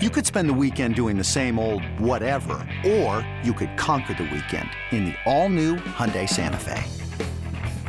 You 0.00 0.10
could 0.10 0.24
spend 0.24 0.48
the 0.48 0.54
weekend 0.54 0.94
doing 0.94 1.18
the 1.18 1.24
same 1.24 1.58
old 1.58 1.82
whatever, 1.98 2.64
or 2.86 3.28
you 3.42 3.52
could 3.52 3.76
conquer 3.76 4.14
the 4.14 4.30
weekend 4.32 4.70
in 4.92 5.06
the 5.06 5.14
all-new 5.26 5.74
Hyundai 5.74 6.28
Santa 6.28 6.56
Fe. 6.56 6.84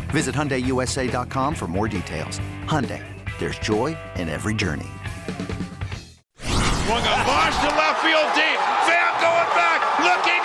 Visit 0.09 0.33
HyundaiUSA.com 0.33 1.53
for 1.53 1.67
more 1.67 1.87
details. 1.87 2.39
Hyundai, 2.65 3.05
there's 3.37 3.59
joy 3.59 3.95
in 4.15 4.27
every 4.27 4.55
journey. 4.55 4.89
Swung 6.41 7.05
a 7.05 7.13
to 7.61 7.69
left 7.77 8.01
field 8.01 8.33
deep. 8.33 8.57
Pham 8.89 9.13
going 9.21 9.51
back, 9.53 9.79
looking 10.01 10.38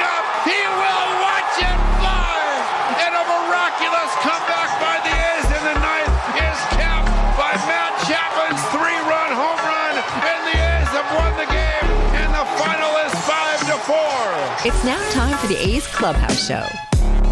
It's 14.66 14.82
now 14.82 15.10
time 15.10 15.36
for 15.36 15.46
the 15.46 15.58
A's 15.58 15.86
Clubhouse 15.88 16.48
Show. 16.48 16.66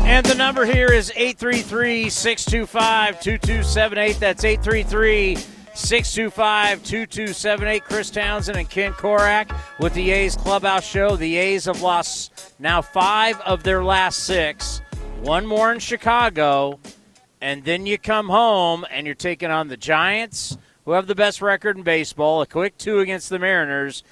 And 0.05 0.27
the 0.27 0.35
number 0.35 0.67
here 0.67 0.93
is 0.93 1.11
833 1.17 2.11
625 2.11 3.23
2278. 3.23 4.21
That's 4.21 4.45
833 4.45 5.37
625 5.73 6.85
2278. 6.85 7.85
Chris 7.85 8.11
Townsend 8.11 8.59
and 8.59 8.69
Ken 8.69 8.93
Korach 8.93 9.59
with 9.79 9.95
the 9.95 10.11
A's 10.11 10.37
Clubhouse 10.37 10.87
Show. 10.87 11.17
The 11.17 11.39
A's 11.39 11.65
have 11.65 11.81
lost 11.81 12.53
now 12.59 12.83
five 12.83 13.41
of 13.41 13.63
their 13.63 13.83
last 13.83 14.25
six, 14.25 14.83
one 15.23 15.47
more 15.47 15.73
in 15.73 15.79
Chicago, 15.79 16.81
and 17.41 17.65
then 17.65 17.87
you 17.87 17.97
come 17.97 18.29
home 18.29 18.85
and 18.91 19.07
you're 19.07 19.15
taking 19.15 19.51
on 19.51 19.69
the 19.69 19.79
Giants, 19.79 20.59
who 20.85 20.93
have 20.93 21.07
the 21.07 21.15
best 21.15 21.41
record 21.41 21.79
in 21.79 21.83
baseball, 21.83 22.43
a 22.43 22.47
quick 22.47 22.77
two 22.77 22.99
against 22.99 23.31
the 23.31 23.39
Mariners, 23.39 24.03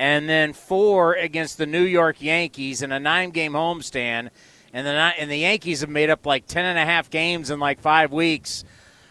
and 0.00 0.30
then 0.30 0.54
four 0.54 1.12
against 1.12 1.58
the 1.58 1.66
New 1.66 1.82
York 1.82 2.22
Yankees 2.22 2.80
in 2.80 2.90
a 2.90 2.98
nine 2.98 3.32
game 3.32 3.52
homestand. 3.52 4.30
And 4.72 4.86
the, 4.86 4.92
and 4.92 5.30
the 5.30 5.36
Yankees 5.36 5.82
have 5.82 5.90
made 5.90 6.08
up 6.08 6.24
like 6.24 6.46
10 6.46 6.64
and 6.64 6.78
a 6.78 6.86
half 6.86 7.10
games 7.10 7.50
in 7.50 7.60
like 7.60 7.80
five 7.80 8.10
weeks. 8.10 8.64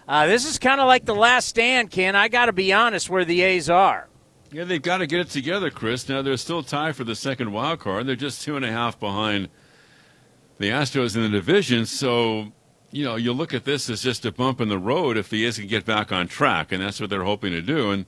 Uh, 0.08 0.26
this 0.26 0.50
is 0.50 0.58
kind 0.58 0.82
of 0.82 0.88
like 0.88 1.06
the 1.06 1.14
last 1.14 1.48
stand, 1.48 1.92
Ken. 1.92 2.16
I 2.16 2.28
got 2.28 2.48
to 2.48 2.54
be 2.54 2.74
honest 2.74 3.08
where 3.08 3.24
the 3.24 3.44
A's 3.44 3.70
are. 3.70 4.08
Yeah, 4.52 4.64
they've 4.64 4.82
got 4.82 4.98
to 4.98 5.06
get 5.06 5.20
it 5.20 5.30
together, 5.30 5.70
Chris. 5.70 6.10
Now 6.10 6.24
they're 6.24 6.38
still 6.38 6.64
tied 6.64 6.96
for 6.96 7.04
the 7.04 7.16
second 7.16 7.52
wild 7.52 7.82
card. 7.82 8.08
They're 8.08 8.16
just 8.16 8.42
two 8.42 8.56
and 8.56 8.66
a 8.66 8.72
half 8.72 9.00
behind 9.00 9.50
the 10.58 10.70
Astros 10.70 11.16
in 11.16 11.22
the 11.22 11.30
division. 11.30 11.86
So, 11.86 12.52
you 12.90 13.06
know, 13.06 13.16
you 13.16 13.32
look 13.32 13.54
at 13.54 13.64
this 13.64 13.92
as 13.92 14.02
just 14.02 14.26
a 14.26 14.32
bump 14.32 14.60
in 14.60 14.70
the 14.70 14.80
road 14.80 15.18
if 15.18 15.30
the 15.30 15.46
A's 15.46 15.60
can 15.60 15.68
get 15.68 15.86
back 15.86 16.12
on 16.12 16.28
track, 16.28 16.72
and 16.72 16.82
that's 16.82 17.00
what 17.00 17.12
they're 17.12 17.26
hoping 17.26 17.52
to 17.52 17.62
do. 17.62 17.92
And 17.92 18.08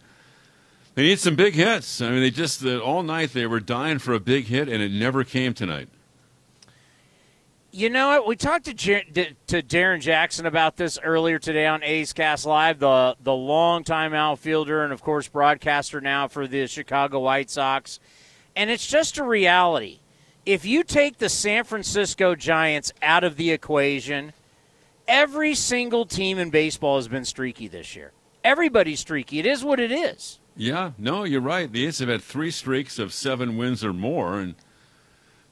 they 0.96 1.04
need 1.04 1.20
some 1.20 1.36
big 1.36 1.54
hits. 1.54 2.02
I 2.02 2.10
mean, 2.10 2.22
they 2.22 2.32
just 2.32 2.66
all 2.66 3.04
night 3.04 3.34
they 3.34 3.48
were 3.48 3.60
dying 3.60 4.00
for 4.00 4.14
a 4.14 4.20
big 4.20 4.46
hit, 4.46 4.68
and 4.68 4.82
it 4.82 4.92
never 4.92 5.24
came 5.24 5.54
tonight. 5.54 5.90
You 7.74 7.90
know 7.90 8.10
what? 8.10 8.28
We 8.28 8.36
talked 8.36 8.66
to 8.66 8.74
Jer- 8.74 9.34
to 9.48 9.62
Darrin 9.62 10.02
Jackson 10.02 10.46
about 10.46 10.76
this 10.76 11.00
earlier 11.02 11.40
today 11.40 11.66
on 11.68 11.82
A's 11.84 12.12
Cast 12.12 12.46
Live. 12.46 12.80
The 12.80 13.16
the 13.24 13.34
longtime 13.34 14.14
outfielder 14.14 14.84
and 14.84 14.92
of 14.92 15.02
course 15.02 15.30
broadcaster 15.30 16.02
now 16.02 16.28
for 16.28 16.48
the 16.48 16.68
Chicago 16.68 17.20
White 17.20 17.50
Sox, 17.50 18.02
and 18.58 18.70
it's 18.70 18.86
just 18.86 19.18
a 19.18 19.24
reality. 19.24 20.00
If 20.46 20.66
you 20.66 20.84
take 20.84 21.20
the 21.20 21.30
San 21.30 21.64
Francisco 21.64 22.36
Giants 22.36 22.92
out 23.02 23.24
of 23.24 23.38
the 23.38 23.52
equation, 23.52 24.34
every 25.08 25.56
single 25.56 26.06
team 26.06 26.40
in 26.40 26.50
baseball 26.50 26.98
has 26.98 27.08
been 27.08 27.24
streaky 27.24 27.70
this 27.70 27.96
year. 27.96 28.12
Everybody's 28.44 29.00
streaky. 29.00 29.40
It 29.40 29.46
is 29.46 29.64
what 29.64 29.80
it 29.80 29.94
is. 29.94 30.40
Yeah, 30.56 30.92
no, 30.98 31.24
you're 31.24 31.42
right. 31.42 31.72
The 31.72 31.86
A's 31.86 32.00
have 32.00 32.10
had 32.10 32.22
three 32.22 32.52
streaks 32.52 33.00
of 33.00 33.14
seven 33.14 33.58
wins 33.58 33.84
or 33.84 33.94
more, 33.94 34.40
and 34.40 34.56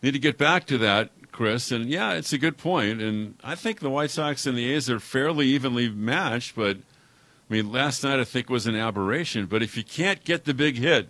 need 0.02 0.12
to 0.12 0.20
get 0.20 0.38
back 0.38 0.66
to 0.68 0.78
that 0.80 1.12
Chris. 1.32 1.72
And 1.72 1.86
yeah, 1.90 2.14
it's 2.14 2.34
a 2.34 2.38
good 2.38 2.58
point. 2.58 3.02
And 3.02 3.36
I 3.44 3.56
think 3.56 3.80
the 3.80 3.90
White 3.90 4.12
Sox 4.12 4.46
and 4.46 4.58
the 4.58 4.72
A's 4.74 4.90
are 4.90 5.00
fairly 5.00 5.48
evenly 5.48 5.90
matched. 5.90 6.56
But 6.56 6.78
I 6.78 7.54
mean, 7.54 7.72
last 7.72 8.04
night 8.04 8.20
I 8.20 8.24
think 8.24 8.50
was 8.50 8.68
an 8.68 8.76
aberration. 8.76 9.46
But 9.46 9.64
if 9.64 9.78
you 9.78 9.84
can't 9.84 10.24
get 10.24 10.46
the 10.46 10.54
big 10.54 10.78
hit, 10.78 11.10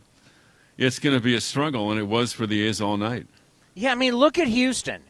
it's 0.78 1.00
going 1.00 1.16
to 1.16 1.22
be 1.22 1.36
a 1.36 1.42
struggle, 1.42 1.92
and 1.92 2.00
it 2.00 2.08
was 2.08 2.32
for 2.32 2.48
the 2.48 2.66
A's 2.66 2.80
all 2.80 2.96
night. 2.96 3.28
Yeah, 3.74 3.92
I 3.92 3.96
mean, 3.96 4.16
look 4.16 4.38
at 4.38 4.48
Houston. 4.48 5.04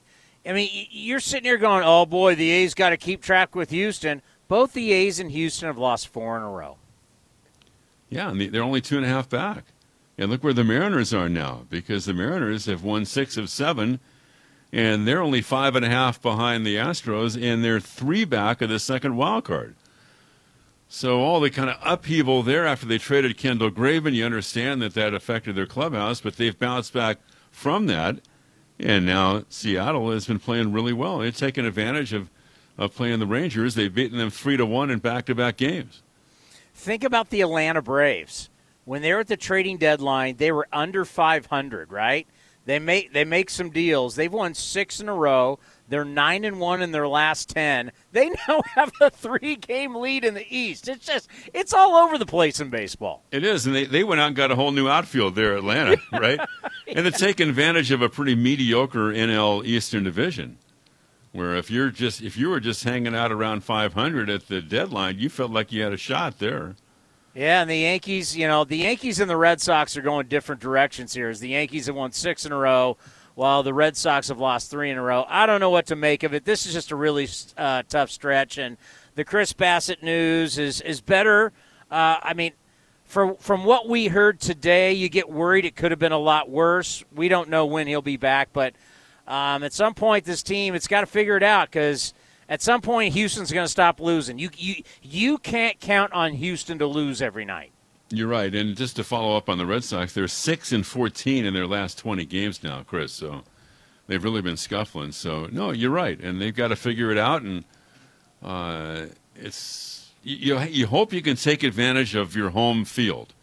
I 0.45 0.53
mean, 0.53 0.87
you're 0.89 1.19
sitting 1.19 1.45
here 1.45 1.57
going, 1.57 1.83
"Oh 1.85 2.05
boy, 2.05 2.35
the 2.35 2.49
A's 2.49 2.73
got 2.73 2.89
to 2.89 2.97
keep 2.97 3.21
track 3.21 3.55
with 3.55 3.69
Houston." 3.69 4.21
Both 4.47 4.73
the 4.73 4.91
A's 4.91 5.19
and 5.19 5.29
Houston 5.29 5.67
have 5.67 5.77
lost 5.77 6.07
four 6.07 6.35
in 6.35 6.41
a 6.41 6.49
row. 6.49 6.77
Yeah, 8.09 8.29
and 8.29 8.41
they're 8.41 8.63
only 8.63 8.81
two 8.81 8.97
and 8.97 9.05
a 9.05 9.09
half 9.09 9.29
back. 9.29 9.65
And 10.17 10.29
look 10.29 10.43
where 10.43 10.53
the 10.53 10.63
Mariners 10.63 11.13
are 11.13 11.29
now, 11.29 11.65
because 11.69 12.05
the 12.05 12.13
Mariners 12.13 12.65
have 12.65 12.83
won 12.83 13.05
six 13.05 13.37
of 13.37 13.49
seven 13.49 13.99
and 14.71 15.07
they're 15.07 15.21
only 15.21 15.41
five 15.41 15.75
and 15.75 15.85
a 15.85 15.89
half 15.89 16.21
behind 16.21 16.65
the 16.65 16.75
Astros, 16.75 17.41
and 17.41 17.63
they're 17.63 17.79
three 17.79 18.23
back 18.23 18.61
of 18.61 18.69
the 18.69 18.79
second 18.79 19.17
wild 19.17 19.45
card. 19.45 19.75
So 20.87 21.21
all 21.21 21.39
the 21.39 21.49
kind 21.49 21.69
of 21.69 21.77
upheaval 21.83 22.43
there 22.43 22.65
after 22.65 22.85
they 22.85 22.97
traded 22.97 23.37
Kendall 23.37 23.71
Graveman, 23.71 24.13
you 24.13 24.25
understand 24.25 24.81
that 24.81 24.93
that 24.93 25.13
affected 25.13 25.55
their 25.55 25.65
clubhouse, 25.65 26.21
but 26.21 26.37
they've 26.37 26.57
bounced 26.57 26.93
back 26.93 27.17
from 27.51 27.87
that, 27.87 28.19
and 28.79 29.05
now 29.05 29.43
Seattle 29.49 30.11
has 30.11 30.27
been 30.27 30.39
playing 30.39 30.71
really 30.71 30.93
well. 30.93 31.19
They've 31.19 31.35
taken 31.35 31.65
advantage 31.65 32.13
of, 32.13 32.29
of 32.77 32.95
playing 32.95 33.19
the 33.19 33.27
Rangers. 33.27 33.75
They've 33.75 33.93
beaten 33.93 34.17
them 34.17 34.29
three 34.29 34.57
to 34.57 34.65
one 34.65 34.89
in 34.89 34.99
back-to-back 34.99 35.57
games. 35.57 36.01
Think 36.79 37.03
about 37.03 37.29
the 37.29 37.41
Atlanta 37.41 37.81
Braves. 37.81 38.49
When 38.85 39.01
they 39.01 39.13
were 39.13 39.19
at 39.19 39.27
the 39.27 39.35
trading 39.35 39.79
deadline, 39.79 40.37
they 40.37 40.49
were 40.53 40.65
under 40.71 41.03
500, 41.03 41.91
right? 41.91 42.25
They 42.63 42.79
make 42.79 43.11
they 43.11 43.25
make 43.25 43.49
some 43.49 43.69
deals. 43.69 44.15
They've 44.15 44.31
won 44.31 44.53
six 44.53 45.01
in 45.01 45.09
a 45.09 45.13
row. 45.13 45.59
They're 45.89 46.05
nine 46.05 46.45
and 46.45 46.57
one 46.59 46.81
in 46.81 46.91
their 46.91 47.07
last 47.07 47.49
ten. 47.49 47.91
They 48.13 48.29
now 48.47 48.61
have 48.75 48.91
a 49.01 49.09
three 49.09 49.57
game 49.57 49.95
lead 49.95 50.23
in 50.23 50.35
the 50.35 50.45
East. 50.49 50.87
It's 50.87 51.05
just 51.05 51.27
it's 51.53 51.73
all 51.73 51.95
over 51.95 52.17
the 52.17 52.25
place 52.25 52.61
in 52.61 52.69
baseball. 52.69 53.23
It 53.31 53.43
is, 53.43 53.65
and 53.65 53.75
they, 53.75 53.85
they 53.85 54.03
went 54.05 54.21
out 54.21 54.27
and 54.27 54.35
got 54.35 54.51
a 54.51 54.55
whole 54.55 54.71
new 54.71 54.87
outfield 54.87 55.35
there, 55.35 55.57
Atlanta, 55.57 55.97
right? 56.13 56.39
yeah. 56.87 56.93
And 56.95 57.05
they're 57.05 57.11
taking 57.11 57.49
advantage 57.49 57.91
of 57.91 58.01
a 58.01 58.07
pretty 58.07 58.35
mediocre 58.35 59.11
NL 59.11 59.65
Eastern 59.65 60.03
division. 60.05 60.59
Where 61.31 61.55
if 61.55 61.69
you're 61.69 61.91
just 61.91 62.21
if 62.21 62.37
you 62.37 62.49
were 62.49 62.59
just 62.59 62.83
hanging 62.83 63.15
out 63.15 63.31
around 63.31 63.63
500 63.63 64.29
at 64.29 64.47
the 64.47 64.61
deadline, 64.61 65.19
you 65.19 65.29
felt 65.29 65.51
like 65.51 65.71
you 65.71 65.83
had 65.83 65.93
a 65.93 65.97
shot 65.97 66.39
there. 66.39 66.75
Yeah, 67.35 67.61
and 67.61 67.69
the 67.69 67.77
Yankees, 67.77 68.35
you 68.35 68.47
know, 68.47 68.63
the 68.63 68.77
Yankees 68.77 69.19
and 69.19 69.29
the 69.29 69.37
Red 69.37 69.61
Sox 69.61 69.95
are 69.95 70.01
going 70.01 70.27
different 70.27 70.59
directions 70.59 71.13
here. 71.13 71.29
As 71.29 71.39
the 71.39 71.49
Yankees 71.49 71.85
have 71.85 71.95
won 71.95 72.11
six 72.11 72.45
in 72.45 72.51
a 72.51 72.57
row, 72.57 72.97
while 73.39 73.63
the 73.63 73.73
Red 73.73 73.95
Sox 73.95 74.27
have 74.27 74.39
lost 74.39 74.69
three 74.69 74.89
in 74.89 74.97
a 74.97 75.01
row. 75.01 75.25
I 75.29 75.45
don't 75.45 75.61
know 75.61 75.69
what 75.69 75.85
to 75.85 75.95
make 75.95 76.23
of 76.23 76.33
it. 76.33 76.43
This 76.43 76.65
is 76.65 76.73
just 76.73 76.91
a 76.91 76.95
really 76.97 77.29
uh, 77.55 77.83
tough 77.87 78.09
stretch, 78.09 78.57
and 78.57 78.75
the 79.15 79.23
Chris 79.23 79.53
Bassitt 79.53 80.03
news 80.03 80.57
is 80.57 80.81
is 80.81 80.99
better. 80.99 81.53
Uh, 81.89 82.17
I 82.21 82.33
mean, 82.33 82.51
from 83.05 83.37
from 83.37 83.63
what 83.63 83.87
we 83.87 84.07
heard 84.07 84.41
today, 84.41 84.91
you 84.91 85.07
get 85.07 85.29
worried 85.29 85.63
it 85.63 85.77
could 85.77 85.91
have 85.91 85.99
been 85.99 86.11
a 86.11 86.17
lot 86.17 86.49
worse. 86.49 87.05
We 87.15 87.29
don't 87.29 87.47
know 87.47 87.65
when 87.65 87.87
he'll 87.87 88.01
be 88.01 88.17
back, 88.17 88.49
but 88.51 88.73
um, 89.29 89.63
at 89.63 89.71
some 89.71 89.93
point, 89.93 90.25
this 90.25 90.43
team 90.43 90.75
it's 90.75 90.87
got 90.87 91.01
to 91.01 91.05
figure 91.05 91.37
it 91.37 91.43
out 91.43 91.69
because 91.69 92.13
at 92.49 92.61
some 92.61 92.81
point 92.81 93.13
Houston's 93.13 93.51
going 93.51 93.65
to 93.65 93.71
stop 93.71 93.99
losing. 93.99 94.39
You 94.39 94.49
you 94.57 94.83
you 95.01 95.37
can't 95.37 95.79
count 95.79 96.11
on 96.13 96.33
Houston 96.33 96.79
to 96.79 96.87
lose 96.87 97.21
every 97.21 97.45
night. 97.45 97.71
You're 98.09 98.27
right, 98.27 98.53
and 98.53 98.75
just 98.75 98.95
to 98.95 99.03
follow 99.03 99.37
up 99.37 99.49
on 99.49 99.59
the 99.59 99.67
Red 99.67 99.83
Sox, 99.83 100.13
they're 100.13 100.27
six 100.27 100.71
and 100.71 100.85
fourteen 100.85 101.45
in 101.45 101.53
their 101.53 101.67
last 101.67 101.99
twenty 101.99 102.25
games 102.25 102.63
now, 102.63 102.81
Chris. 102.81 103.13
So 103.13 103.43
they've 104.07 104.23
really 104.23 104.41
been 104.41 104.57
scuffling. 104.57 105.11
So 105.11 105.47
no, 105.51 105.71
you're 105.71 105.91
right, 105.91 106.19
and 106.19 106.41
they've 106.41 106.55
got 106.55 106.69
to 106.69 106.75
figure 106.75 107.11
it 107.11 107.19
out. 107.19 107.43
And 107.43 107.65
uh, 108.41 109.05
it's 109.35 110.09
you, 110.23 110.59
you 110.59 110.87
hope 110.87 111.13
you 111.13 111.21
can 111.21 111.35
take 111.35 111.61
advantage 111.61 112.15
of 112.15 112.35
your 112.35 112.49
home 112.49 112.83
field. 112.83 113.35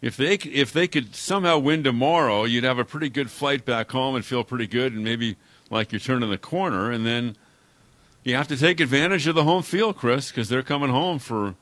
If 0.00 0.16
they 0.16 0.34
if 0.34 0.72
they 0.72 0.86
could 0.86 1.14
somehow 1.14 1.58
win 1.58 1.82
tomorrow, 1.82 2.44
you'd 2.44 2.64
have 2.64 2.78
a 2.78 2.84
pretty 2.84 3.08
good 3.08 3.30
flight 3.30 3.64
back 3.64 3.90
home 3.90 4.14
and 4.14 4.24
feel 4.24 4.44
pretty 4.44 4.66
good, 4.66 4.92
and 4.92 5.02
maybe 5.02 5.36
like 5.70 5.92
you're 5.92 6.00
turning 6.00 6.30
the 6.30 6.38
corner, 6.38 6.90
and 6.90 7.04
then 7.04 7.36
you 8.24 8.34
have 8.36 8.48
to 8.48 8.56
take 8.56 8.80
advantage 8.80 9.26
of 9.26 9.34
the 9.34 9.44
home 9.44 9.62
field, 9.62 9.96
Chris, 9.96 10.30
because 10.30 10.48
they're 10.48 10.62
coming 10.62 10.90
home 10.90 11.18
for, 11.18 11.54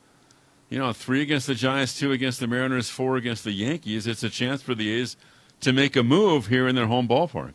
you 0.69 0.77
know, 0.77 0.91
three 0.93 1.21
against 1.21 1.47
the 1.47 1.55
Giants, 1.55 1.97
two 1.97 2.11
against 2.11 2.39
the 2.39 2.47
Mariners, 2.47 2.89
four 2.89 3.17
against 3.17 3.43
the 3.43 3.51
Yankees. 3.51 4.05
It's 4.05 4.23
a 4.23 4.29
chance 4.29 4.61
for 4.61 4.75
the 4.75 4.91
A's 4.91 5.17
to 5.61 5.73
make 5.73 5.95
a 5.95 6.03
move 6.03 6.47
here 6.47 6.67
in 6.67 6.75
their 6.75 6.87
home 6.87 7.07
ballpark. 7.07 7.53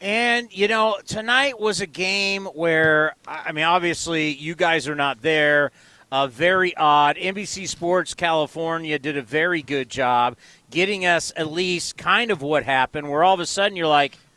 And, 0.00 0.48
you 0.50 0.68
know, 0.68 0.98
tonight 1.06 1.60
was 1.60 1.80
a 1.80 1.86
game 1.86 2.46
where, 2.46 3.14
I 3.26 3.52
mean, 3.52 3.64
obviously 3.64 4.30
you 4.30 4.54
guys 4.54 4.88
are 4.88 4.94
not 4.94 5.20
there. 5.20 5.72
Uh, 6.12 6.26
very 6.26 6.76
odd. 6.76 7.16
NBC 7.16 7.68
Sports 7.68 8.14
California 8.14 8.98
did 8.98 9.16
a 9.16 9.22
very 9.22 9.62
good 9.62 9.88
job 9.88 10.36
getting 10.70 11.06
us 11.06 11.32
at 11.36 11.50
least 11.50 11.96
kind 11.96 12.30
of 12.30 12.42
what 12.42 12.64
happened, 12.64 13.08
where 13.08 13.22
all 13.22 13.34
of 13.34 13.40
a 13.40 13.46
sudden 13.46 13.76
you're 13.76 13.86
like– 13.86 14.18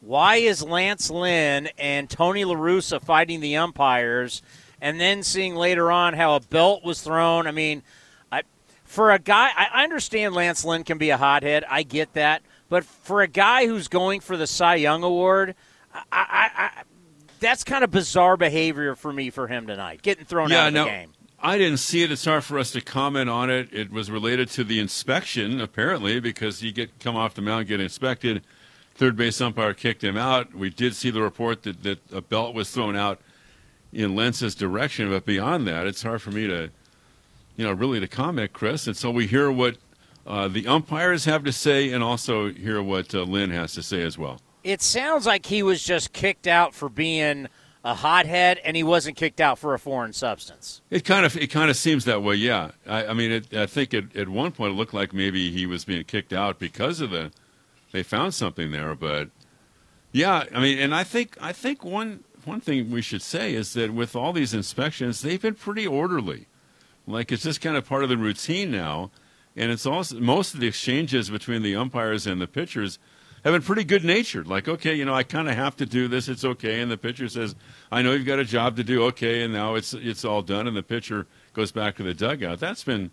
why 0.00 0.36
is 0.36 0.62
Lance 0.62 1.10
Lynn 1.10 1.68
and 1.78 2.08
Tony 2.08 2.44
La 2.44 2.54
Russa 2.54 3.00
fighting 3.00 3.40
the 3.40 3.58
umpires 3.58 4.40
and 4.80 4.98
then 4.98 5.22
seeing 5.22 5.54
later 5.54 5.92
on 5.92 6.14
how 6.14 6.36
a 6.36 6.40
belt 6.40 6.82
was 6.82 7.02
thrown? 7.02 7.46
I 7.46 7.50
mean, 7.50 7.82
I, 8.32 8.42
for 8.84 9.10
a 9.10 9.18
guy, 9.18 9.50
I 9.54 9.84
understand 9.84 10.34
Lance 10.34 10.64
Lynn 10.64 10.84
can 10.84 10.96
be 10.96 11.10
a 11.10 11.18
hothead. 11.18 11.64
I 11.68 11.82
get 11.82 12.14
that. 12.14 12.42
But 12.70 12.84
for 12.84 13.20
a 13.20 13.28
guy 13.28 13.66
who's 13.66 13.88
going 13.88 14.20
for 14.20 14.38
the 14.38 14.46
Cy 14.46 14.76
Young 14.76 15.02
Award, 15.02 15.54
I, 15.92 16.02
I, 16.10 16.50
I, 16.56 16.82
that's 17.40 17.64
kind 17.64 17.82
of 17.82 17.90
bizarre 17.90 18.36
behavior 18.36 18.94
for 18.94 19.12
me 19.12 19.30
for 19.30 19.48
him 19.48 19.66
tonight, 19.66 20.02
getting 20.02 20.24
thrown 20.24 20.50
yeah, 20.50 20.62
out 20.62 20.68
of 20.68 20.74
no, 20.74 20.84
the 20.84 20.90
game. 20.90 21.12
I 21.42 21.56
didn't 21.56 21.78
see 21.78 22.02
it. 22.02 22.12
It's 22.12 22.24
hard 22.26 22.44
for 22.44 22.58
us 22.58 22.70
to 22.72 22.82
comment 22.82 23.30
on 23.30 23.48
it. 23.48 23.72
It 23.72 23.90
was 23.90 24.10
related 24.10 24.50
to 24.50 24.64
the 24.64 24.78
inspection, 24.78 25.60
apparently, 25.60 26.20
because 26.20 26.60
he 26.60 26.70
get 26.70 27.00
come 27.00 27.16
off 27.16 27.34
the 27.34 27.42
mound, 27.42 27.66
get 27.66 27.80
inspected. 27.80 28.42
Third 28.94 29.16
base 29.16 29.40
umpire 29.40 29.72
kicked 29.72 30.04
him 30.04 30.18
out. 30.18 30.54
We 30.54 30.68
did 30.68 30.94
see 30.94 31.10
the 31.10 31.22
report 31.22 31.62
that, 31.62 31.82
that 31.82 31.98
a 32.12 32.20
belt 32.20 32.54
was 32.54 32.70
thrown 32.70 32.94
out 32.94 33.20
in 33.92 34.14
Lentz's 34.14 34.54
direction, 34.54 35.08
but 35.08 35.24
beyond 35.24 35.66
that, 35.66 35.86
it's 35.86 36.02
hard 36.02 36.20
for 36.20 36.30
me 36.30 36.46
to, 36.46 36.70
you 37.56 37.64
know, 37.64 37.72
really 37.72 38.00
to 38.00 38.06
comment, 38.06 38.52
Chris. 38.52 38.86
And 38.86 38.96
so 38.96 39.10
we 39.10 39.26
hear 39.26 39.50
what 39.50 39.78
uh, 40.26 40.48
the 40.48 40.66
umpires 40.66 41.24
have 41.24 41.42
to 41.44 41.52
say, 41.52 41.90
and 41.90 42.04
also 42.04 42.52
hear 42.52 42.82
what 42.82 43.14
uh, 43.14 43.22
Lynn 43.22 43.50
has 43.50 43.72
to 43.74 43.82
say 43.82 44.02
as 44.02 44.18
well. 44.18 44.40
It 44.62 44.82
sounds 44.82 45.26
like 45.26 45.46
he 45.46 45.62
was 45.62 45.82
just 45.82 46.12
kicked 46.12 46.46
out 46.46 46.74
for 46.74 46.88
being 46.88 47.48
a 47.82 47.94
hothead, 47.94 48.58
and 48.58 48.76
he 48.76 48.82
wasn't 48.82 49.16
kicked 49.16 49.40
out 49.40 49.58
for 49.58 49.72
a 49.72 49.78
foreign 49.78 50.12
substance. 50.12 50.82
It 50.90 51.04
kind 51.04 51.24
of 51.24 51.36
it 51.36 51.48
kind 51.48 51.70
of 51.70 51.76
seems 51.76 52.04
that 52.04 52.22
way. 52.22 52.34
Yeah, 52.34 52.72
I, 52.86 53.06
I 53.06 53.12
mean, 53.14 53.32
it, 53.32 53.54
I 53.54 53.66
think 53.66 53.94
it, 53.94 54.14
at 54.14 54.28
one 54.28 54.52
point 54.52 54.72
it 54.72 54.76
looked 54.76 54.92
like 54.92 55.12
maybe 55.12 55.50
he 55.50 55.66
was 55.66 55.84
being 55.84 56.04
kicked 56.04 56.32
out 56.32 56.58
because 56.58 57.00
of 57.00 57.10
the 57.10 57.32
they 57.92 58.02
found 58.02 58.34
something 58.34 58.70
there. 58.70 58.94
But 58.94 59.30
yeah, 60.12 60.44
I 60.54 60.60
mean, 60.60 60.78
and 60.78 60.94
I 60.94 61.04
think 61.04 61.36
I 61.40 61.52
think 61.52 61.84
one 61.84 62.24
one 62.44 62.60
thing 62.60 62.90
we 62.90 63.02
should 63.02 63.22
say 63.22 63.54
is 63.54 63.72
that 63.74 63.92
with 63.92 64.14
all 64.14 64.32
these 64.32 64.52
inspections, 64.52 65.22
they've 65.22 65.40
been 65.40 65.54
pretty 65.54 65.86
orderly. 65.86 66.46
Like 67.06 67.32
it's 67.32 67.42
just 67.42 67.60
kind 67.60 67.76
of 67.76 67.86
part 67.86 68.02
of 68.02 68.08
the 68.08 68.16
routine 68.18 68.70
now, 68.70 69.10
and 69.56 69.70
it's 69.70 69.86
also 69.86 70.20
most 70.20 70.52
of 70.52 70.60
the 70.60 70.68
exchanges 70.68 71.30
between 71.30 71.62
the 71.62 71.76
umpires 71.76 72.26
and 72.26 72.40
the 72.40 72.46
pitchers 72.46 72.98
have 73.44 73.52
been 73.52 73.62
pretty 73.62 73.84
good 73.84 74.04
natured. 74.04 74.46
Like, 74.46 74.68
okay, 74.68 74.94
you 74.94 75.04
know, 75.04 75.14
I 75.14 75.22
kind 75.22 75.48
of 75.48 75.54
have 75.56 75.76
to 75.76 75.86
do 75.86 76.08
this. 76.08 76.28
It's 76.28 76.44
okay. 76.44 76.80
And 76.80 76.90
the 76.90 76.96
pitcher 76.98 77.28
says, 77.28 77.54
I 77.90 78.02
know 78.02 78.12
you've 78.12 78.26
got 78.26 78.38
a 78.38 78.44
job 78.44 78.76
to 78.76 78.84
do. 78.84 79.04
Okay. 79.04 79.42
And 79.42 79.52
now 79.52 79.74
it's, 79.74 79.94
it's 79.94 80.24
all 80.24 80.42
done. 80.42 80.66
And 80.66 80.76
the 80.76 80.82
pitcher 80.82 81.26
goes 81.54 81.72
back 81.72 81.96
to 81.96 82.02
the 82.02 82.14
dugout. 82.14 82.60
That's 82.60 82.84
been 82.84 83.10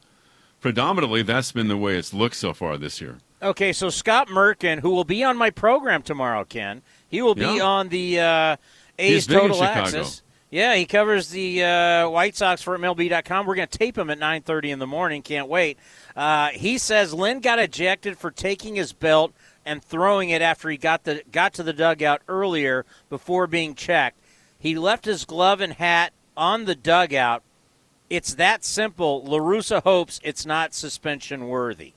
predominantly, 0.62 1.21
that's 1.24 1.51
been 1.51 1.68
the 1.68 1.77
way 1.77 1.97
it's 1.97 2.13
looked 2.13 2.35
so 2.35 2.53
far 2.53 2.77
this 2.77 3.00
year. 3.01 3.18
Okay. 3.41 3.71
So 3.74 3.89
Scott 3.89 4.27
Merkin, 4.29 4.79
who 4.79 4.89
will 4.91 5.03
be 5.06 5.24
on 5.24 5.38
my 5.38 5.50
program 5.50 6.01
tomorrow, 6.01 6.44
Ken, 6.44 6.81
he 7.07 7.21
will 7.21 7.35
be 7.35 7.41
Yeah. 7.45 7.62
on 7.63 7.89
the 7.89 8.19
uh, 8.19 8.56
A's 9.00 9.27
Total. 9.27 9.63
Access. 9.63 10.21
Yeah, 10.50 10.75
he 10.75 10.85
covers 10.85 11.27
the 11.30 11.62
uh, 11.62 12.09
White 12.09 12.38
Sox 12.38 12.62
for 12.62 12.77
MLB.com. 12.77 13.45
We're 13.45 13.56
going 13.56 13.68
to 13.68 13.77
tape 13.77 13.97
him 13.97 14.09
at 14.09 14.18
9:30 14.18 14.69
in 14.69 14.80
the 14.80 14.88
morning. 14.88 15.21
Can't 15.21 15.50
wait. 15.50 15.77
Uh, 16.15 16.47
he 16.50 16.77
says 16.77 17.13
Lynn 17.13 17.41
got 17.41 17.59
ejected 17.59 18.18
for 18.18 18.31
taking 18.31 18.75
his 18.75 18.94
belt 18.94 19.33
and 19.68 19.84
throwing 19.84 20.30
it 20.30 20.42
after 20.42 20.69
he 20.69 20.78
got 20.78 21.04
the 21.04 21.22
got 21.31 21.54
to 21.56 21.64
the 21.64 21.74
dugout 21.74 22.22
earlier 22.28 22.86
before 23.10 23.46
being 23.46 23.75
checked. 23.75 24.18
He 24.58 24.75
left 24.78 25.06
his 25.06 25.25
glove 25.25 25.62
and 25.62 25.74
hat 25.74 26.14
on 26.36 26.66
the 26.66 26.74
dugout. 26.75 27.44
It's 28.10 28.34
that 28.36 28.64
simple. 28.64 29.24
La 29.24 29.38
Russa 29.40 29.84
hopes 29.84 30.19
it's 30.24 30.46
not 30.46 30.74
suspension 30.74 31.48
worthy. 31.48 31.94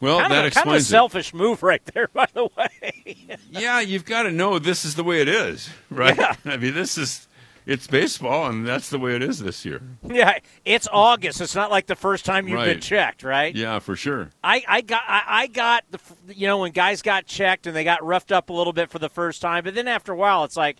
Well, 0.00 0.20
Kind 0.20 0.32
that 0.32 0.44
of, 0.46 0.52
a, 0.52 0.54
kind 0.54 0.66
of 0.68 0.72
a 0.72 0.76
explains 0.76 0.82
it. 0.84 0.88
selfish 0.90 1.34
move 1.34 1.62
right 1.62 1.84
there, 1.86 2.08
by 2.14 2.28
the 2.32 2.48
way. 2.56 3.16
Yeah, 3.50 3.80
you've 3.80 4.04
got 4.04 4.22
to 4.22 4.30
know 4.30 4.58
this 4.58 4.84
is 4.84 4.94
the 4.94 5.04
way 5.04 5.20
it 5.20 5.28
is, 5.28 5.68
right? 5.90 6.16
Yeah. 6.16 6.34
I 6.44 6.56
mean, 6.56 6.74
this 6.74 6.96
is 6.96 7.26
it's 7.68 7.86
baseball, 7.86 8.46
and 8.46 8.66
that's 8.66 8.88
the 8.88 8.98
way 8.98 9.14
it 9.14 9.22
is 9.22 9.40
this 9.40 9.66
year. 9.66 9.82
yeah, 10.02 10.38
it's 10.64 10.88
August. 10.90 11.42
It's 11.42 11.54
not 11.54 11.70
like 11.70 11.86
the 11.86 11.94
first 11.94 12.24
time 12.24 12.48
you've 12.48 12.64
been 12.64 12.80
checked, 12.80 13.22
right? 13.22 13.54
Yeah, 13.54 13.78
for 13.78 13.94
sure. 13.94 14.30
I, 14.42 14.64
I 14.66 14.80
got 14.80 15.02
I, 15.06 15.22
I 15.28 15.46
got 15.48 15.84
the 15.90 16.00
you 16.34 16.46
know 16.46 16.58
when 16.58 16.72
guys 16.72 17.02
got 17.02 17.26
checked 17.26 17.66
and 17.66 17.76
they 17.76 17.84
got 17.84 18.02
roughed 18.02 18.32
up 18.32 18.48
a 18.48 18.54
little 18.54 18.72
bit 18.72 18.90
for 18.90 18.98
the 18.98 19.10
first 19.10 19.42
time, 19.42 19.64
but 19.64 19.74
then 19.74 19.86
after 19.86 20.12
a 20.12 20.16
while 20.16 20.44
it's 20.44 20.56
like 20.56 20.78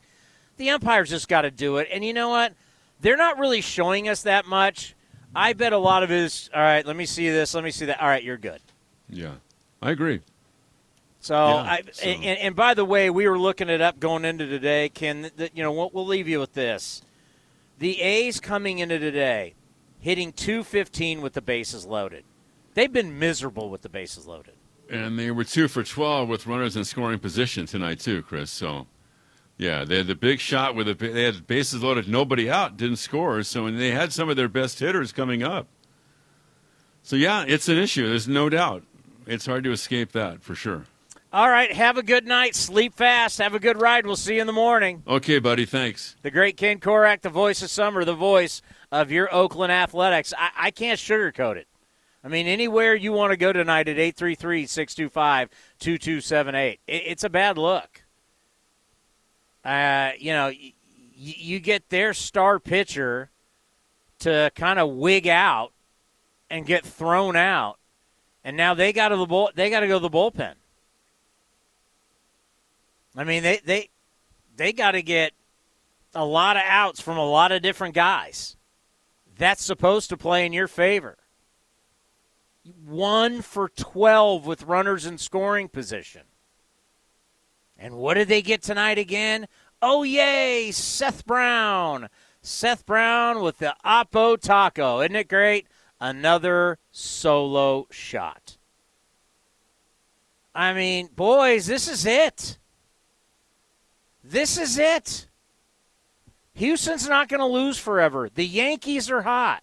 the 0.56 0.70
umpires 0.70 1.10
just 1.10 1.28
got 1.28 1.42
to 1.42 1.50
do 1.50 1.76
it. 1.76 1.88
And 1.92 2.02
you 2.02 2.14
know 2.14 2.30
what? 2.30 2.54
They're 3.00 3.18
not 3.18 3.38
really 3.38 3.60
showing 3.60 4.08
us 4.08 4.22
that 4.22 4.46
much. 4.46 4.96
I 5.34 5.52
bet 5.52 5.74
a 5.74 5.78
lot 5.78 6.02
of 6.02 6.10
it 6.10 6.20
is 6.20 6.48
all 6.54 6.62
right. 6.62 6.86
Let 6.86 6.96
me 6.96 7.04
see 7.04 7.28
this. 7.28 7.52
Let 7.52 7.64
me 7.64 7.70
see 7.70 7.84
that. 7.84 8.00
All 8.00 8.08
right, 8.08 8.24
you're 8.24 8.38
good. 8.38 8.62
Yeah, 9.10 9.34
I 9.82 9.90
agree. 9.90 10.20
So, 11.20 11.34
Yeah, 11.34 11.54
I, 11.56 11.82
so- 11.92 12.06
And, 12.06 12.24
and 12.38 12.56
by 12.56 12.74
the 12.74 12.84
way, 12.84 13.10
we 13.10 13.28
were 13.28 13.38
looking 13.38 13.68
it 13.68 13.80
up 13.80 13.98
going 14.00 14.24
into 14.24 14.46
today. 14.46 14.88
Ken, 14.88 15.30
you 15.54 15.62
know, 15.62 15.72
we'll, 15.72 15.90
we'll 15.92 16.06
leave 16.06 16.28
you 16.28 16.38
with 16.40 16.54
this: 16.54 17.02
the 17.78 18.00
A's 18.00 18.38
coming 18.40 18.78
into 18.78 18.98
today, 18.98 19.54
hitting 19.98 20.32
215 20.32 21.20
with 21.20 21.32
the 21.32 21.42
bases 21.42 21.84
loaded. 21.84 22.24
They've 22.74 22.92
been 22.92 23.18
miserable 23.18 23.70
with 23.70 23.82
the 23.82 23.88
bases 23.88 24.26
loaded. 24.26 24.54
And 24.90 25.18
they 25.18 25.30
were 25.30 25.44
two 25.44 25.68
for 25.68 25.82
12 25.82 26.28
with 26.28 26.46
runners 26.46 26.76
in 26.76 26.84
scoring 26.84 27.18
position 27.18 27.66
tonight, 27.66 28.00
too, 28.00 28.22
Chris. 28.22 28.50
So, 28.50 28.86
yeah, 29.58 29.84
they 29.84 29.98
had 29.98 30.06
the 30.06 30.14
big 30.14 30.38
shot 30.38 30.74
with 30.74 30.86
the 30.86 30.94
they 30.94 31.24
had 31.24 31.46
bases 31.46 31.82
loaded, 31.82 32.08
nobody 32.08 32.48
out, 32.48 32.76
didn't 32.76 32.96
score. 32.96 33.42
So, 33.42 33.66
and 33.66 33.78
they 33.78 33.90
had 33.90 34.12
some 34.12 34.30
of 34.30 34.36
their 34.36 34.48
best 34.48 34.78
hitters 34.78 35.12
coming 35.12 35.42
up. 35.42 35.66
So, 37.02 37.16
yeah, 37.16 37.44
it's 37.46 37.68
an 37.68 37.76
issue. 37.76 38.08
There's 38.08 38.28
no 38.28 38.48
doubt. 38.48 38.84
It's 39.26 39.44
hard 39.46 39.64
to 39.64 39.72
escape 39.72 40.12
that 40.12 40.42
for 40.42 40.54
sure. 40.54 40.84
All 41.30 41.50
right, 41.50 41.70
have 41.70 41.98
a 41.98 42.02
good 42.02 42.26
night. 42.26 42.54
Sleep 42.54 42.94
fast. 42.94 43.36
Have 43.38 43.54
a 43.54 43.58
good 43.58 43.78
ride. 43.78 44.06
We'll 44.06 44.16
see 44.16 44.36
you 44.36 44.40
in 44.40 44.46
the 44.46 44.52
morning. 44.52 45.02
Okay, 45.06 45.38
buddy. 45.38 45.66
Thanks. 45.66 46.16
The 46.22 46.30
great 46.30 46.56
Ken 46.56 46.78
Korach, 46.80 47.20
the 47.20 47.28
voice 47.28 47.60
of 47.62 47.68
summer, 47.68 48.02
the 48.02 48.14
voice 48.14 48.62
of 48.90 49.10
your 49.12 49.32
Oakland 49.34 49.70
Athletics. 49.70 50.32
I, 50.38 50.50
I 50.56 50.70
can't 50.70 50.98
sugarcoat 50.98 51.56
it. 51.56 51.66
I 52.24 52.28
mean, 52.28 52.46
anywhere 52.46 52.94
you 52.94 53.12
want 53.12 53.32
to 53.32 53.36
go 53.36 53.52
tonight 53.52 53.88
at 53.88 53.98
833 53.98 54.66
625 54.66 55.50
2278, 55.78 56.80
it's 56.86 57.24
a 57.24 57.28
bad 57.30 57.58
look. 57.58 58.04
Uh, 59.64 60.12
you 60.18 60.32
know, 60.32 60.46
y- 60.46 60.72
you 61.14 61.60
get 61.60 61.90
their 61.90 62.14
star 62.14 62.58
pitcher 62.58 63.30
to 64.20 64.50
kind 64.54 64.78
of 64.78 64.90
wig 64.94 65.28
out 65.28 65.72
and 66.48 66.64
get 66.64 66.86
thrown 66.86 67.36
out, 67.36 67.78
and 68.42 68.56
now 68.56 68.72
they 68.72 68.94
got 68.94 69.08
to 69.10 69.16
the 69.16 69.26
bull, 69.26 69.50
they 69.54 69.68
got 69.68 69.80
to 69.80 69.86
go 69.88 69.98
to 69.98 70.08
the 70.08 70.10
bullpen. 70.10 70.54
I 73.18 73.24
mean, 73.24 73.42
they 73.42 73.60
they 73.64 73.90
they 74.56 74.72
got 74.72 74.92
to 74.92 75.02
get 75.02 75.32
a 76.14 76.24
lot 76.24 76.56
of 76.56 76.62
outs 76.64 77.00
from 77.00 77.18
a 77.18 77.28
lot 77.28 77.50
of 77.50 77.62
different 77.62 77.94
guys. 77.94 78.56
That's 79.36 79.64
supposed 79.64 80.08
to 80.10 80.16
play 80.16 80.46
in 80.46 80.52
your 80.52 80.68
favor. 80.68 81.18
One 82.84 83.42
for 83.42 83.68
12 83.68 84.46
with 84.46 84.62
runners 84.62 85.04
in 85.04 85.18
scoring 85.18 85.68
position. 85.68 86.22
And 87.76 87.94
what 87.94 88.14
did 88.14 88.28
they 88.28 88.42
get 88.42 88.62
tonight 88.62 88.98
again? 88.98 89.46
Oh, 89.80 90.02
yay, 90.02 90.70
Seth 90.72 91.24
Brown. 91.24 92.08
Seth 92.42 92.84
Brown 92.84 93.42
with 93.42 93.58
the 93.58 93.74
Oppo 93.84 94.40
Taco. 94.40 95.00
Isn't 95.00 95.16
it 95.16 95.28
great? 95.28 95.66
Another 96.00 96.78
solo 96.90 97.86
shot. 97.90 98.58
I 100.54 100.72
mean, 100.72 101.10
boys, 101.14 101.66
this 101.66 101.88
is 101.88 102.04
it. 102.04 102.58
This 104.30 104.58
is 104.58 104.76
it. 104.76 105.26
Houston's 106.52 107.08
not 107.08 107.28
going 107.28 107.40
to 107.40 107.46
lose 107.46 107.78
forever. 107.78 108.28
The 108.28 108.44
Yankees 108.46 109.10
are 109.10 109.22
hot. 109.22 109.62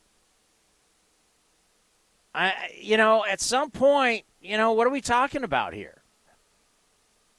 I, 2.33 2.53
you 2.81 2.97
know, 2.97 3.23
at 3.25 3.41
some 3.41 3.69
point, 3.69 4.25
you 4.41 4.57
know, 4.57 4.71
what 4.71 4.87
are 4.87 4.91
we 4.91 5.01
talking 5.01 5.43
about 5.43 5.73
here? 5.73 6.01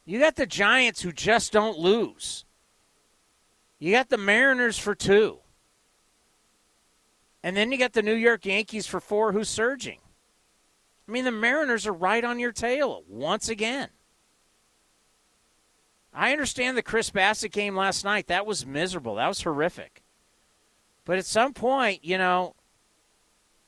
You 0.05 0.21
got 0.21 0.37
the 0.37 0.47
Giants 0.47 1.03
who 1.03 1.11
just 1.11 1.53
don't 1.53 1.77
lose. 1.77 2.45
You 3.81 3.93
got 3.93 4.09
the 4.09 4.19
Mariners 4.19 4.79
for 4.79 4.95
two. 4.95 5.39
And 7.43 7.57
then 7.57 7.73
you 7.73 7.79
got 7.79 7.93
the 7.93 8.03
New 8.03 8.15
York 8.15 8.47
Yankees 8.47 8.87
for 8.87 9.01
four 9.01 9.33
who's 9.33 9.49
surging. 9.49 9.99
I 11.09 11.13
mean, 11.13 11.25
the 11.25 11.33
Mariners 11.33 11.89
are 11.89 11.93
right 11.93 12.25
on 12.25 12.39
your 12.39 12.53
tail 12.53 13.03
once 13.09 13.49
again. 13.49 13.89
I 16.17 16.33
understand 16.33 16.77
the 16.77 16.83
Chris 16.83 17.11
Bassitt 17.11 17.53
game 17.53 17.77
last 17.77 18.05
night. 18.05 18.27
That 18.27 18.47
was 18.47 18.67
miserable. 18.67 19.17
That 19.17 19.29
was 19.29 19.43
horrific. 19.43 20.03
But 21.05 21.19
at 21.19 21.27
some 21.27 21.53
point, 21.53 22.05
you 22.05 22.17
know, 22.17 22.57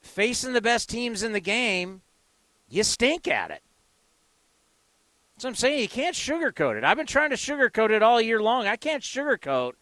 facing 0.00 0.54
the 0.54 0.62
best 0.62 0.88
teams 0.88 1.22
in 1.22 1.32
the 1.32 1.40
game, 1.40 2.00
you 2.68 2.82
stink 2.82 3.28
at 3.28 3.50
it. 3.50 3.62
What 5.36 5.50
I'm 5.50 5.54
saying. 5.54 5.80
You 5.80 5.88
can't 5.88 6.16
sugarcoat 6.16 6.76
it. 6.76 6.84
I've 6.84 6.96
been 6.96 7.06
trying 7.06 7.30
to 7.30 7.36
sugarcoat 7.36 7.90
it 7.90 8.02
all 8.02 8.20
year 8.20 8.42
long. 8.42 8.66
I 8.66 8.74
can't 8.74 9.04
sugarcoat 9.04 9.74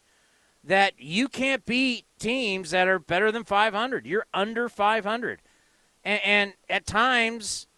that 0.62 0.94
you 0.99 1.28
can't 1.28 1.64
beat 1.64 2.04
teams 2.18 2.73
that 2.73 2.88
are 2.88 2.99
better 2.99 3.32
than 3.32 3.44
500. 3.44 4.06
You're 4.06 4.26
under 4.35 4.68
500. 4.68 5.40
And, 6.04 6.20
and 6.25 6.52
at 6.68 6.85
times, 6.85 7.68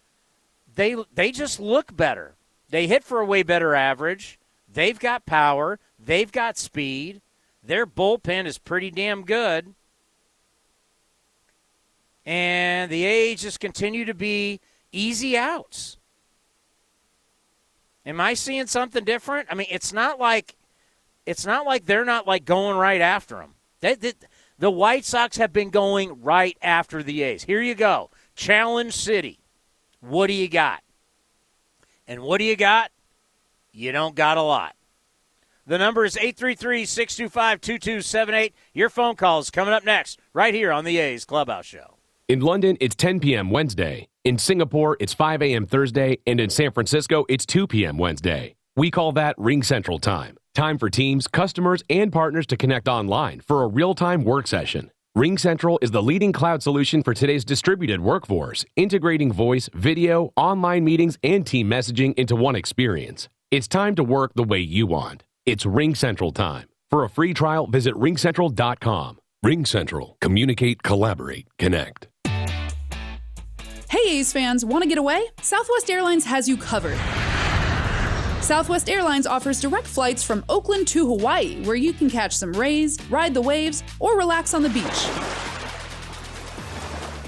they 0.75 0.95
they 1.13 1.31
just 1.31 1.59
look 1.59 1.95
better. 1.95 2.35
They 2.69 2.87
hit 2.87 3.03
for 3.03 3.19
a 3.19 3.25
way 3.25 3.43
better 3.43 3.75
average. 3.75 4.38
They've 4.71 4.99
got 4.99 5.25
power. 5.25 5.79
They've 5.97 6.31
got 6.31 6.57
speed. 6.57 7.21
Their 7.63 7.85
bullpen 7.85 8.45
is 8.45 8.57
pretty 8.57 8.91
damn 8.91 9.23
good. 9.23 9.73
And 12.25 12.91
the 12.91 13.05
A's 13.05 13.41
just 13.41 13.59
continue 13.59 14.05
to 14.05 14.13
be 14.13 14.59
easy 14.91 15.35
outs. 15.35 15.97
Am 18.05 18.21
I 18.21 18.33
seeing 18.33 18.67
something 18.67 19.03
different? 19.03 19.47
I 19.51 19.55
mean, 19.55 19.67
it's 19.69 19.93
not 19.93 20.19
like 20.19 20.55
it's 21.25 21.45
not 21.45 21.65
like 21.65 21.85
they're 21.85 22.05
not 22.05 22.25
like 22.25 22.45
going 22.45 22.77
right 22.77 23.01
after 23.01 23.35
them. 23.35 23.55
They, 23.81 23.95
they, 23.95 24.13
the 24.57 24.71
White 24.71 25.05
Sox 25.05 25.37
have 25.37 25.53
been 25.53 25.69
going 25.69 26.21
right 26.21 26.57
after 26.61 27.03
the 27.03 27.21
A's. 27.23 27.43
Here 27.43 27.61
you 27.61 27.75
go. 27.75 28.09
Challenge 28.35 28.93
City. 28.93 29.39
What 30.01 30.27
do 30.27 30.33
you 30.33 30.47
got? 30.47 30.81
And 32.07 32.21
what 32.21 32.39
do 32.39 32.45
you 32.45 32.55
got? 32.55 32.91
You 33.71 33.91
don't 33.91 34.15
got 34.15 34.37
a 34.37 34.41
lot. 34.41 34.75
The 35.65 35.77
number 35.77 36.03
is 36.03 36.17
833 36.17 36.85
625 36.85 37.61
2278. 37.61 38.53
Your 38.73 38.89
phone 38.89 39.15
calls 39.15 39.51
coming 39.51 39.73
up 39.73 39.85
next, 39.85 40.19
right 40.33 40.53
here 40.53 40.71
on 40.71 40.83
the 40.83 40.97
A's 40.97 41.25
Clubhouse 41.25 41.65
Show. 41.65 41.97
In 42.27 42.39
London, 42.41 42.77
it's 42.79 42.95
10 42.95 43.19
p.m. 43.19 43.51
Wednesday. 43.51 44.07
In 44.23 44.37
Singapore, 44.37 44.97
it's 44.99 45.13
5 45.13 45.41
a.m. 45.43 45.65
Thursday. 45.65 46.17
And 46.25 46.39
in 46.39 46.49
San 46.49 46.71
Francisco, 46.71 47.25
it's 47.29 47.45
2 47.45 47.67
p.m. 47.67 47.97
Wednesday. 47.97 48.55
We 48.75 48.89
call 48.89 49.11
that 49.13 49.37
RingCentral 49.37 50.01
Time. 50.01 50.37
Time 50.55 50.77
for 50.77 50.89
teams, 50.89 51.27
customers, 51.27 51.83
and 51.89 52.11
partners 52.11 52.47
to 52.47 52.57
connect 52.57 52.87
online 52.87 53.39
for 53.39 53.63
a 53.63 53.67
real 53.67 53.93
time 53.93 54.23
work 54.23 54.47
session. 54.47 54.91
RingCentral 55.15 55.77
is 55.81 55.91
the 55.91 56.03
leading 56.03 56.31
cloud 56.31 56.63
solution 56.63 57.03
for 57.03 57.13
today's 57.13 57.45
distributed 57.45 58.01
workforce, 58.01 58.65
integrating 58.75 59.31
voice, 59.31 59.69
video, 59.73 60.33
online 60.35 60.83
meetings, 60.83 61.17
and 61.23 61.45
team 61.45 61.69
messaging 61.69 62.13
into 62.15 62.35
one 62.35 62.55
experience. 62.55 63.29
It's 63.51 63.67
time 63.67 63.95
to 63.95 64.03
work 64.03 64.33
the 64.35 64.43
way 64.43 64.59
you 64.59 64.85
want. 64.85 65.23
It's 65.47 65.65
RingCentral 65.65 66.35
time. 66.35 66.67
For 66.91 67.03
a 67.03 67.09
free 67.09 67.33
trial, 67.33 67.65
visit 67.65 67.95
ringcentral.com. 67.95 69.17
RingCentral. 69.43 70.19
Communicate, 70.21 70.83
collaborate, 70.83 71.47
connect. 71.57 72.09
Hey, 73.89 74.19
A's 74.19 74.31
fans, 74.31 74.63
want 74.63 74.83
to 74.83 74.87
get 74.87 74.99
away? 74.99 75.25
Southwest 75.41 75.89
Airlines 75.89 76.25
has 76.25 76.47
you 76.47 76.57
covered. 76.57 76.97
Southwest 78.43 78.87
Airlines 78.87 79.25
offers 79.25 79.59
direct 79.59 79.87
flights 79.87 80.21
from 80.21 80.45
Oakland 80.47 80.87
to 80.89 81.07
Hawaii, 81.07 81.63
where 81.63 81.75
you 81.75 81.91
can 81.91 82.07
catch 82.07 82.37
some 82.37 82.53
rays, 82.53 82.99
ride 83.09 83.33
the 83.33 83.41
waves, 83.41 83.81
or 83.99 84.15
relax 84.15 84.53
on 84.53 84.61
the 84.61 84.69
beach. 84.69 85.07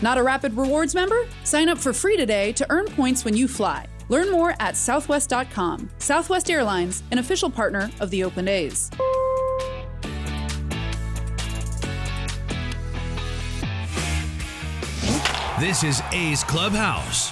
Not 0.04 0.20
a 0.20 0.24
Rapid 0.24 0.54
Rewards 0.54 0.94
member? 0.94 1.28
Sign 1.46 1.68
up 1.68 1.80
for 1.80 1.94
free 1.94 2.16
today 2.16 2.52
to 2.54 2.66
earn 2.70 2.86
points 2.86 3.26
when 3.26 3.36
you 3.36 3.48
fly. 3.48 3.88
Learn 4.12 4.30
more 4.30 4.54
at 4.60 4.76
southwest.com. 4.76 5.90
Southwest 6.00 6.52
Airlines, 6.52 7.02
an 7.12 7.18
official 7.18 7.50
partner 7.50 7.90
of 8.02 8.10
the 8.10 8.26
Oakland 8.26 8.50
A's. 8.50 8.92
This 15.62 15.86
is 15.86 16.02
A's 16.12 16.44
Clubhouse. 16.44 17.32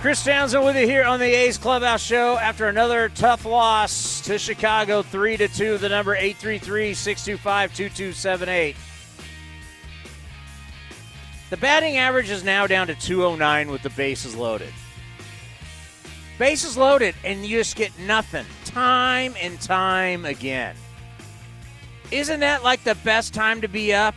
Chris 0.00 0.24
Townsend 0.24 0.64
with 0.64 0.74
you 0.74 0.84
here 0.84 1.04
on 1.04 1.20
the 1.20 1.26
A's 1.26 1.58
Clubhouse 1.58 2.02
Show 2.02 2.36
after 2.38 2.66
another 2.66 3.08
tough 3.10 3.44
loss 3.44 4.20
to 4.22 4.40
Chicago, 4.40 5.02
three 5.02 5.36
to 5.36 5.46
two. 5.46 5.78
The 5.78 5.88
number 5.88 6.16
833-625-2278. 6.16 8.74
The 11.50 11.56
batting 11.56 11.98
average 11.98 12.30
is 12.30 12.42
now 12.42 12.66
down 12.66 12.88
to 12.88 12.96
209 12.96 13.70
with 13.70 13.82
the 13.82 13.90
bases 13.90 14.34
loaded. 14.34 14.72
Bases 16.42 16.76
loaded, 16.76 17.14
and 17.22 17.46
you 17.46 17.58
just 17.58 17.76
get 17.76 17.96
nothing 18.00 18.44
time 18.64 19.36
and 19.40 19.60
time 19.60 20.24
again. 20.24 20.74
Isn't 22.10 22.40
that 22.40 22.64
like 22.64 22.82
the 22.82 22.96
best 22.96 23.32
time 23.32 23.60
to 23.60 23.68
be 23.68 23.94
up? 23.94 24.16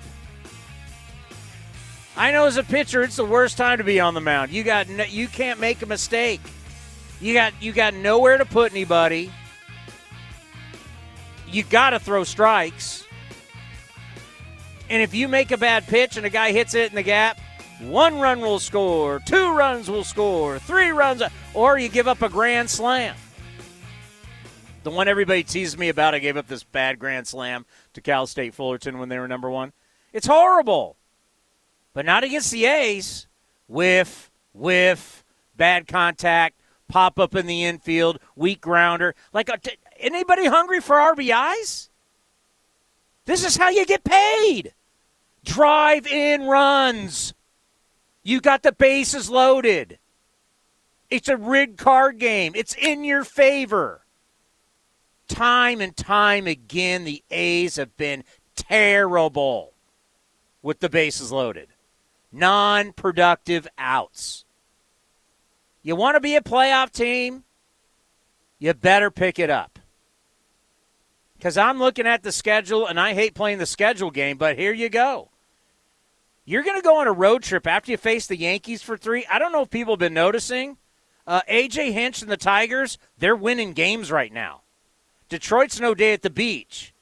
I 2.18 2.32
know 2.32 2.48
as 2.48 2.58
a 2.58 2.64
pitcher, 2.64 3.04
it's 3.04 3.18
the 3.18 3.26
worst 3.26 3.58
time 3.58 3.78
to 3.78 3.84
be 3.84 4.00
on 4.00 4.16
the 4.16 4.22
mound. 4.22 4.52
You 4.52 4.64
got 4.64 4.90
no, 4.90 5.04
you 5.04 5.28
can't 5.28 5.60
make 5.60 5.84
a 5.84 5.86
mistake. 5.86 6.42
You 7.22 7.36
got 7.36 7.54
you 7.62 7.72
got 7.72 7.94
nowhere 7.94 8.40
to 8.40 8.46
put 8.46 8.72
anybody. 8.72 9.32
You 11.48 11.62
got 11.62 11.92
to 11.92 12.00
throw 12.00 12.24
strikes. 12.24 13.06
And 14.90 15.04
if 15.04 15.14
you 15.14 15.28
make 15.28 15.52
a 15.52 15.58
bad 15.58 15.86
pitch 15.86 16.18
and 16.18 16.26
a 16.26 16.32
guy 16.32 16.54
hits 16.54 16.74
it 16.74 16.90
in 16.90 16.96
the 16.96 17.04
gap, 17.04 17.40
one 17.80 18.20
run 18.20 18.42
will 18.42 18.60
score, 18.60 19.20
two 19.26 19.56
runs 19.56 19.90
will 19.90 20.04
score, 20.04 20.60
three 20.60 20.90
runs, 20.90 21.22
or 21.54 21.78
you 21.78 21.90
give 21.90 22.08
up 22.08 22.22
a 22.22 22.30
grand 22.30 22.70
slam. 22.70 23.16
The 24.84 24.92
one 24.92 25.08
everybody 25.08 25.44
teases 25.44 25.78
me 25.78 25.90
about, 25.90 26.14
I 26.14 26.20
gave 26.20 26.38
up 26.38 26.48
this 26.48 26.64
bad 26.64 27.00
grand 27.00 27.28
slam 27.28 27.66
to 27.94 28.02
Cal 28.02 28.28
State 28.28 28.54
Fullerton 28.54 29.00
when 29.00 29.10
they 29.10 29.18
were 29.18 29.28
number 29.28 29.50
one. 29.50 29.74
It's 30.14 30.28
horrible 30.28 30.98
but 31.96 32.06
not 32.06 32.24
against 32.24 32.52
the 32.52 32.66
A's. 32.66 33.26
Whiff, 33.68 34.30
whiff, 34.54 35.24
bad 35.58 35.88
contact, 35.88 36.60
pop 36.88 37.18
up 37.18 37.34
in 37.34 37.48
the 37.48 37.64
infield, 37.64 38.20
weak 38.36 38.62
grounder. 38.62 39.16
Like, 39.34 39.50
uh, 39.50 39.58
anybody 39.98 40.46
hungry 40.46 40.82
for 40.82 40.98
RBIs? 40.98 41.90
This 43.26 43.44
is 43.44 43.58
how 43.58 43.70
you 43.70 43.88
get 43.88 44.04
paid. 44.04 44.74
Drive 45.44 46.06
in 46.06 46.44
runs. 46.44 47.34
You 48.26 48.42
got 48.42 48.64
the 48.64 48.72
bases 48.72 49.30
loaded. 49.30 50.00
It's 51.12 51.30
a 51.30 51.38
rigged 51.38 51.78
card 51.78 52.18
game. 52.18 52.54
It's 52.56 52.74
in 52.74 53.04
your 53.04 53.24
favor. 53.24 54.02
Time 55.28 55.80
and 55.80 55.96
time 55.96 56.48
again, 56.48 57.04
the 57.04 57.24
A's 57.30 57.76
have 57.76 57.96
been 57.98 58.24
terrible 58.56 59.74
with 60.64 60.80
the 60.80 60.90
bases 60.90 61.32
loaded 61.32 61.68
non 62.32 62.94
productive 62.94 63.68
outs. 63.78 64.44
You 65.84 65.96
want 65.96 66.16
to 66.16 66.20
be 66.20 66.36
a 66.36 66.42
playoff 66.42 66.92
team? 66.92 67.44
You 68.58 68.74
better 68.74 69.12
pick 69.12 69.38
it 69.38 69.52
up. 69.52 69.78
Because 71.38 71.58
I'm 71.58 71.78
looking 71.78 72.08
at 72.08 72.24
the 72.24 72.32
schedule, 72.32 72.88
and 72.88 73.00
I 73.00 73.14
hate 73.14 73.36
playing 73.36 73.60
the 73.60 73.68
schedule 73.68 74.10
game, 74.10 74.38
but 74.38 74.58
here 74.58 74.74
you 74.74 74.90
go. 74.90 75.30
You're 76.46 76.64
going 76.64 76.78
to 76.78 76.84
go 76.84 77.00
on 77.00 77.08
a 77.08 77.12
road 77.12 77.42
trip 77.42 77.66
after 77.66 77.92
you 77.92 77.98
face 77.98 78.28
the 78.28 78.38
Yankees 78.38 78.84
for 78.84 78.98
three. 78.98 79.26
I 79.30 79.40
don't 79.40 79.52
know 79.52 79.64
if 79.64 79.70
people 79.72 79.94
have 79.94 80.00
been 80.00 80.14
noticing. 80.14 80.78
Uh, 81.26 81.42
AJ 81.50 81.92
Hinch 81.92 82.22
and 82.22 82.30
the 82.30 82.38
Tigers, 82.38 83.00
they're 83.18 83.36
winning 83.36 83.74
games 83.74 84.12
right 84.12 84.32
now. 84.32 84.62
Detroit's 85.28 85.80
no 85.80 85.96
day 85.96 86.14
at 86.14 86.22
the 86.22 86.30
beach. 86.30 86.94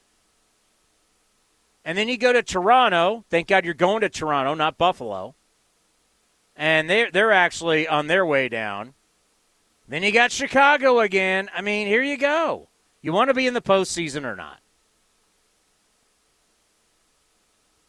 And 1.84 1.98
then 1.98 2.08
you 2.08 2.16
go 2.16 2.32
to 2.32 2.42
Toronto. 2.42 3.24
Thank 3.28 3.48
God 3.48 3.66
you're 3.66 3.74
going 3.74 4.00
to 4.00 4.08
Toronto, 4.08 4.54
not 4.54 4.78
Buffalo. 4.78 5.34
And 6.56 6.88
they're, 6.88 7.10
they're 7.10 7.32
actually 7.32 7.86
on 7.86 8.06
their 8.06 8.24
way 8.24 8.48
down. 8.48 8.94
Then 9.86 10.02
you 10.02 10.12
got 10.12 10.32
Chicago 10.32 11.00
again. 11.00 11.50
I 11.54 11.60
mean, 11.60 11.86
here 11.86 12.02
you 12.02 12.16
go. 12.16 12.68
You 13.02 13.12
want 13.12 13.28
to 13.28 13.34
be 13.34 13.46
in 13.46 13.52
the 13.52 13.60
postseason 13.60 14.24
or 14.24 14.34
not? 14.34 14.60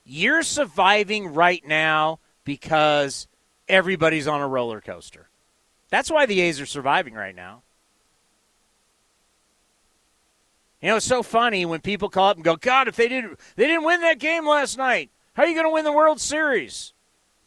You're 0.05 0.43
surviving 0.43 1.33
right 1.33 1.65
now 1.65 2.19
because 2.43 3.27
everybody's 3.67 4.27
on 4.27 4.39
a 4.39 4.47
roller 4.47 4.79
coaster. 4.79 5.29
That's 5.89 6.11
why 6.11 6.27
the 6.27 6.41
A's 6.41 6.61
are 6.61 6.67
surviving 6.67 7.15
right 7.15 7.35
now. 7.35 7.63
You 10.81 10.89
know, 10.89 10.97
it's 10.97 11.05
so 11.05 11.23
funny 11.23 11.65
when 11.65 11.81
people 11.81 12.09
call 12.09 12.29
up 12.29 12.37
and 12.37 12.45
go, 12.45 12.55
"God, 12.55 12.87
if 12.87 12.95
they 12.95 13.07
didn't 13.07 13.39
they 13.55 13.65
didn't 13.65 13.85
win 13.85 14.01
that 14.01 14.19
game 14.19 14.45
last 14.45 14.77
night, 14.77 15.09
how 15.33 15.43
are 15.43 15.47
you 15.47 15.55
going 15.55 15.65
to 15.65 15.73
win 15.73 15.83
the 15.83 15.91
World 15.91 16.21
Series?" 16.21 16.93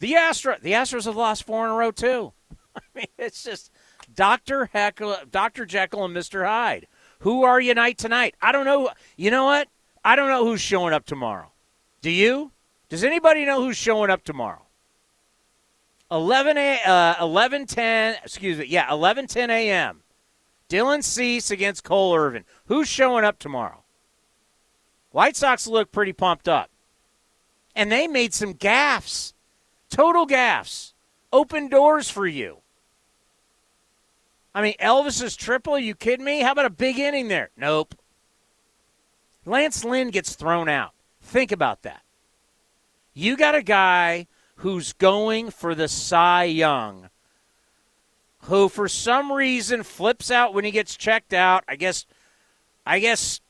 The 0.01 0.15
Astros, 0.15 0.61
the 0.61 0.73
Astros 0.73 1.05
have 1.05 1.17
lost 1.17 1.45
four 1.45 1.65
in 1.65 1.71
a 1.71 1.75
row 1.75 1.93
too. 1.93 2.33
I 2.77 2.81
mean, 2.95 3.07
it's 3.17 3.45
just 3.45 3.71
Doctor 4.13 4.67
Heckle, 4.73 5.17
Doctor 5.31 5.65
Jekyll, 5.65 6.05
and 6.05 6.15
Mister 6.15 6.45
Hyde. 6.45 6.89
Who 7.21 7.45
are 7.45 7.61
you 7.61 7.75
night 7.75 7.99
tonight? 7.99 8.35
I 8.43 8.51
don't 8.51 8.65
know. 8.65 8.91
You 9.17 9.31
know 9.31 9.45
what? 9.45 9.69
I 10.05 10.17
don't 10.17 10.29
know 10.29 10.45
who's 10.45 10.61
showing 10.61 10.93
up 10.93 11.05
tomorrow. 11.05 11.53
Do 12.01 12.11
you? 12.11 12.53
Does 12.89 13.05
anybody 13.05 13.45
know 13.45 13.63
who's 13.63 13.77
showing 13.77 14.11
up 14.11 14.25
tomorrow? 14.25 14.63
11 16.11 16.57
a, 16.57 16.81
uh, 16.85 17.15
11 17.21 17.67
10, 17.67 18.17
excuse 18.25 18.59
me, 18.59 18.67
yeah, 18.67 18.91
11 18.91 19.27
10 19.27 19.51
a.m. 19.51 20.03
Dylan 20.69 21.03
Cease 21.03 21.51
against 21.51 21.85
Cole 21.85 22.15
Irvin. 22.15 22.45
Who's 22.67 22.89
showing 22.89 23.25
up 23.25 23.39
tomorrow? 23.39 23.83
White 25.11 25.37
Sox 25.37 25.67
look 25.67 25.91
pretty 25.93 26.13
pumped 26.13 26.49
up. 26.49 26.71
And 27.75 27.91
they 27.91 28.07
made 28.07 28.35
some 28.35 28.55
gaffes. 28.55 29.33
Total 29.91 30.27
gaffes. 30.27 30.93
Open 31.33 31.69
doors 31.69 32.11
for 32.11 32.27
you. 32.27 32.59
I 34.55 34.63
mean, 34.63 34.75
Elvis's 34.81 35.37
triple, 35.37 35.75
are 35.75 35.79
you 35.79 35.95
kidding 35.95 36.25
me? 36.25 36.41
How 36.41 36.53
about 36.53 36.67
a 36.67 36.71
big 36.71 36.99
inning 36.99 37.29
there? 37.29 37.51
Nope. 37.57 37.95
Lance 39.45 39.85
Lynn 39.85 40.11
gets 40.11 40.35
thrown 40.35 40.69
out. 40.69 40.93
Think 41.29 41.53
about 41.53 41.83
that. 41.83 42.03
You 43.13 43.37
got 43.37 43.55
a 43.55 43.63
guy 43.63 44.27
who's 44.57 44.93
going 44.95 45.51
for 45.51 45.75
the 45.75 45.87
Cy 45.87 46.45
Young 46.45 47.11
who 48.43 48.69
for 48.69 48.89
some 48.89 49.31
reason 49.31 49.83
flips 49.83 50.31
out 50.31 50.55
when 50.55 50.65
he 50.65 50.71
gets 50.71 50.97
checked 50.97 51.35
out. 51.35 51.65
I 51.69 51.77
guess 51.77 52.07
I 52.87 52.99
guess 52.99 53.41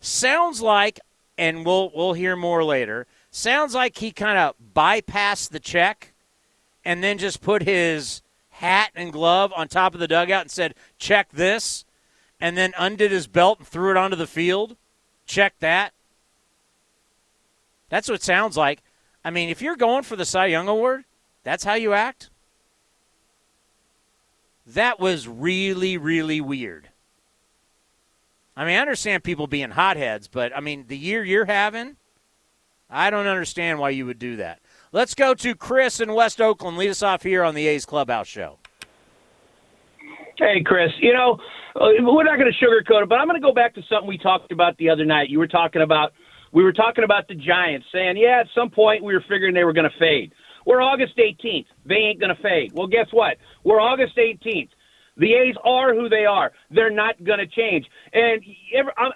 sounds 0.00 0.60
like 0.60 0.98
and 1.38 1.64
we'll 1.64 1.92
we'll 1.94 2.14
hear 2.14 2.34
more 2.34 2.64
later. 2.64 3.06
sounds 3.30 3.72
like 3.72 3.98
he 3.98 4.10
kind 4.10 4.38
of 4.38 4.56
bypassed 4.74 5.50
the 5.50 5.60
check 5.60 6.12
and 6.84 7.04
then 7.04 7.18
just 7.18 7.40
put 7.40 7.62
his 7.62 8.20
hat 8.50 8.90
and 8.96 9.12
glove 9.12 9.52
on 9.54 9.68
top 9.68 9.94
of 9.94 10.00
the 10.00 10.08
dugout 10.08 10.42
and 10.42 10.50
said, 10.50 10.74
check 10.98 11.30
this, 11.30 11.84
and 12.40 12.56
then 12.56 12.72
undid 12.76 13.12
his 13.12 13.28
belt 13.28 13.60
and 13.60 13.68
threw 13.68 13.92
it 13.92 13.96
onto 13.96 14.16
the 14.16 14.26
field. 14.26 14.76
Check 15.24 15.54
that. 15.60 15.92
That's 17.92 18.08
what 18.08 18.14
it 18.14 18.22
sounds 18.22 18.56
like. 18.56 18.82
I 19.22 19.28
mean, 19.28 19.50
if 19.50 19.60
you're 19.60 19.76
going 19.76 20.02
for 20.02 20.16
the 20.16 20.24
Cy 20.24 20.46
Young 20.46 20.66
Award, 20.66 21.04
that's 21.44 21.62
how 21.62 21.74
you 21.74 21.92
act. 21.92 22.30
That 24.66 24.98
was 24.98 25.28
really, 25.28 25.98
really 25.98 26.40
weird. 26.40 26.88
I 28.56 28.64
mean, 28.64 28.78
I 28.78 28.80
understand 28.80 29.24
people 29.24 29.46
being 29.46 29.72
hotheads, 29.72 30.26
but 30.26 30.56
I 30.56 30.60
mean, 30.60 30.86
the 30.88 30.96
year 30.96 31.22
you're 31.22 31.44
having, 31.44 31.96
I 32.88 33.10
don't 33.10 33.26
understand 33.26 33.78
why 33.78 33.90
you 33.90 34.06
would 34.06 34.18
do 34.18 34.36
that. 34.36 34.60
Let's 34.92 35.12
go 35.12 35.34
to 35.34 35.54
Chris 35.54 36.00
in 36.00 36.14
West 36.14 36.40
Oakland. 36.40 36.78
Lead 36.78 36.88
us 36.88 37.02
off 37.02 37.22
here 37.22 37.44
on 37.44 37.54
the 37.54 37.66
A's 37.66 37.84
Clubhouse 37.84 38.26
Show. 38.26 38.56
Hey, 40.38 40.62
Chris. 40.64 40.92
You 40.98 41.12
know, 41.12 41.38
uh, 41.76 41.88
we're 42.00 42.24
not 42.24 42.38
going 42.38 42.50
to 42.50 42.64
sugarcoat 42.64 43.02
it, 43.02 43.10
but 43.10 43.16
I'm 43.16 43.28
going 43.28 43.38
to 43.38 43.46
go 43.46 43.52
back 43.52 43.74
to 43.74 43.82
something 43.82 44.08
we 44.08 44.16
talked 44.16 44.50
about 44.50 44.78
the 44.78 44.88
other 44.88 45.04
night. 45.04 45.28
You 45.28 45.38
were 45.38 45.46
talking 45.46 45.82
about 45.82 46.14
we 46.52 46.62
were 46.62 46.72
talking 46.72 47.04
about 47.04 47.28
the 47.28 47.34
Giants, 47.34 47.86
saying, 47.92 48.16
yeah, 48.16 48.40
at 48.40 48.46
some 48.54 48.70
point 48.70 49.02
we 49.02 49.14
were 49.14 49.24
figuring 49.28 49.54
they 49.54 49.64
were 49.64 49.72
going 49.72 49.90
to 49.90 49.98
fade. 49.98 50.32
We're 50.66 50.82
August 50.82 51.16
18th. 51.16 51.66
They 51.84 51.96
ain't 51.96 52.20
going 52.20 52.34
to 52.34 52.40
fade. 52.42 52.72
Well, 52.74 52.86
guess 52.86 53.06
what? 53.10 53.38
We're 53.64 53.80
August 53.80 54.16
18th. 54.16 54.68
The 55.16 55.34
A's 55.34 55.56
are 55.64 55.94
who 55.94 56.08
they 56.08 56.24
are. 56.24 56.52
They're 56.70 56.90
not 56.90 57.22
going 57.22 57.38
to 57.38 57.46
change. 57.46 57.84
And 58.14 58.42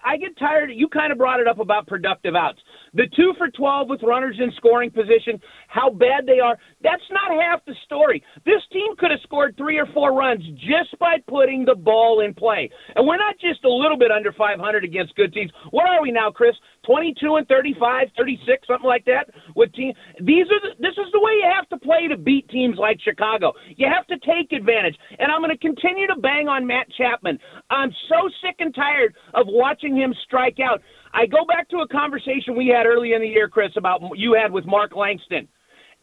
I 0.04 0.16
get 0.18 0.38
tired. 0.38 0.70
You 0.74 0.88
kind 0.88 1.10
of 1.10 1.18
brought 1.18 1.40
it 1.40 1.46
up 1.46 1.58
about 1.58 1.86
productive 1.86 2.34
outs. 2.34 2.58
The 2.96 3.06
two 3.14 3.34
for 3.36 3.48
12 3.50 3.88
with 3.88 4.02
runners 4.02 4.36
in 4.40 4.50
scoring 4.56 4.90
position, 4.90 5.38
how 5.68 5.90
bad 5.90 6.26
they 6.26 6.40
are, 6.40 6.56
that's 6.82 7.04
not 7.10 7.30
half 7.40 7.64
the 7.66 7.74
story. 7.84 8.22
This 8.44 8.62
team 8.72 8.96
could 8.98 9.10
have 9.10 9.20
scored 9.22 9.54
three 9.56 9.78
or 9.78 9.86
four 9.92 10.12
runs 10.12 10.42
just 10.56 10.98
by 10.98 11.16
putting 11.28 11.64
the 11.64 11.74
ball 11.74 12.20
in 12.20 12.32
play. 12.32 12.70
And 12.94 13.06
we're 13.06 13.18
not 13.18 13.36
just 13.38 13.64
a 13.64 13.70
little 13.70 13.98
bit 13.98 14.10
under 14.10 14.32
500 14.32 14.84
against 14.84 15.14
good 15.14 15.32
teams. 15.32 15.50
What 15.70 15.88
are 15.88 16.00
we 16.00 16.10
now, 16.10 16.30
Chris? 16.30 16.56
22 16.86 17.36
and 17.36 17.48
35, 17.48 18.08
36, 18.16 18.66
something 18.66 18.86
like 18.86 19.04
that 19.04 19.28
with 19.54 19.72
team. 19.74 19.92
These 20.20 20.46
are 20.46 20.60
the, 20.62 20.70
this 20.78 20.92
is 20.92 21.10
the 21.12 21.20
way 21.20 21.32
you 21.32 21.50
have 21.52 21.68
to 21.70 21.78
play 21.78 22.08
to 22.08 22.16
beat 22.16 22.48
teams 22.48 22.78
like 22.78 22.98
Chicago. 23.02 23.52
You 23.76 23.88
have 23.92 24.06
to 24.06 24.16
take 24.24 24.52
advantage. 24.52 24.96
And 25.18 25.30
I'm 25.30 25.40
going 25.42 25.50
to 25.50 25.58
continue 25.58 26.06
to 26.06 26.16
bang 26.16 26.48
on 26.48 26.66
Matt 26.66 26.86
Chapman. 26.96 27.38
I'm 27.70 27.90
so 28.08 28.30
sick 28.40 28.56
and 28.60 28.74
tired 28.74 29.14
of 29.34 29.46
watching 29.48 29.96
him 29.96 30.14
strike 30.24 30.58
out. 30.62 30.80
I 31.12 31.26
go 31.26 31.44
back 31.44 31.68
to 31.70 31.78
a 31.78 31.88
conversation 31.88 32.56
we 32.56 32.68
had 32.68 32.86
early 32.86 33.12
in 33.12 33.22
the 33.22 33.28
year, 33.28 33.48
Chris, 33.48 33.72
about 33.76 34.00
you 34.14 34.34
had 34.34 34.52
with 34.52 34.66
Mark 34.66 34.94
Langston. 34.94 35.48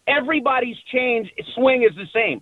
Everybody's 0.07 0.77
change 0.91 1.31
swing 1.55 1.83
is 1.83 1.95
the 1.95 2.07
same. 2.13 2.41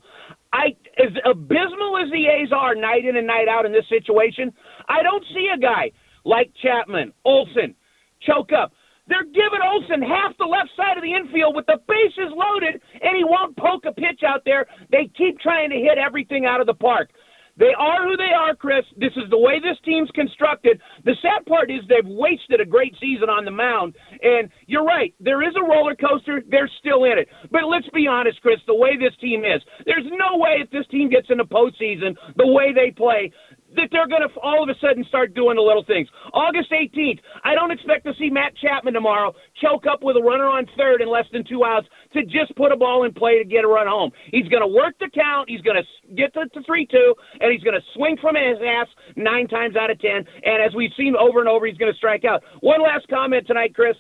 I 0.54 0.76
as 0.98 1.14
abysmal 1.26 1.98
as 2.04 2.12
the 2.12 2.28
A's 2.28 2.52
are 2.52 2.76
night 2.76 3.06
in 3.06 3.18
and 3.18 3.28
night 3.28 3.48
out 3.48 3.66
in 3.66 3.72
this 3.72 3.88
situation, 3.88 4.52
I 4.90 5.04
don't 5.04 5.24
see 5.34 5.50
a 5.54 5.60
guy 5.60 5.92
like 6.26 6.52
Chapman, 6.62 7.14
Olson, 7.24 7.76
choke 8.22 8.52
up. 8.52 8.74
They're 9.08 9.26
giving 9.26 9.60
Olson 9.64 10.02
half 10.02 10.38
the 10.38 10.46
left 10.46 10.70
side 10.78 10.98
of 10.98 11.04
the 11.04 11.14
infield 11.14 11.56
with 11.56 11.66
the 11.66 11.80
bases 11.88 12.32
loaded, 12.32 12.82
and 13.02 13.18
he 13.18 13.24
won't 13.24 13.58
poke 13.58 13.86
a 13.86 13.92
pitch 13.92 14.22
out 14.26 14.44
there. 14.46 14.68
They 14.92 15.10
keep 15.18 15.40
trying 15.40 15.70
to 15.70 15.76
hit 15.76 15.98
everything 15.98 16.46
out 16.46 16.62
of 16.62 16.68
the 16.68 16.74
park. 16.74 17.10
They 17.58 17.74
are 17.78 18.08
who 18.08 18.18
they 18.18 18.34
are, 18.36 18.56
Chris. 18.56 18.86
This 18.98 19.12
is 19.16 19.30
the 19.30 19.38
way 19.38 19.60
this 19.60 19.78
team's 19.84 20.10
constructed. 20.12 20.82
The 21.06 21.16
sad 21.22 21.46
part 21.46 21.70
is 21.70 21.82
they've 21.88 22.06
wasted 22.06 22.62
a 22.62 22.66
great 22.66 22.96
season 23.00 23.30
on 23.30 23.46
the 23.46 23.52
mound. 23.52 23.96
And 24.22 24.50
you're 24.68 24.86
right, 24.86 25.14
there 25.20 25.42
is 25.48 25.56
a 25.56 25.64
roller 25.64 25.96
coaster. 25.96 26.42
They're 26.50 26.70
still 26.80 27.04
in 27.06 27.18
it. 27.18 27.28
But 27.52 27.66
let's 27.68 27.90
be 27.94 28.08
honest, 28.08 28.42
Chris, 28.42 28.60
the 28.68 28.76
way 28.76 28.98
this 28.98 29.16
team 29.20 29.44
is, 29.44 29.62
there's 29.86 30.06
no 30.06 30.38
way 30.38 30.62
if 30.64 30.70
this 30.72 30.88
team 30.88 31.10
gets 31.10 31.28
in 31.30 31.38
the 31.38 31.46
postseason 31.46 32.16
the 32.38 32.48
way 32.48 32.74
they 32.74 32.92
play, 32.92 33.32
that 33.76 33.90
they're 33.92 34.08
going 34.08 34.22
to 34.22 34.30
all 34.40 34.64
of 34.64 34.70
a 34.70 34.78
sudden 34.80 35.04
start 35.06 35.34
doing 35.34 35.56
the 35.56 35.62
little 35.62 35.84
things. 35.84 36.08
August 36.34 36.72
18th, 36.72 37.20
I 37.44 37.56
don't 37.56 37.72
expect 37.72 38.06
to 38.06 38.14
see 38.20 38.30
Matt 38.30 38.56
Chapman 38.58 38.94
tomorrow 38.94 39.34
choke 39.62 39.86
up 39.88 40.04
with 40.04 40.18
a 40.18 40.22
runner 40.22 40.48
on 40.48 40.68
third 40.78 41.02
in 41.02 41.10
less 41.10 41.26
than 41.32 41.44
two 41.44 41.64
outs 41.64 41.88
to 42.14 42.24
just 42.26 42.56
put 42.56 42.72
a 42.72 42.78
ball 42.78 43.04
in 43.04 43.14
play 43.14 43.38
to 43.40 43.46
get 43.46 43.64
a 43.64 43.68
run 43.68 43.88
home. 43.88 44.12
He's 44.32 44.48
going 44.48 44.62
to 44.62 44.68
work 44.68 44.96
the 45.00 45.10
count. 45.14 45.50
He's 45.50 45.62
going 45.62 45.82
to 45.82 46.16
get 46.16 46.34
to, 46.34 46.48
to 46.48 46.64
3 46.64 46.86
2, 46.86 47.16
and 47.40 47.52
he's 47.52 47.64
going 47.64 47.80
to 47.80 47.86
swing 47.96 48.18
from 48.22 48.36
his 48.36 48.58
ass 48.60 48.88
nine 49.16 49.48
times 49.48 49.76
out 49.76 49.90
of 49.90 50.00
10. 50.00 50.12
And 50.12 50.62
as 50.64 50.76
we've 50.76 50.92
seen 50.98 51.16
over 51.16 51.40
and 51.40 51.50
over, 51.50 51.66
he's 51.66 51.78
going 51.78 51.92
to 51.92 51.98
strike 51.98 52.26
out. 52.26 52.44
One 52.62 52.82
last 52.82 53.08
comment 53.08 53.48
tonight, 53.48 53.74
Chris. 53.76 53.96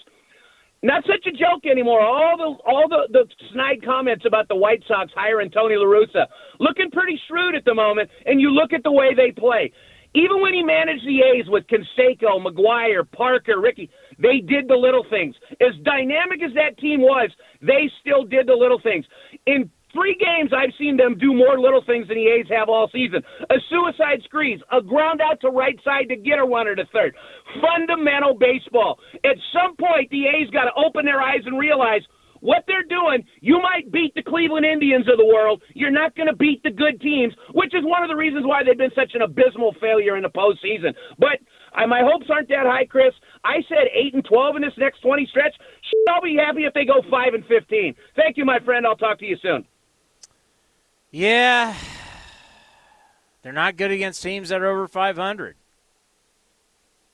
Not 0.83 1.03
such 1.05 1.27
a 1.27 1.31
joke 1.31 1.65
anymore. 1.69 2.01
All 2.01 2.37
the 2.37 2.69
all 2.69 2.89
the, 2.89 3.07
the 3.11 3.25
snide 3.53 3.85
comments 3.85 4.25
about 4.25 4.47
the 4.47 4.55
White 4.55 4.83
Sox 4.87 5.11
hiring 5.15 5.51
Tony 5.51 5.75
La 5.75 5.85
Russa. 5.85 6.25
Looking 6.59 6.89
pretty 6.91 7.19
shrewd 7.27 7.55
at 7.55 7.65
the 7.65 7.75
moment, 7.75 8.09
and 8.25 8.41
you 8.41 8.49
look 8.49 8.73
at 8.73 8.81
the 8.83 8.91
way 8.91 9.13
they 9.13 9.31
play. 9.31 9.71
Even 10.13 10.41
when 10.41 10.53
he 10.53 10.61
managed 10.61 11.07
the 11.07 11.21
A's 11.21 11.47
with 11.47 11.63
Canseco, 11.67 12.43
McGwire, 12.43 13.09
Parker, 13.11 13.61
Ricky, 13.61 13.89
they 14.19 14.39
did 14.39 14.67
the 14.67 14.75
little 14.75 15.05
things. 15.09 15.35
As 15.61 15.73
dynamic 15.83 16.43
as 16.43 16.53
that 16.55 16.77
team 16.79 17.01
was, 17.01 17.29
they 17.61 17.89
still 18.01 18.25
did 18.25 18.47
the 18.47 18.53
little 18.53 18.81
things. 18.81 19.05
In 19.45 19.69
Three 19.93 20.15
games 20.19 20.51
I've 20.55 20.73
seen 20.79 20.95
them 20.95 21.17
do 21.17 21.33
more 21.33 21.59
little 21.59 21.83
things 21.85 22.07
than 22.07 22.17
the 22.17 22.27
A's 22.27 22.47
have 22.49 22.69
all 22.69 22.89
season. 22.91 23.21
A 23.49 23.55
suicide 23.69 24.21
squeeze, 24.23 24.59
a 24.71 24.81
ground 24.81 25.21
out 25.21 25.39
to 25.41 25.49
right 25.49 25.77
side 25.83 26.07
to 26.09 26.15
get 26.15 26.39
a 26.39 26.45
runner 26.45 26.75
to 26.75 26.85
third. 26.93 27.15
Fundamental 27.59 28.35
baseball. 28.35 28.99
At 29.25 29.35
some 29.51 29.75
point, 29.75 30.09
the 30.09 30.27
A's 30.27 30.49
got 30.51 30.65
to 30.65 30.75
open 30.77 31.05
their 31.05 31.21
eyes 31.21 31.41
and 31.45 31.59
realize 31.59 32.01
what 32.41 32.63
they're 32.65 32.83
doing, 32.89 33.23
you 33.39 33.61
might 33.61 33.91
beat 33.91 34.15
the 34.15 34.23
Cleveland 34.23 34.65
Indians 34.65 35.07
of 35.07 35.17
the 35.17 35.25
world. 35.25 35.61
You're 35.75 35.91
not 35.91 36.15
going 36.15 36.27
to 36.27 36.35
beat 36.35 36.63
the 36.63 36.71
good 36.71 36.99
teams, 36.99 37.33
which 37.53 37.73
is 37.75 37.85
one 37.85 38.01
of 38.01 38.09
the 38.09 38.15
reasons 38.15 38.45
why 38.45 38.63
they've 38.63 38.77
been 38.77 38.91
such 38.95 39.11
an 39.13 39.21
abysmal 39.21 39.75
failure 39.79 40.17
in 40.17 40.23
the 40.23 40.29
postseason. 40.29 40.93
But 41.19 41.37
I, 41.73 41.85
my 41.85 42.01
hopes 42.03 42.25
aren't 42.29 42.49
that 42.49 42.65
high, 42.65 42.85
Chris. 42.85 43.13
I 43.43 43.61
said 43.69 43.93
eight 43.93 44.15
and 44.15 44.25
twelve 44.25 44.55
in 44.55 44.63
this 44.63 44.73
next 44.77 45.01
twenty 45.01 45.27
stretch. 45.29 45.53
I'll 46.09 46.21
be 46.21 46.35
happy 46.35 46.65
if 46.65 46.73
they 46.73 46.83
go 46.83 47.01
five 47.09 47.33
and 47.35 47.45
fifteen. 47.45 47.93
Thank 48.15 48.37
you, 48.37 48.45
my 48.45 48.59
friend. 48.65 48.85
I'll 48.85 48.97
talk 48.97 49.19
to 49.19 49.25
you 49.25 49.37
soon. 49.41 49.65
Yeah, 51.11 51.75
they're 53.41 53.51
not 53.51 53.75
good 53.75 53.91
against 53.91 54.23
teams 54.23 54.49
that 54.49 54.61
are 54.61 54.67
over 54.67 54.87
500. 54.87 55.55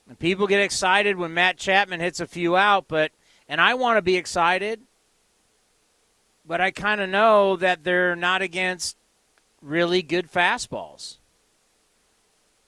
And 0.07 0.19
people 0.19 0.45
get 0.47 0.61
excited 0.61 1.17
when 1.17 1.33
Matt 1.33 1.57
Chapman 1.57 1.99
hits 1.99 2.19
a 2.19 2.27
few 2.27 2.55
out, 2.55 2.87
but 2.87 3.11
and 3.49 3.59
I 3.59 3.73
want 3.73 3.97
to 3.97 4.01
be 4.01 4.15
excited, 4.15 4.81
but 6.45 6.61
I 6.61 6.71
kind 6.71 7.01
of 7.01 7.09
know 7.09 7.55
that 7.55 7.83
they're 7.83 8.15
not 8.15 8.41
against 8.41 8.97
really 9.61 10.01
good 10.01 10.31
fastballs. 10.31 11.17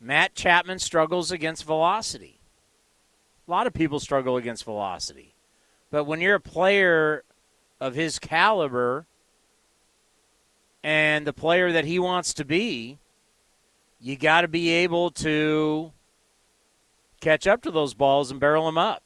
Matt 0.01 0.33
Chapman 0.33 0.79
struggles 0.79 1.31
against 1.31 1.65
velocity. 1.65 2.39
A 3.47 3.51
lot 3.51 3.67
of 3.67 3.73
people 3.73 3.99
struggle 3.99 4.37
against 4.37 4.63
velocity. 4.63 5.33
But 5.91 6.05
when 6.05 6.21
you're 6.21 6.35
a 6.35 6.41
player 6.41 7.23
of 7.79 7.95
his 7.95 8.19
caliber 8.19 9.05
and 10.83 11.27
the 11.27 11.33
player 11.33 11.71
that 11.71 11.85
he 11.85 11.99
wants 11.99 12.33
to 12.35 12.45
be, 12.45 12.97
you 13.99 14.15
got 14.15 14.41
to 14.41 14.47
be 14.47 14.69
able 14.69 15.11
to 15.11 15.91
catch 17.19 17.47
up 17.47 17.61
to 17.63 17.71
those 17.71 17.93
balls 17.93 18.31
and 18.31 18.39
barrel 18.39 18.65
them 18.65 18.77
up 18.77 19.03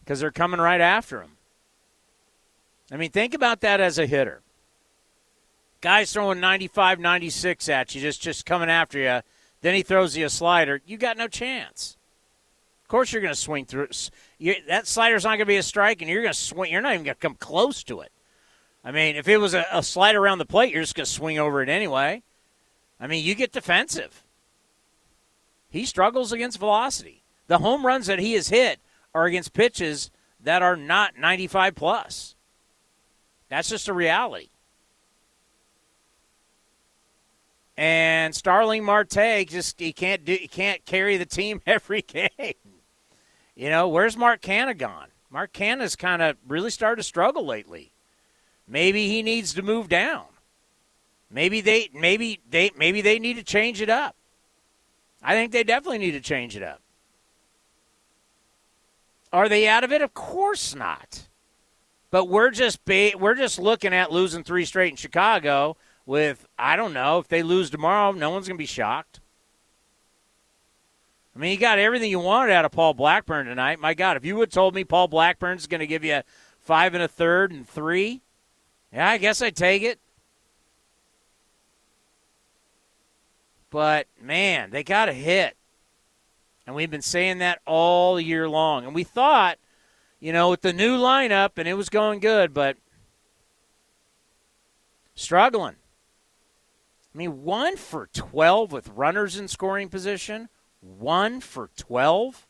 because 0.00 0.20
they're 0.20 0.30
coming 0.30 0.60
right 0.60 0.80
after 0.80 1.20
him. 1.20 1.32
I 2.90 2.96
mean, 2.96 3.10
think 3.10 3.34
about 3.34 3.60
that 3.60 3.80
as 3.80 3.98
a 3.98 4.06
hitter. 4.06 4.40
Guy's 5.80 6.12
throwing 6.12 6.40
95, 6.40 6.98
96 6.98 7.68
at 7.68 7.94
you, 7.94 8.00
just, 8.00 8.20
just 8.20 8.44
coming 8.44 8.68
after 8.68 8.98
you. 8.98 9.20
Then 9.62 9.74
he 9.74 9.82
throws 9.82 10.16
you 10.16 10.26
a 10.26 10.30
slider. 10.30 10.80
You 10.86 10.96
got 10.96 11.16
no 11.16 11.28
chance. 11.28 11.96
Of 12.82 12.88
course, 12.88 13.12
you're 13.12 13.22
going 13.22 13.34
to 13.34 13.40
swing 13.40 13.66
through. 13.66 13.88
You, 14.38 14.56
that 14.68 14.86
slider's 14.86 15.24
not 15.24 15.30
going 15.30 15.40
to 15.40 15.46
be 15.46 15.56
a 15.56 15.62
strike, 15.62 16.02
and 16.02 16.10
you're 16.10 16.22
going 16.22 16.34
to 16.34 16.38
swing. 16.38 16.72
You're 16.72 16.82
not 16.82 16.94
even 16.94 17.04
going 17.04 17.14
to 17.14 17.20
come 17.20 17.36
close 17.36 17.84
to 17.84 18.00
it. 18.00 18.10
I 18.84 18.92
mean, 18.92 19.16
if 19.16 19.28
it 19.28 19.38
was 19.38 19.54
a, 19.54 19.66
a 19.72 19.82
slide 19.82 20.14
around 20.14 20.38
the 20.38 20.46
plate, 20.46 20.72
you're 20.72 20.82
just 20.82 20.94
going 20.94 21.04
to 21.04 21.10
swing 21.10 21.38
over 21.38 21.62
it 21.62 21.68
anyway. 21.68 22.22
I 22.98 23.06
mean, 23.06 23.24
you 23.24 23.34
get 23.34 23.52
defensive. 23.52 24.22
He 25.68 25.84
struggles 25.84 26.32
against 26.32 26.58
velocity. 26.58 27.22
The 27.46 27.58
home 27.58 27.86
runs 27.86 28.06
that 28.06 28.18
he 28.18 28.34
has 28.34 28.48
hit 28.48 28.80
are 29.14 29.24
against 29.24 29.52
pitches 29.52 30.10
that 30.42 30.62
are 30.62 30.76
not 30.76 31.16
95 31.16 31.74
plus. 31.74 32.34
That's 33.48 33.68
just 33.68 33.88
a 33.88 33.92
reality. 33.92 34.48
And 37.76 38.34
Starling 38.34 38.84
Marte 38.84 39.48
just 39.48 39.80
he 39.80 39.92
can't 39.92 40.24
do 40.24 40.34
he 40.34 40.48
can't 40.48 40.84
carry 40.84 41.16
the 41.16 41.24
team 41.24 41.62
every 41.66 42.02
game. 42.02 42.54
You 43.54 43.70
know, 43.70 43.88
where's 43.88 44.16
Mark 44.16 44.42
Canha 44.42 44.76
gone? 44.76 45.08
Mark 45.30 45.52
Canha's 45.52 45.96
kind 45.96 46.20
of 46.20 46.36
really 46.46 46.70
started 46.70 46.96
to 46.96 47.02
struggle 47.02 47.46
lately. 47.46 47.92
Maybe 48.70 49.08
he 49.08 49.22
needs 49.22 49.52
to 49.54 49.62
move 49.62 49.88
down. 49.88 50.26
Maybe 51.28 51.60
they 51.60 51.90
maybe 51.92 52.40
they 52.48 52.70
maybe 52.76 53.00
they 53.00 53.18
need 53.18 53.34
to 53.34 53.42
change 53.42 53.80
it 53.80 53.90
up. 53.90 54.14
I 55.22 55.34
think 55.34 55.50
they 55.50 55.64
definitely 55.64 55.98
need 55.98 56.12
to 56.12 56.20
change 56.20 56.56
it 56.56 56.62
up. 56.62 56.80
Are 59.32 59.48
they 59.48 59.66
out 59.66 59.82
of 59.84 59.92
it? 59.92 60.02
Of 60.02 60.14
course 60.14 60.74
not. 60.74 61.28
But 62.12 62.26
we're 62.26 62.50
just 62.50 62.84
ba- 62.84 63.12
we're 63.18 63.34
just 63.34 63.58
looking 63.58 63.92
at 63.92 64.12
losing 64.12 64.44
three 64.44 64.64
straight 64.64 64.90
in 64.90 64.96
Chicago. 64.96 65.76
With 66.06 66.46
I 66.56 66.76
don't 66.76 66.92
know 66.94 67.18
if 67.18 67.28
they 67.28 67.42
lose 67.42 67.70
tomorrow, 67.70 68.12
no 68.12 68.30
one's 68.30 68.46
gonna 68.46 68.56
be 68.56 68.66
shocked. 68.66 69.20
I 71.34 71.38
mean, 71.38 71.52
you 71.52 71.58
got 71.58 71.78
everything 71.78 72.10
you 72.10 72.18
wanted 72.18 72.52
out 72.52 72.64
of 72.64 72.72
Paul 72.72 72.94
Blackburn 72.94 73.46
tonight. 73.46 73.80
My 73.80 73.94
God, 73.94 74.16
if 74.16 74.24
you 74.24 74.36
would 74.36 74.48
have 74.48 74.54
told 74.54 74.74
me 74.74 74.84
Paul 74.84 75.08
Blackburn's 75.08 75.68
going 75.68 75.78
to 75.78 75.86
give 75.86 76.04
you 76.04 76.22
five 76.58 76.92
and 76.92 77.02
a 77.02 77.08
third 77.08 77.52
and 77.52 77.66
three, 77.68 78.20
yeah, 78.92 79.08
I 79.08 79.18
guess 79.18 79.40
I'd 79.40 79.56
take 79.56 79.82
it. 79.82 79.98
But 83.70 84.06
man, 84.20 84.70
they 84.70 84.82
got 84.82 85.08
a 85.08 85.12
hit. 85.12 85.56
And 86.66 86.74
we've 86.74 86.90
been 86.90 87.02
saying 87.02 87.38
that 87.38 87.60
all 87.66 88.20
year 88.20 88.48
long. 88.48 88.84
And 88.84 88.94
we 88.94 89.04
thought, 89.04 89.58
you 90.18 90.32
know, 90.32 90.50
with 90.50 90.60
the 90.60 90.72
new 90.72 90.98
lineup 90.98 91.52
and 91.56 91.66
it 91.66 91.74
was 91.74 91.88
going 91.88 92.20
good, 92.20 92.52
but 92.52 92.76
struggling. 95.14 95.76
I 97.14 97.18
mean, 97.18 97.42
one 97.42 97.76
for 97.76 98.08
12 98.12 98.70
with 98.72 98.88
runners 98.88 99.36
in 99.36 99.48
scoring 99.48 99.88
position, 99.88 100.48
one 100.80 101.40
for 101.40 101.70
12, 101.76 102.46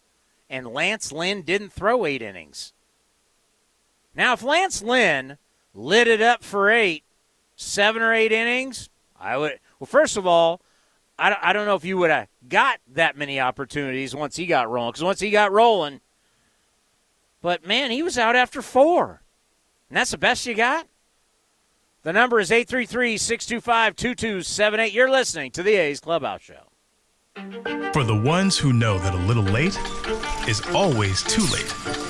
and 0.51 0.67
Lance 0.67 1.13
Lynn 1.13 1.43
didn't 1.43 1.73
throw 1.73 2.05
eight 2.05 2.21
innings. 2.21 2.73
Now, 4.15 4.35
if 4.35 4.43
Lance 4.43 4.83
Lynn 4.83 5.39
lit 5.75 6.09
it 6.09 6.21
up 6.21 6.43
for 6.43 6.71
eight, 6.71 7.05
seven 7.57 8.03
or 8.03 8.13
eight 8.13 8.33
innings, 8.33 8.89
I 9.19 9.37
would. 9.37 9.59
Well, 9.79 9.87
first 9.87 10.17
of 10.17 10.27
all, 10.27 10.61
I, 11.19 11.37
I 11.41 11.53
don't 11.53 11.67
know 11.67 11.75
if 11.75 11.85
you 11.85 11.99
would 11.99 12.11
have 12.11 12.29
got 12.49 12.81
that 12.95 13.17
many 13.17 13.39
opportunities 13.41 14.15
once 14.15 14.37
he 14.37 14.47
got 14.47 14.71
rolling. 14.71 14.93
Because 14.93 15.05
once 15.05 15.21
he 15.21 15.31
got 15.31 15.53
rolling, 15.53 16.01
but 17.43 17.67
man, 17.67 17.91
he 17.91 18.03
was 18.03 18.19
out 18.19 18.37
after 18.37 18.63
four. 18.63 19.23
And 19.89 19.97
that's 19.97 20.11
the 20.11 20.19
best 20.19 20.47
you 20.47 20.55
got? 20.55 20.87
The 22.03 22.13
number 22.13 22.41
is 22.41 22.51
833 22.51 23.19
625 23.19 23.97
2278. 23.97 24.93
You're 24.93 25.11
listening 25.11 25.51
to 25.53 25.63
the 25.63 25.75
A's 25.75 26.01
Clubhouse 26.01 26.41
Show. 26.41 26.71
For 27.93 28.05
the 28.05 28.21
ones 28.25 28.59
who 28.59 28.73
know 28.73 28.99
that 28.99 29.15
a 29.15 29.19
little 29.19 29.43
late 29.43 29.79
is 30.49 30.63
always 30.75 31.23
too 31.23 31.43
late. 31.53 32.10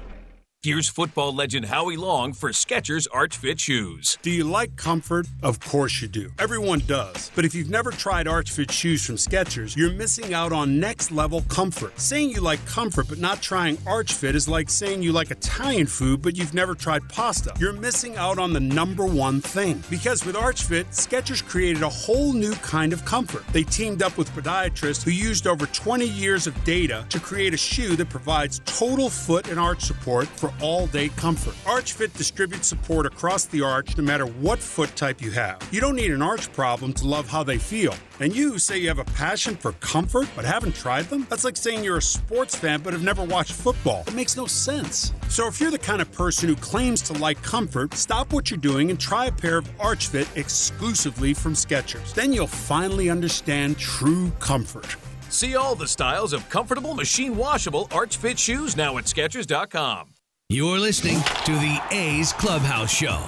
Here's 0.63 0.87
football 0.87 1.33
legend 1.33 1.65
Howie 1.65 1.97
Long 1.97 2.33
for 2.33 2.51
Skechers 2.51 3.07
Arch 3.11 3.35
Fit 3.35 3.59
shoes. 3.59 4.19
Do 4.21 4.29
you 4.29 4.43
like 4.43 4.75
comfort? 4.75 5.25
Of 5.41 5.59
course 5.59 6.03
you 6.03 6.07
do. 6.07 6.29
Everyone 6.37 6.81
does. 6.81 7.31
But 7.33 7.45
if 7.45 7.55
you've 7.55 7.71
never 7.71 7.89
tried 7.89 8.27
Arch 8.27 8.51
Fit 8.51 8.69
shoes 8.69 9.03
from 9.03 9.15
Skechers, 9.15 9.75
you're 9.75 9.91
missing 9.91 10.35
out 10.35 10.53
on 10.53 10.79
next 10.79 11.11
level 11.11 11.41
comfort. 11.49 11.99
Saying 11.99 12.29
you 12.29 12.41
like 12.41 12.63
comfort 12.67 13.07
but 13.09 13.17
not 13.17 13.41
trying 13.41 13.75
Arch 13.87 14.13
Fit 14.13 14.35
is 14.35 14.47
like 14.47 14.69
saying 14.69 15.01
you 15.01 15.11
like 15.11 15.31
Italian 15.31 15.87
food 15.87 16.21
but 16.21 16.37
you've 16.37 16.53
never 16.53 16.75
tried 16.75 17.09
pasta. 17.09 17.55
You're 17.57 17.73
missing 17.73 18.15
out 18.17 18.37
on 18.37 18.53
the 18.53 18.59
number 18.59 19.07
one 19.07 19.41
thing. 19.41 19.83
Because 19.89 20.23
with 20.27 20.35
Arch 20.35 20.61
Fit, 20.61 20.91
Skechers 20.91 21.43
created 21.43 21.81
a 21.81 21.89
whole 21.89 22.33
new 22.33 22.53
kind 22.57 22.93
of 22.93 23.03
comfort. 23.03 23.47
They 23.47 23.63
teamed 23.63 24.03
up 24.03 24.15
with 24.15 24.29
podiatrists 24.35 25.01
who 25.01 25.09
used 25.09 25.47
over 25.47 25.65
20 25.65 26.07
years 26.07 26.45
of 26.45 26.53
data 26.63 27.03
to 27.09 27.19
create 27.19 27.55
a 27.55 27.57
shoe 27.57 27.95
that 27.95 28.09
provides 28.09 28.61
total 28.65 29.09
foot 29.09 29.49
and 29.49 29.59
arch 29.59 29.81
support 29.81 30.27
for 30.27 30.50
all 30.61 30.87
day 30.87 31.09
comfort. 31.09 31.53
ArchFit 31.65 32.15
distributes 32.17 32.67
support 32.67 33.05
across 33.05 33.45
the 33.45 33.61
arch 33.61 33.97
no 33.97 34.03
matter 34.03 34.25
what 34.25 34.59
foot 34.59 34.95
type 34.95 35.21
you 35.21 35.31
have. 35.31 35.61
You 35.71 35.81
don't 35.81 35.95
need 35.95 36.11
an 36.11 36.21
arch 36.21 36.51
problem 36.53 36.93
to 36.93 37.07
love 37.07 37.29
how 37.29 37.43
they 37.43 37.57
feel. 37.57 37.93
And 38.19 38.35
you 38.35 38.59
say 38.59 38.77
you 38.77 38.87
have 38.87 38.99
a 38.99 39.05
passion 39.05 39.55
for 39.55 39.71
comfort 39.73 40.27
but 40.35 40.45
haven't 40.45 40.75
tried 40.75 41.05
them? 41.05 41.25
That's 41.29 41.43
like 41.43 41.57
saying 41.57 41.83
you're 41.83 41.97
a 41.97 42.01
sports 42.01 42.55
fan 42.55 42.81
but 42.81 42.93
have 42.93 43.03
never 43.03 43.23
watched 43.23 43.53
football. 43.53 44.03
It 44.07 44.13
makes 44.13 44.35
no 44.35 44.45
sense. 44.45 45.13
So 45.29 45.47
if 45.47 45.61
you're 45.61 45.71
the 45.71 45.79
kind 45.79 46.01
of 46.01 46.11
person 46.11 46.49
who 46.49 46.55
claims 46.55 47.01
to 47.03 47.13
like 47.13 47.41
comfort, 47.41 47.93
stop 47.93 48.33
what 48.33 48.51
you're 48.51 48.57
doing 48.59 48.89
and 48.89 48.99
try 48.99 49.25
a 49.27 49.31
pair 49.31 49.57
of 49.57 49.77
ArchFit 49.77 50.27
exclusively 50.37 51.33
from 51.33 51.53
Skechers. 51.53 52.13
Then 52.13 52.33
you'll 52.33 52.47
finally 52.47 53.09
understand 53.09 53.77
true 53.77 54.31
comfort. 54.39 54.95
See 55.29 55.55
all 55.55 55.75
the 55.75 55.87
styles 55.87 56.33
of 56.33 56.47
comfortable 56.49 56.93
machine 56.93 57.37
washable 57.37 57.87
arch 57.91 58.17
fit 58.17 58.37
shoes 58.37 58.75
now 58.75 58.97
at 58.97 59.05
Skechers.com. 59.05 60.10
You're 60.53 60.79
listening 60.79 61.15
to 61.45 61.53
the 61.53 61.81
A's 61.91 62.33
Clubhouse 62.33 62.91
Show. 62.91 63.23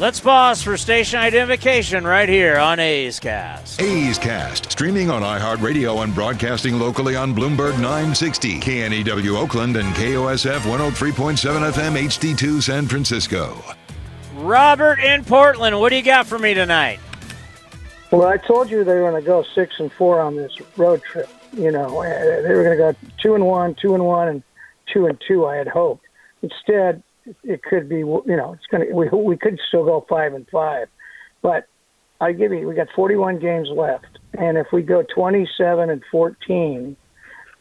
Let's 0.00 0.18
pause 0.18 0.60
for 0.60 0.76
station 0.76 1.20
identification 1.20 2.04
right 2.04 2.28
here 2.28 2.58
on 2.58 2.80
A's 2.80 3.20
Cast. 3.20 3.80
A's 3.80 4.18
Cast, 4.18 4.72
streaming 4.72 5.08
on 5.08 5.22
iHeartRadio 5.22 6.02
and 6.02 6.12
broadcasting 6.12 6.80
locally 6.80 7.14
on 7.14 7.32
Bloomberg 7.32 7.74
960, 7.74 8.58
KNEW 8.58 9.36
Oakland, 9.36 9.76
and 9.76 9.94
KOSF 9.94 10.62
103.7 10.62 11.70
FM 11.74 12.08
HD2 12.08 12.60
San 12.60 12.88
Francisco. 12.88 13.56
Robert 14.34 14.98
in 14.98 15.22
Portland, 15.22 15.78
what 15.78 15.90
do 15.90 15.96
you 15.96 16.02
got 16.02 16.26
for 16.26 16.40
me 16.40 16.54
tonight? 16.54 16.98
Well, 18.10 18.26
I 18.26 18.36
told 18.36 18.68
you 18.68 18.82
they 18.82 18.94
were 18.94 19.08
going 19.08 19.22
to 19.22 19.24
go 19.24 19.44
six 19.54 19.78
and 19.78 19.92
four 19.92 20.20
on 20.20 20.34
this 20.34 20.56
road 20.76 21.00
trip. 21.04 21.30
You 21.52 21.70
know, 21.70 22.02
they 22.02 22.52
were 22.52 22.64
going 22.64 22.76
to 22.76 22.76
go 22.76 22.94
two 23.22 23.36
and 23.36 23.46
one, 23.46 23.76
two 23.80 23.94
and 23.94 24.04
one, 24.04 24.26
and 24.26 24.42
two 24.92 25.06
and 25.06 25.20
two. 25.26 25.46
I 25.46 25.56
had 25.56 25.68
hoped. 25.68 26.04
Instead, 26.42 27.02
it 27.44 27.62
could 27.62 27.88
be 27.88 27.98
you 27.98 28.22
know 28.26 28.54
it's 28.54 28.66
going 28.70 28.86
to 28.86 28.92
we 28.94 29.08
we 29.08 29.36
could 29.36 29.58
still 29.68 29.84
go 29.84 30.04
five 30.08 30.34
and 30.34 30.46
five, 30.50 30.88
but 31.42 31.66
I 32.20 32.32
give 32.32 32.52
you 32.52 32.66
we 32.68 32.74
got 32.74 32.88
41 32.94 33.38
games 33.38 33.68
left, 33.74 34.18
and 34.34 34.58
if 34.58 34.66
we 34.72 34.82
go 34.82 35.02
27 35.14 35.90
and 35.90 36.02
14, 36.10 36.96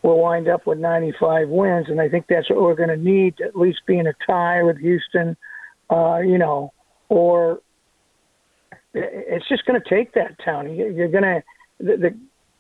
we'll 0.01 0.17
wind 0.17 0.47
up 0.47 0.65
with 0.67 0.79
95 0.79 1.49
wins, 1.49 1.87
and 1.89 2.01
I 2.01 2.09
think 2.09 2.25
that's 2.27 2.49
what 2.49 2.61
we're 2.61 2.75
going 2.75 2.89
to 2.89 2.97
need 2.97 3.39
at 3.41 3.55
least 3.55 3.79
be 3.85 3.97
in 3.97 4.07
a 4.07 4.13
tie 4.25 4.63
with 4.63 4.77
Houston, 4.77 5.37
uh, 5.89 6.19
you 6.19 6.37
know, 6.37 6.73
or 7.09 7.61
it's 8.93 9.47
just 9.47 9.65
going 9.65 9.79
to 9.81 9.89
take 9.89 10.13
that 10.13 10.37
town. 10.43 10.73
You're 10.73 11.09
going 11.09 11.23
to 11.23 11.43
the, 11.79 12.15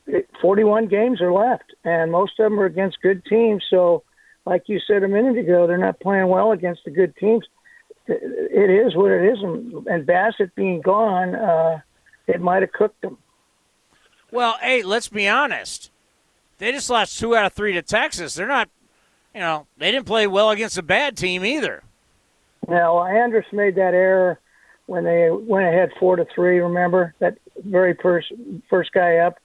the 0.05 0.23
41 0.41 0.87
games 0.87 1.21
are 1.21 1.33
left, 1.33 1.73
and 1.83 2.11
most 2.11 2.39
of 2.39 2.49
them 2.49 2.59
are 2.59 2.65
against 2.65 3.01
good 3.01 3.23
teams, 3.25 3.63
so 3.69 4.03
like 4.49 4.63
you 4.65 4.79
said 4.87 5.03
a 5.03 5.07
minute 5.07 5.37
ago, 5.37 5.67
they're 5.67 5.77
not 5.77 5.99
playing 5.99 6.27
well 6.27 6.51
against 6.51 6.83
the 6.83 6.89
good 6.89 7.15
teams. 7.17 7.45
It 8.07 8.71
is 8.71 8.95
what 8.95 9.11
it 9.11 9.31
is, 9.31 9.37
and 9.43 10.07
Bassitt 10.07 10.55
being 10.55 10.81
gone, 10.81 11.35
uh, 11.35 11.81
it 12.27 12.41
might 12.41 12.63
have 12.63 12.71
cooked 12.71 12.99
them. 13.01 13.19
Well, 14.31 14.57
hey, 14.59 14.81
let's 14.81 15.07
be 15.07 15.27
honest. 15.27 15.91
They 16.57 16.71
just 16.71 16.89
lost 16.89 17.19
two 17.19 17.35
out 17.35 17.45
of 17.45 17.53
three 17.53 17.73
to 17.73 17.83
Texas. 17.83 18.33
They're 18.33 18.47
not, 18.47 18.69
you 19.35 19.39
know, 19.39 19.67
they 19.77 19.91
didn't 19.91 20.07
play 20.07 20.25
well 20.25 20.49
against 20.49 20.79
a 20.79 20.83
bad 20.83 21.15
team 21.15 21.45
either. 21.45 21.83
Now, 22.67 23.03
Andrus 23.05 23.45
made 23.51 23.75
that 23.75 23.93
error 23.93 24.39
when 24.87 25.03
they 25.03 25.29
went 25.29 25.67
ahead 25.67 25.91
four 25.99 26.15
to 26.15 26.25
three. 26.33 26.57
Remember 26.59 27.13
that 27.19 27.37
very 27.63 27.93
first 28.01 28.31
first 28.69 28.91
guy 28.91 29.17
up 29.17 29.37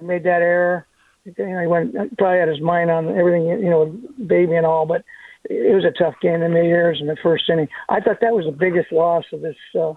made 0.00 0.24
that 0.24 0.40
error 0.40 0.86
you 1.26 1.46
know, 1.46 1.60
he 1.60 1.66
went 1.66 2.16
probably 2.18 2.38
had 2.38 2.48
his 2.48 2.60
mind 2.60 2.90
on 2.90 3.16
everything, 3.16 3.46
you 3.46 3.70
know, 3.70 3.96
baby 4.26 4.54
and 4.54 4.66
all, 4.66 4.86
but 4.86 5.04
it 5.48 5.74
was 5.74 5.84
a 5.84 5.96
tough 5.96 6.14
game. 6.20 6.40
They 6.40 6.48
made 6.48 6.70
errors 6.70 6.98
in 7.00 7.06
the 7.06 7.16
first 7.22 7.48
inning. 7.48 7.68
I 7.88 8.00
thought 8.00 8.20
that 8.20 8.34
was 8.34 8.46
the 8.46 8.52
biggest 8.52 8.92
loss 8.92 9.24
of 9.32 9.42
this. 9.42 9.56
Uh, 9.74 9.94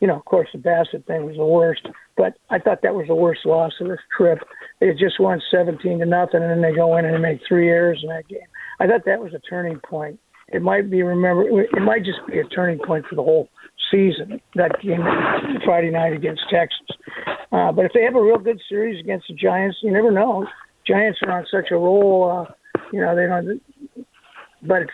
you 0.00 0.08
know, 0.08 0.16
of 0.16 0.24
course, 0.24 0.48
the 0.52 0.58
Bassitt 0.58 1.06
thing 1.06 1.24
was 1.24 1.36
the 1.36 1.46
worst, 1.46 1.86
but 2.16 2.34
I 2.50 2.58
thought 2.58 2.82
that 2.82 2.94
was 2.94 3.06
the 3.06 3.14
worst 3.14 3.46
loss 3.46 3.72
of 3.80 3.88
this 3.88 4.00
trip. 4.16 4.40
They 4.80 4.92
just 4.92 5.18
won 5.18 5.40
17 5.50 6.00
to 6.00 6.04
nothing, 6.04 6.42
and 6.42 6.50
then 6.50 6.62
they 6.62 6.74
go 6.74 6.96
in 6.96 7.06
and 7.06 7.22
make 7.22 7.40
three 7.48 7.68
errors 7.70 8.00
in 8.02 8.10
that 8.10 8.28
game. 8.28 8.46
I 8.80 8.86
thought 8.86 9.04
that 9.06 9.20
was 9.20 9.32
a 9.34 9.38
turning 9.38 9.80
point. 9.80 10.18
it 10.48 10.62
might 10.62 10.90
be 10.90 11.02
remember. 11.02 11.48
It 11.48 11.82
might 11.82 12.04
just 12.04 12.18
be 12.30 12.38
a 12.38 12.44
turning 12.44 12.78
point 12.78 13.06
for 13.06 13.14
the 13.14 13.22
whole 13.22 13.48
season. 13.90 14.40
That 14.56 14.80
game 14.82 15.00
Friday 15.64 15.90
night 15.90 16.12
against 16.12 16.42
Texas. 16.50 16.86
Uh, 17.52 17.72
but 17.72 17.84
if 17.84 17.92
they 17.94 18.02
have 18.02 18.16
a 18.16 18.22
real 18.22 18.38
good 18.38 18.60
series 18.68 19.00
against 19.00 19.28
the 19.28 19.34
Giants, 19.34 19.78
you 19.82 19.92
never 19.92 20.10
know. 20.10 20.46
Giants 20.86 21.20
are 21.22 21.32
on 21.32 21.46
such 21.50 21.70
a 21.70 21.76
roll. 21.76 22.46
Uh, 22.48 22.52
you 22.92 23.00
know 23.00 23.16
they 23.16 23.26
don't. 23.26 23.60
But 24.62 24.86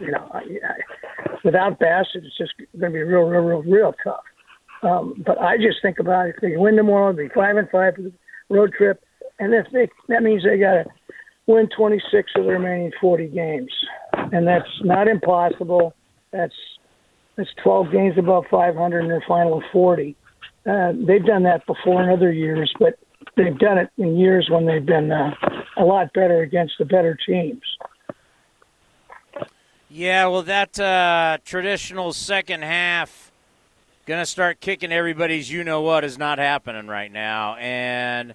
you 0.00 0.10
know, 0.10 0.28
I, 0.32 0.38
I, 0.38 1.30
without 1.44 1.78
Bassitt, 1.78 2.24
it's 2.24 2.36
just 2.36 2.52
going 2.78 2.92
to 2.92 2.98
be 2.98 3.02
real, 3.02 3.22
real, 3.22 3.40
real, 3.40 3.62
real 3.62 3.94
tough. 4.04 4.24
Um, 4.82 5.22
but 5.24 5.40
I 5.40 5.56
just 5.56 5.78
think 5.80 5.98
about 5.98 6.28
if 6.28 6.36
they 6.42 6.56
win 6.56 6.76
tomorrow, 6.76 7.10
it'll 7.10 7.28
be 7.28 7.34
five 7.34 7.56
and 7.56 7.68
five 7.70 7.94
for 7.94 8.02
the 8.02 8.12
road 8.50 8.72
trip, 8.76 9.02
and 9.38 9.54
if 9.54 9.66
they 9.72 9.88
that 10.08 10.22
means 10.22 10.44
they 10.44 10.58
got 10.58 10.74
to 10.74 10.84
win 11.46 11.68
26 11.76 12.32
of 12.36 12.44
the 12.44 12.50
remaining 12.50 12.92
40 13.00 13.28
games, 13.28 13.72
and 14.12 14.46
that's 14.46 14.68
not 14.82 15.08
impossible. 15.08 15.94
That's 16.32 16.54
that's 17.36 17.50
12 17.62 17.92
games 17.92 18.14
above 18.18 18.44
500 18.50 19.00
in 19.00 19.08
their 19.08 19.24
final 19.26 19.62
40. 19.72 20.16
Uh, 20.66 20.92
they've 21.06 21.24
done 21.24 21.44
that 21.44 21.66
before 21.66 22.02
in 22.02 22.10
other 22.10 22.32
years, 22.32 22.72
but 22.78 22.98
they've 23.36 23.58
done 23.58 23.78
it 23.78 23.90
in 23.98 24.16
years 24.16 24.48
when 24.50 24.66
they've 24.66 24.84
been 24.84 25.12
uh, 25.12 25.34
a 25.76 25.84
lot 25.84 26.12
better 26.14 26.42
against 26.42 26.74
the 26.78 26.84
better 26.84 27.16
teams. 27.26 27.62
Yeah, 29.88 30.26
well, 30.26 30.42
that 30.42 30.78
uh, 30.78 31.38
traditional 31.44 32.12
second 32.12 32.62
half 32.62 33.30
going 34.04 34.20
to 34.20 34.26
start 34.26 34.60
kicking 34.60 34.92
everybody's 34.92 35.50
you 35.50 35.64
know 35.64 35.80
what 35.80 36.04
is 36.04 36.18
not 36.18 36.38
happening 36.38 36.86
right 36.86 37.10
now. 37.10 37.56
And, 37.56 38.34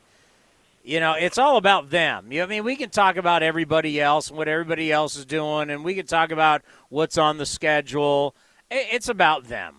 you 0.84 1.00
know, 1.00 1.14
it's 1.14 1.38
all 1.38 1.58
about 1.58 1.90
them. 1.90 2.32
You 2.32 2.40
know, 2.40 2.46
I 2.46 2.48
mean, 2.48 2.64
we 2.64 2.76
can 2.76 2.90
talk 2.90 3.16
about 3.18 3.44
everybody 3.44 4.00
else 4.02 4.30
and 4.30 4.38
what 4.38 4.48
everybody 4.48 4.92
else 4.92 5.16
is 5.16 5.26
doing, 5.26 5.70
and 5.70 5.84
we 5.84 5.94
can 5.94 6.06
talk 6.06 6.32
about 6.32 6.62
what's 6.90 7.18
on 7.18 7.38
the 7.38 7.46
schedule. 7.46 8.36
It's 8.70 9.10
about 9.10 9.46
them. 9.46 9.78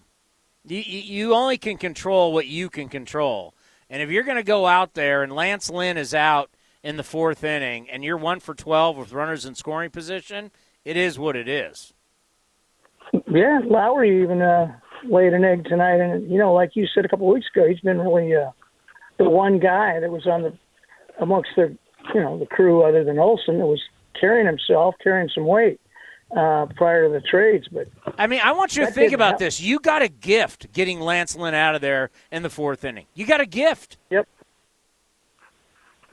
You, 0.67 0.79
you 0.79 1.35
only 1.35 1.59
can 1.59 1.77
control 1.77 2.33
what 2.33 2.47
you 2.47 2.71
can 2.71 2.89
control. 2.89 3.55
And 3.93 4.01
if 4.01 4.09
you're 4.09 4.23
going 4.23 4.39
to 4.39 4.43
go 4.43 4.65
out 4.65 4.95
there 4.95 5.23
and 5.23 5.31
Lance 5.31 5.69
Lynn 5.69 5.99
is 5.99 6.15
out 6.15 6.51
in 6.83 6.97
the 6.97 7.03
fourth 7.03 7.45
inning 7.45 7.91
and 7.91 8.03
you're 8.03 8.17
one 8.17 8.41
for 8.41 8.55
12 8.55 8.97
with 8.97 9.13
runners 9.13 9.45
in 9.45 9.55
scoring 9.55 9.91
position, 9.91 10.51
it 10.83 10.97
is 10.97 11.19
what 11.19 11.37
it 11.37 11.47
is. 11.47 11.93
Yeah, 13.31 13.61
Lowry 13.63 14.23
even 14.23 14.41
uh, 14.41 14.75
laid 15.05 15.35
an 15.35 15.45
egg 15.45 15.67
tonight, 15.67 16.01
and 16.01 16.31
you 16.31 16.39
know, 16.39 16.55
like 16.55 16.71
you 16.75 16.87
said 16.95 17.05
a 17.05 17.09
couple 17.09 17.29
of 17.29 17.35
weeks 17.35 17.49
ago, 17.55 17.69
he's 17.69 17.81
been 17.81 17.99
really 17.99 18.35
uh, 18.35 18.53
the 19.19 19.29
one 19.29 19.59
guy 19.59 20.01
that 20.01 20.11
was 20.11 20.27
on 20.27 20.41
the 20.43 20.57
amongst 21.21 21.51
the 21.57 21.77
you 22.15 22.21
know 22.23 22.39
the 22.39 22.47
crew 22.47 22.83
other 22.83 23.05
than 23.05 23.19
Olson 23.19 23.59
that 23.59 23.67
was 23.67 23.83
carrying 24.19 24.47
himself, 24.47 24.95
carrying 25.05 25.29
some 25.35 25.45
weight 25.47 25.82
uh, 26.37 26.67
prior 26.77 27.07
to 27.07 27.13
the 27.13 27.21
trades. 27.21 27.69
But 27.71 27.89
I 28.19 28.27
mean, 28.27 28.41
I 28.43 28.53
want 28.53 28.77
you 28.77 28.87
to 28.87 28.93
think 28.93 29.13
about 29.13 29.33
help. 29.33 29.41
this. 29.41 29.61
You 29.61 29.79
got 29.79 30.03
a 30.03 30.09
gift 30.09 30.73
getting 30.73 31.01
Lance 31.01 31.37
Lynn 31.37 31.55
out 31.55 31.75
of 31.75 31.81
there 31.81 32.11
in 32.31 32.43
the 32.43 32.51
fourth 32.51 32.85
inning. 32.85 33.07
You 33.15 33.27
got 33.27 33.41
a 33.41 33.47
gift. 33.47 33.99
Yep. 34.11 34.29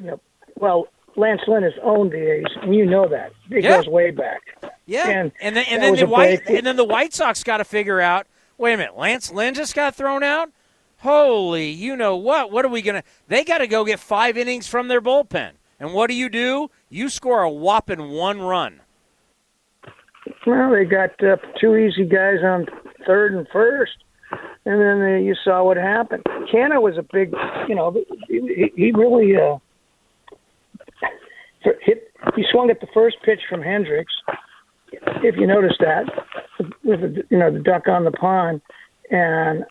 Yep. 0.03 0.21
Well, 0.55 0.87
Lance 1.15 1.41
Lynn 1.47 1.63
has 1.63 1.73
owned 1.83 2.11
the 2.11 2.31
A's, 2.31 2.45
and 2.61 2.75
you 2.75 2.85
know 2.85 3.07
that. 3.07 3.31
It 3.49 3.63
yeah. 3.63 3.77
goes 3.77 3.87
way 3.87 4.11
back. 4.11 4.41
Yeah, 4.85 5.07
and 5.07 5.31
and 5.41 5.55
then, 5.55 5.65
and 5.69 5.83
then 5.83 5.95
the 5.95 6.07
White 6.07 6.41
and 6.47 6.65
then 6.65 6.75
the 6.75 6.85
White 6.85 7.13
Sox 7.13 7.43
got 7.43 7.57
to 7.57 7.65
figure 7.65 7.99
out. 7.99 8.27
Wait 8.57 8.73
a 8.73 8.77
minute, 8.77 8.97
Lance 8.97 9.31
Lynn 9.31 9.53
just 9.53 9.75
got 9.75 9.95
thrown 9.95 10.23
out. 10.23 10.49
Holy, 10.97 11.69
you 11.69 11.95
know 11.95 12.17
what? 12.17 12.51
What 12.51 12.65
are 12.65 12.69
we 12.69 12.81
gonna? 12.81 13.03
They 13.27 13.43
got 13.43 13.59
to 13.59 13.67
go 13.67 13.85
get 13.85 13.99
five 13.99 14.37
innings 14.37 14.67
from 14.67 14.87
their 14.87 15.01
bullpen. 15.01 15.51
And 15.79 15.93
what 15.93 16.07
do 16.07 16.13
you 16.13 16.27
do? 16.27 16.69
You 16.89 17.07
score 17.09 17.41
a 17.41 17.49
whopping 17.49 18.09
one 18.09 18.41
run. 18.41 18.81
Well, 20.45 20.71
they 20.71 20.85
got 20.85 21.11
uh, 21.23 21.37
two 21.59 21.75
easy 21.75 22.05
guys 22.05 22.37
on 22.43 22.65
third 23.05 23.33
and 23.33 23.47
first, 23.51 23.97
and 24.65 24.81
then 24.81 25.23
you 25.23 25.35
saw 25.43 25.63
what 25.63 25.77
happened. 25.77 26.23
Canha 26.51 26.81
was 26.81 26.97
a 26.97 27.03
big, 27.13 27.33
you 27.67 27.75
know, 27.75 27.95
he, 28.27 28.71
he 28.75 28.91
really 28.91 29.35
uh, 29.35 29.57
hit. 31.81 32.11
He 32.35 32.43
swung 32.51 32.69
at 32.69 32.79
the 32.79 32.87
first 32.93 33.17
pitch 33.23 33.41
from 33.49 33.61
Hendriks. 33.61 34.05
If 35.23 35.35
you 35.37 35.47
notice 35.47 35.77
that, 35.79 36.05
with 36.83 37.01
the, 37.01 37.23
you 37.29 37.37
know 37.37 37.51
the 37.51 37.59
duck 37.59 37.87
on 37.87 38.05
the 38.05 38.11
pond, 38.11 38.61
and 39.11 39.63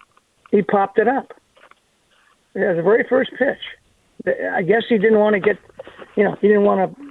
he 0.50 0.62
popped 0.62 0.98
it 0.98 1.08
up. 1.08 1.32
Yeah, 2.54 2.72
the 2.74 2.82
very 2.82 3.04
first 3.08 3.30
pitch. 3.38 4.32
I 4.52 4.62
guess 4.62 4.82
he 4.88 4.98
didn't 4.98 5.18
want 5.18 5.34
to 5.34 5.40
get, 5.40 5.56
you 6.16 6.24
know, 6.24 6.36
he 6.40 6.48
didn't 6.48 6.64
want 6.64 6.96
to. 6.96 7.07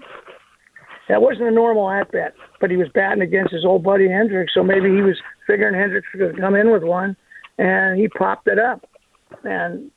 That 1.10 1.22
wasn't 1.22 1.48
a 1.48 1.52
normal 1.52 1.90
at 1.90 2.12
bat, 2.12 2.34
but 2.60 2.70
he 2.70 2.78
was 2.78 2.90
batting 2.94 3.22
against 3.22 3.54
his 3.54 3.66
old 3.66 3.84
buddy 3.84 4.08
Hendriks, 4.08 4.54
so 4.54 4.64
maybe 4.64 4.90
he 4.90 5.02
was 5.02 5.18
figuring 5.46 5.76
Hendriks 5.76 6.04
was 6.14 6.20
going 6.20 6.36
to 6.36 6.42
come 6.42 6.56
in 6.56 6.72
with 6.72 6.84
one, 6.84 7.16
and 7.58 8.00
he 8.00 8.08
popped 8.10 8.48
it 8.48 8.60
up. 8.60 8.86
And 9.44 9.90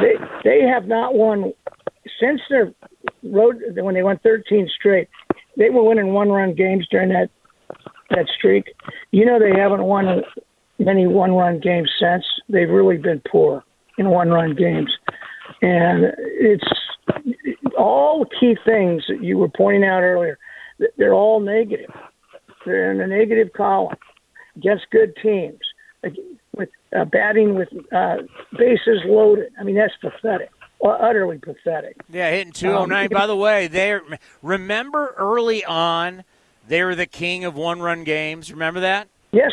they 0.00 0.14
they 0.44 0.60
have 0.62 0.86
not 0.86 1.14
won 1.14 1.52
since 2.20 2.40
their 2.48 2.72
road 3.22 3.62
when 3.76 3.94
they 3.94 4.02
won 4.02 4.18
13 4.22 4.68
straight. 4.78 5.08
They 5.56 5.70
were 5.70 5.82
winning 5.82 6.12
one-run 6.12 6.54
games 6.54 6.86
during 6.90 7.10
that 7.10 7.30
that 8.10 8.26
streak. 8.36 8.74
You 9.10 9.24
know 9.24 9.38
they 9.38 9.58
haven't 9.58 9.84
won 9.84 10.22
many 10.78 11.06
one-run 11.06 11.60
games 11.60 11.90
since. 12.00 12.24
They've 12.48 12.68
really 12.68 12.96
been 12.96 13.22
poor 13.30 13.64
in 13.98 14.08
one-run 14.10 14.54
games, 14.54 14.90
and 15.62 16.12
it's 16.18 16.64
all 17.76 18.20
the 18.20 18.30
key 18.38 18.56
things 18.64 19.04
that 19.08 19.22
you 19.22 19.38
were 19.38 19.48
pointing 19.48 19.84
out 19.84 20.02
earlier. 20.02 20.38
They're 20.96 21.14
all 21.14 21.40
negative. 21.40 21.90
They're 22.64 22.92
in 22.92 22.98
the 22.98 23.06
negative 23.06 23.52
column 23.52 23.96
against 24.56 24.90
good 24.90 25.14
teams, 25.22 25.60
with 26.56 26.68
uh, 26.96 27.04
batting 27.04 27.54
with 27.54 27.68
uh, 27.92 28.18
bases 28.58 29.00
loaded. 29.04 29.52
I 29.58 29.64
mean 29.64 29.76
that's 29.76 29.94
pathetic 30.00 30.50
utterly 30.82 31.38
pathetic. 31.38 31.96
Yeah, 32.08 32.30
hitting 32.30 32.52
209. 32.52 33.04
Um, 33.04 33.08
By 33.12 33.26
the 33.26 33.36
way, 33.36 33.66
they 33.66 33.98
remember 34.42 35.14
early 35.16 35.64
on 35.64 36.24
they 36.68 36.82
were 36.82 36.94
the 36.94 37.06
king 37.06 37.44
of 37.44 37.54
one-run 37.54 38.04
games. 38.04 38.50
Remember 38.50 38.80
that? 38.80 39.08
Yes, 39.32 39.52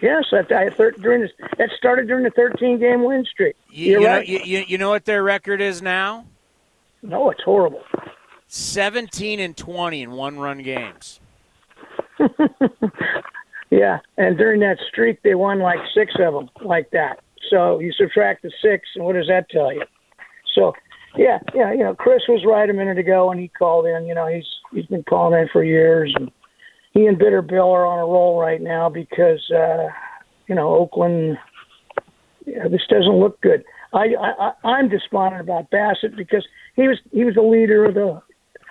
yes. 0.00 0.24
That 0.30 0.50
I, 0.52 0.68
during 1.00 1.22
this, 1.22 1.30
that 1.58 1.70
started 1.76 2.06
during 2.06 2.24
the 2.24 2.30
13-game 2.30 3.04
win 3.04 3.24
streak. 3.24 3.56
You, 3.70 4.00
you 4.00 4.06
right. 4.06 4.28
know, 4.28 4.44
you, 4.44 4.64
you 4.66 4.78
know 4.78 4.90
what 4.90 5.04
their 5.04 5.22
record 5.22 5.60
is 5.60 5.82
now? 5.82 6.26
No, 7.02 7.30
it's 7.30 7.42
horrible. 7.42 7.82
17 8.46 9.40
and 9.40 9.56
20 9.56 10.02
in 10.02 10.10
one-run 10.12 10.62
games. 10.62 11.20
yeah, 13.70 13.98
and 14.16 14.36
during 14.36 14.60
that 14.60 14.76
streak, 14.90 15.22
they 15.22 15.34
won 15.34 15.58
like 15.60 15.78
six 15.94 16.12
of 16.20 16.34
them, 16.34 16.50
like 16.64 16.90
that. 16.90 17.20
So 17.50 17.80
you 17.80 17.92
subtract 17.92 18.42
the 18.42 18.52
six, 18.62 18.86
and 18.94 19.04
what 19.04 19.14
does 19.14 19.26
that 19.28 19.48
tell 19.50 19.72
you? 19.72 19.82
So, 20.54 20.72
yeah, 21.16 21.38
yeah, 21.54 21.72
you 21.72 21.80
know, 21.80 21.94
Chris 21.94 22.22
was 22.28 22.44
right 22.46 22.68
a 22.68 22.72
minute 22.72 22.98
ago 22.98 23.28
when 23.28 23.38
he 23.38 23.48
called 23.48 23.86
in. 23.86 24.06
You 24.06 24.14
know, 24.14 24.26
he's 24.26 24.46
he's 24.72 24.86
been 24.86 25.02
calling 25.02 25.40
in 25.40 25.48
for 25.52 25.64
years, 25.64 26.14
and 26.16 26.30
he 26.92 27.06
and 27.06 27.18
Bitter 27.18 27.42
Bill 27.42 27.70
are 27.70 27.86
on 27.86 27.98
a 27.98 28.06
roll 28.06 28.40
right 28.40 28.60
now 28.60 28.88
because 28.88 29.50
uh, 29.50 29.88
you 30.46 30.54
know 30.54 30.74
Oakland. 30.74 31.38
Yeah, 32.46 32.68
this 32.68 32.82
doesn't 32.88 33.20
look 33.20 33.40
good. 33.40 33.64
I, 33.92 34.14
I 34.18 34.52
I'm 34.64 34.88
despondent 34.88 35.42
about 35.42 35.70
Bassitt 35.70 36.16
because 36.16 36.46
he 36.74 36.88
was 36.88 36.98
he 37.12 37.24
was 37.24 37.34
the 37.34 37.42
leader 37.42 37.84
of 37.84 37.94
the. 37.94 38.22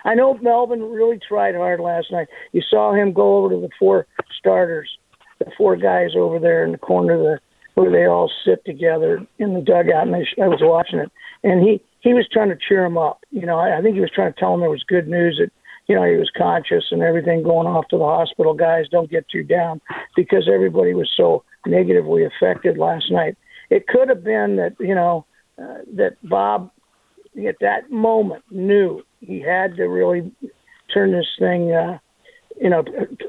I 0.04 0.14
know 0.14 0.34
Melvin 0.34 0.82
really 0.82 1.18
tried 1.18 1.54
hard 1.54 1.78
last 1.78 2.10
night. 2.10 2.26
You 2.52 2.60
saw 2.68 2.92
him 2.92 3.12
go 3.12 3.36
over 3.36 3.54
to 3.54 3.60
the 3.60 3.68
four 3.78 4.06
starters, 4.36 4.90
the 5.38 5.52
four 5.56 5.76
guys 5.76 6.10
over 6.16 6.40
there 6.40 6.64
in 6.64 6.72
the 6.72 6.78
corner 6.78 7.14
of 7.14 7.20
the 7.20 7.38
where 7.74 7.90
they 7.90 8.04
all 8.04 8.30
sit 8.44 8.64
together 8.66 9.26
in 9.38 9.54
the 9.54 9.60
dugout, 9.60 10.06
and 10.06 10.14
I 10.14 10.48
was 10.48 10.58
watching 10.60 10.98
it 10.98 11.10
and 11.42 11.62
he 11.62 11.82
he 12.00 12.14
was 12.14 12.28
trying 12.32 12.48
to 12.48 12.56
cheer 12.56 12.84
him 12.84 12.98
up. 12.98 13.24
You 13.30 13.46
know, 13.46 13.58
I, 13.58 13.78
I 13.78 13.82
think 13.82 13.94
he 13.94 14.00
was 14.00 14.10
trying 14.10 14.32
to 14.32 14.38
tell 14.38 14.54
him 14.54 14.60
there 14.60 14.70
was 14.70 14.84
good 14.84 15.08
news 15.08 15.40
that 15.40 15.50
you 15.86 15.94
know 15.94 16.04
he 16.04 16.16
was 16.16 16.30
conscious 16.36 16.84
and 16.90 17.02
everything 17.02 17.42
going 17.42 17.66
off 17.66 17.88
to 17.88 17.98
the 17.98 18.04
hospital. 18.04 18.54
Guys, 18.54 18.86
don't 18.90 19.10
get 19.10 19.28
too 19.28 19.42
down 19.42 19.80
because 20.16 20.48
everybody 20.52 20.94
was 20.94 21.10
so 21.16 21.44
negatively 21.66 22.24
affected 22.24 22.78
last 22.78 23.10
night. 23.10 23.36
It 23.70 23.86
could 23.86 24.08
have 24.08 24.24
been 24.24 24.56
that 24.56 24.76
you 24.78 24.94
know 24.94 25.26
uh, 25.58 25.78
that 25.94 26.16
Bob 26.28 26.70
at 27.46 27.56
that 27.60 27.90
moment 27.90 28.44
knew 28.50 29.02
he 29.20 29.40
had 29.40 29.76
to 29.76 29.84
really 29.84 30.30
turn 30.92 31.12
this 31.12 31.28
thing. 31.38 31.72
Uh, 31.72 31.98
you 32.60 32.68
know, 32.68 32.84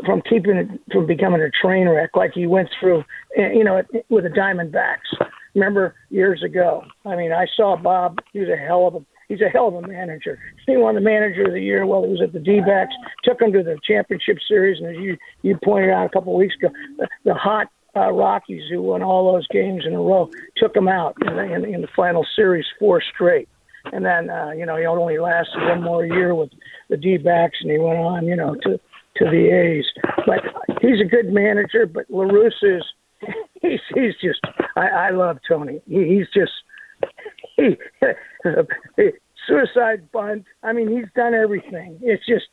from 0.06 0.22
keeping 0.22 0.58
it 0.58 0.68
from 0.92 1.08
becoming 1.08 1.42
a 1.42 1.50
train 1.50 1.88
wreck 1.88 2.12
like 2.16 2.34
he 2.34 2.46
went 2.46 2.70
through, 2.80 3.04
you 3.38 3.64
know, 3.64 3.82
with 4.10 4.26
the 4.26 4.30
Diamondbacks 4.30 5.28
remember 5.56 5.96
years 6.10 6.44
ago. 6.44 6.84
I 7.06 7.16
mean, 7.16 7.32
I 7.32 7.46
saw 7.56 7.76
Bob. 7.76 8.20
He 8.32 8.40
was 8.40 8.50
a 8.50 8.58
hell 8.58 8.88
of 8.88 8.96
a 8.96 9.06
he's 9.28 9.42
a 9.42 9.50
hell 9.50 9.68
of 9.68 9.76
a 9.76 9.88
manager. 9.88 10.40
He 10.68 10.78
won 10.78 10.96
the 10.96 11.02
manager 11.02 11.46
of 11.46 11.54
the 11.54 11.62
year 11.62 11.86
while 11.86 12.04
he 12.04 12.10
was 12.10 12.22
at 12.22 12.34
the 12.34 12.40
D-backs. 12.40 12.94
Took 13.24 13.42
him 13.42 13.52
to 13.54 13.64
the 13.64 13.78
championship 13.86 14.38
series, 14.48 14.80
and 14.80 14.96
as 14.96 15.02
you 15.02 15.18
you 15.42 15.58
pointed 15.64 15.90
out 15.90 16.06
a 16.06 16.10
couple 16.10 16.34
of 16.34 16.40
weeks 16.40 16.56
ago, 16.56 16.70
the, 16.98 17.08
the 17.26 17.34
hot 17.34 17.68
uh, 17.96 18.12
Rockies 18.12 18.64
who 18.70 18.82
won 18.82 19.04
all 19.04 19.32
those 19.32 19.48
games 19.48 19.84
in 19.86 19.94
a 19.94 20.00
row 20.00 20.30
took 20.58 20.76
him 20.76 20.88
out 20.88 21.16
in 21.22 21.38
in, 21.40 21.66
in 21.66 21.82
the 21.82 21.90
final 21.96 22.26
series 22.36 22.66
four 22.80 23.02
straight. 23.14 23.48
And 23.92 24.06
then 24.06 24.30
uh, 24.30 24.52
you 24.52 24.66
know 24.66 24.78
he 24.78 24.86
only 24.86 25.18
lasted 25.18 25.60
one 25.60 25.84
more 25.84 26.06
year 26.06 26.34
with 26.34 26.50
the 26.90 26.98
D-backs, 26.98 27.58
and 27.62 27.72
he 27.72 27.78
went 27.78 28.00
on 28.00 28.26
you 28.26 28.36
know 28.36 28.56
to 28.64 28.80
to 29.18 29.26
the 29.26 29.50
A's. 29.50 29.86
But 30.26 30.42
he's 30.82 31.02
a 31.02 31.10
good 31.10 31.32
manager. 31.32 31.86
But 31.86 32.10
LaRusse 32.10 32.64
is 32.64 32.84
he's 33.62 33.80
he's 33.94 34.16
just 34.22 34.40
I, 34.76 34.88
I 34.88 35.10
love 35.12 35.38
Tony. 35.48 35.82
He, 35.88 36.06
he's 36.06 36.28
just 36.34 36.52
he, 38.96 39.10
suicide 39.48 40.12
bunt. 40.12 40.46
I 40.64 40.74
mean, 40.74 40.90
he's 40.90 41.12
done 41.16 41.34
everything. 41.34 42.00
It's 42.02 42.26
just 42.26 42.46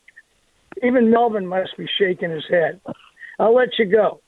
even 0.83 1.11
Melvin 1.11 1.47
must 1.47 1.77
be 1.77 1.89
shaking 1.99 2.31
his 2.31 2.45
head. 2.49 2.81
I'll 3.39 3.55
let 3.55 3.79
you 3.79 3.87
go. 3.87 4.21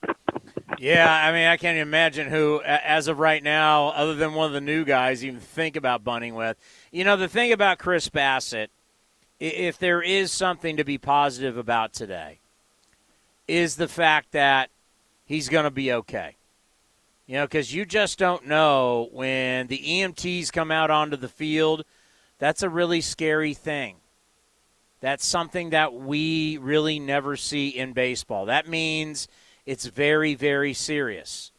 Yeah, 0.79 1.11
I 1.11 1.31
mean, 1.31 1.47
I 1.47 1.57
can't 1.57 1.77
imagine 1.77 2.29
who, 2.29 2.61
as 2.63 3.07
of 3.07 3.19
right 3.19 3.43
now, 3.43 3.89
other 3.89 4.15
than 4.15 4.33
one 4.33 4.47
of 4.47 4.53
the 4.53 4.61
new 4.61 4.83
guys, 4.85 5.23
even 5.23 5.39
think 5.39 5.75
about 5.75 6.03
bunting 6.03 6.35
with. 6.35 6.57
You 6.91 7.03
know, 7.03 7.17
the 7.17 7.27
thing 7.27 7.51
about 7.51 7.79
Chris 7.79 8.09
Bassitt, 8.09 8.67
if 9.39 9.77
there 9.77 10.01
is 10.01 10.31
something 10.31 10.77
to 10.77 10.83
be 10.83 10.97
positive 10.97 11.57
about 11.57 11.93
today, 11.93 12.39
is 13.47 13.75
the 13.75 13.87
fact 13.87 14.31
that 14.31 14.69
he's 15.25 15.49
going 15.49 15.65
to 15.65 15.71
be 15.71 15.91
okay. 15.91 16.35
You 17.25 17.35
know, 17.35 17.45
because 17.45 17.73
you 17.73 17.85
just 17.85 18.19
don't 18.19 18.47
know 18.47 19.09
when 19.11 19.67
the 19.67 19.79
EMTs 19.79 20.51
come 20.51 20.71
out 20.71 20.91
onto 20.91 21.15
the 21.15 21.29
field. 21.29 21.83
That's 22.39 22.63
a 22.63 22.69
really 22.69 23.01
scary 23.01 23.53
thing. 23.53 23.95
That's 24.99 25.25
something 25.25 25.71
that 25.71 25.93
we 25.93 26.57
really 26.57 26.99
never 26.99 27.35
see 27.35 27.69
in 27.69 27.93
baseball. 27.93 28.45
That 28.45 28.67
means 28.67 29.27
it's 29.65 29.85
very, 29.85 30.35
very 30.35 30.73
serious. 30.73 31.51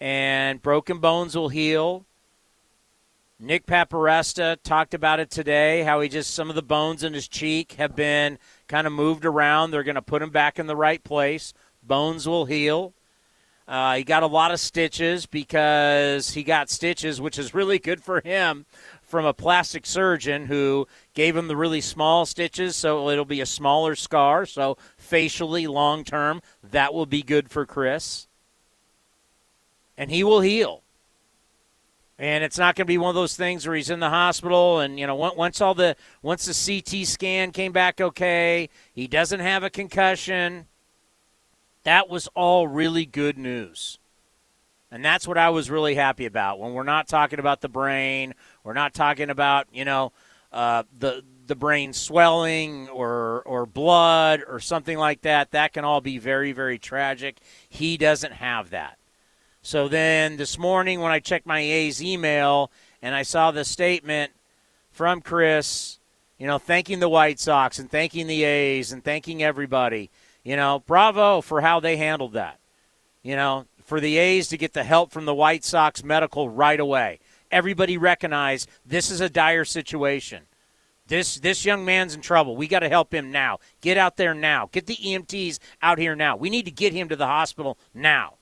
And 0.00 0.62
broken 0.62 0.98
bones 0.98 1.36
will 1.36 1.48
heal. 1.48 2.04
Nick 3.38 3.66
Paparesto 3.66 4.56
talked 4.62 4.94
about 4.94 5.20
it 5.20 5.30
today, 5.30 5.82
how 5.82 6.00
he 6.00 6.08
just, 6.08 6.32
some 6.32 6.48
of 6.48 6.56
the 6.56 6.62
bones 6.62 7.02
in 7.02 7.12
his 7.12 7.28
cheek 7.28 7.72
have 7.72 7.94
been 7.94 8.38
kind 8.66 8.86
of 8.86 8.92
moved 8.92 9.26
around. 9.26 9.70
They're 9.70 9.82
going 9.82 9.96
to 9.96 10.02
put 10.02 10.22
him 10.22 10.30
back 10.30 10.58
in 10.58 10.66
the 10.66 10.76
right 10.76 11.02
place. 11.02 11.52
Bones 11.82 12.26
will 12.26 12.46
heal. 12.46 12.94
Uh, 13.68 13.96
he 13.96 14.04
got 14.04 14.22
a 14.22 14.28
lot 14.28 14.52
of 14.52 14.60
stitches 14.60 15.26
because 15.26 16.30
he 16.30 16.44
got 16.44 16.70
stitches, 16.70 17.20
which 17.20 17.38
is 17.38 17.52
really 17.52 17.78
good 17.78 18.02
for 18.02 18.20
him 18.20 18.64
from 19.06 19.24
a 19.24 19.32
plastic 19.32 19.86
surgeon 19.86 20.46
who 20.46 20.86
gave 21.14 21.36
him 21.36 21.48
the 21.48 21.56
really 21.56 21.80
small 21.80 22.26
stitches, 22.26 22.76
so 22.76 23.08
it'll 23.08 23.24
be 23.24 23.40
a 23.40 23.46
smaller 23.46 23.94
scar. 23.94 24.44
So 24.44 24.76
facially, 24.98 25.66
long 25.66 26.04
term, 26.04 26.42
that 26.62 26.92
will 26.92 27.06
be 27.06 27.22
good 27.22 27.50
for 27.50 27.64
Chris. 27.64 28.26
And 29.96 30.10
he 30.10 30.22
will 30.22 30.40
heal. 30.40 30.82
And 32.18 32.42
it's 32.42 32.58
not 32.58 32.74
going 32.74 32.86
to 32.86 32.90
be 32.90 32.98
one 32.98 33.10
of 33.10 33.14
those 33.14 33.36
things 33.36 33.66
where 33.66 33.76
he's 33.76 33.90
in 33.90 34.00
the 34.00 34.08
hospital 34.08 34.80
and 34.80 34.98
you 34.98 35.06
know 35.06 35.14
once 35.14 35.60
all 35.60 35.74
the 35.74 35.96
once 36.22 36.46
the 36.46 36.82
CT 36.82 37.06
scan 37.06 37.52
came 37.52 37.72
back 37.72 38.00
okay, 38.00 38.70
he 38.94 39.06
doesn't 39.06 39.40
have 39.40 39.62
a 39.62 39.68
concussion 39.68 40.66
that 41.86 42.08
was 42.08 42.26
all 42.34 42.66
really 42.66 43.06
good 43.06 43.38
news. 43.38 44.00
And 44.90 45.04
that's 45.04 45.26
what 45.26 45.38
I 45.38 45.50
was 45.50 45.70
really 45.70 45.94
happy 45.94 46.26
about. 46.26 46.60
When 46.60 46.72
we're 46.72 46.84
not 46.84 47.08
talking 47.08 47.38
about 47.38 47.60
the 47.60 47.68
brain, 47.68 48.34
we're 48.62 48.72
not 48.72 48.94
talking 48.94 49.30
about, 49.30 49.66
you 49.72 49.84
know, 49.84 50.12
uh, 50.52 50.84
the 50.98 51.24
the 51.46 51.56
brain 51.56 51.92
swelling 51.92 52.88
or 52.88 53.42
or 53.42 53.66
blood 53.66 54.42
or 54.46 54.60
something 54.60 54.98
like 54.98 55.22
that. 55.22 55.50
That 55.50 55.72
can 55.72 55.84
all 55.84 56.00
be 56.00 56.18
very 56.18 56.52
very 56.52 56.78
tragic. 56.78 57.38
He 57.68 57.96
doesn't 57.96 58.32
have 58.32 58.70
that. 58.70 58.98
So 59.62 59.88
then 59.88 60.36
this 60.36 60.58
morning 60.58 61.00
when 61.00 61.10
I 61.10 61.18
checked 61.18 61.46
my 61.46 61.58
A's 61.58 62.02
email 62.02 62.70
and 63.02 63.14
I 63.14 63.22
saw 63.22 63.50
the 63.50 63.64
statement 63.64 64.32
from 64.92 65.20
Chris, 65.20 65.98
you 66.38 66.46
know, 66.46 66.58
thanking 66.58 67.00
the 67.00 67.08
White 67.08 67.40
Sox 67.40 67.78
and 67.78 67.90
thanking 67.90 68.28
the 68.28 68.44
A's 68.44 68.92
and 68.92 69.02
thanking 69.02 69.42
everybody. 69.42 70.10
You 70.44 70.54
know, 70.54 70.84
bravo 70.86 71.40
for 71.40 71.60
how 71.60 71.80
they 71.80 71.96
handled 71.96 72.34
that. 72.34 72.60
You 73.24 73.34
know, 73.34 73.66
for 73.86 74.00
the 74.00 74.18
A's 74.18 74.48
to 74.48 74.58
get 74.58 74.72
the 74.72 74.84
help 74.84 75.12
from 75.12 75.24
the 75.24 75.34
White 75.34 75.64
Sox 75.64 76.04
medical 76.04 76.48
right 76.50 76.78
away. 76.78 77.18
Everybody 77.50 77.96
recognized 77.96 78.68
this 78.84 79.10
is 79.10 79.20
a 79.20 79.30
dire 79.30 79.64
situation. 79.64 80.42
This 81.08 81.36
this 81.36 81.64
young 81.64 81.84
man's 81.84 82.14
in 82.14 82.20
trouble. 82.20 82.56
We 82.56 82.66
got 82.66 82.80
to 82.80 82.88
help 82.88 83.14
him 83.14 83.30
now. 83.30 83.60
Get 83.80 83.96
out 83.96 84.16
there 84.16 84.34
now. 84.34 84.68
Get 84.72 84.86
the 84.86 84.96
EMTs 84.96 85.60
out 85.80 85.98
here 85.98 86.16
now. 86.16 86.36
We 86.36 86.50
need 86.50 86.64
to 86.64 86.72
get 86.72 86.92
him 86.92 87.08
to 87.08 87.16
the 87.16 87.26
hospital 87.26 87.78
now. 87.94 88.34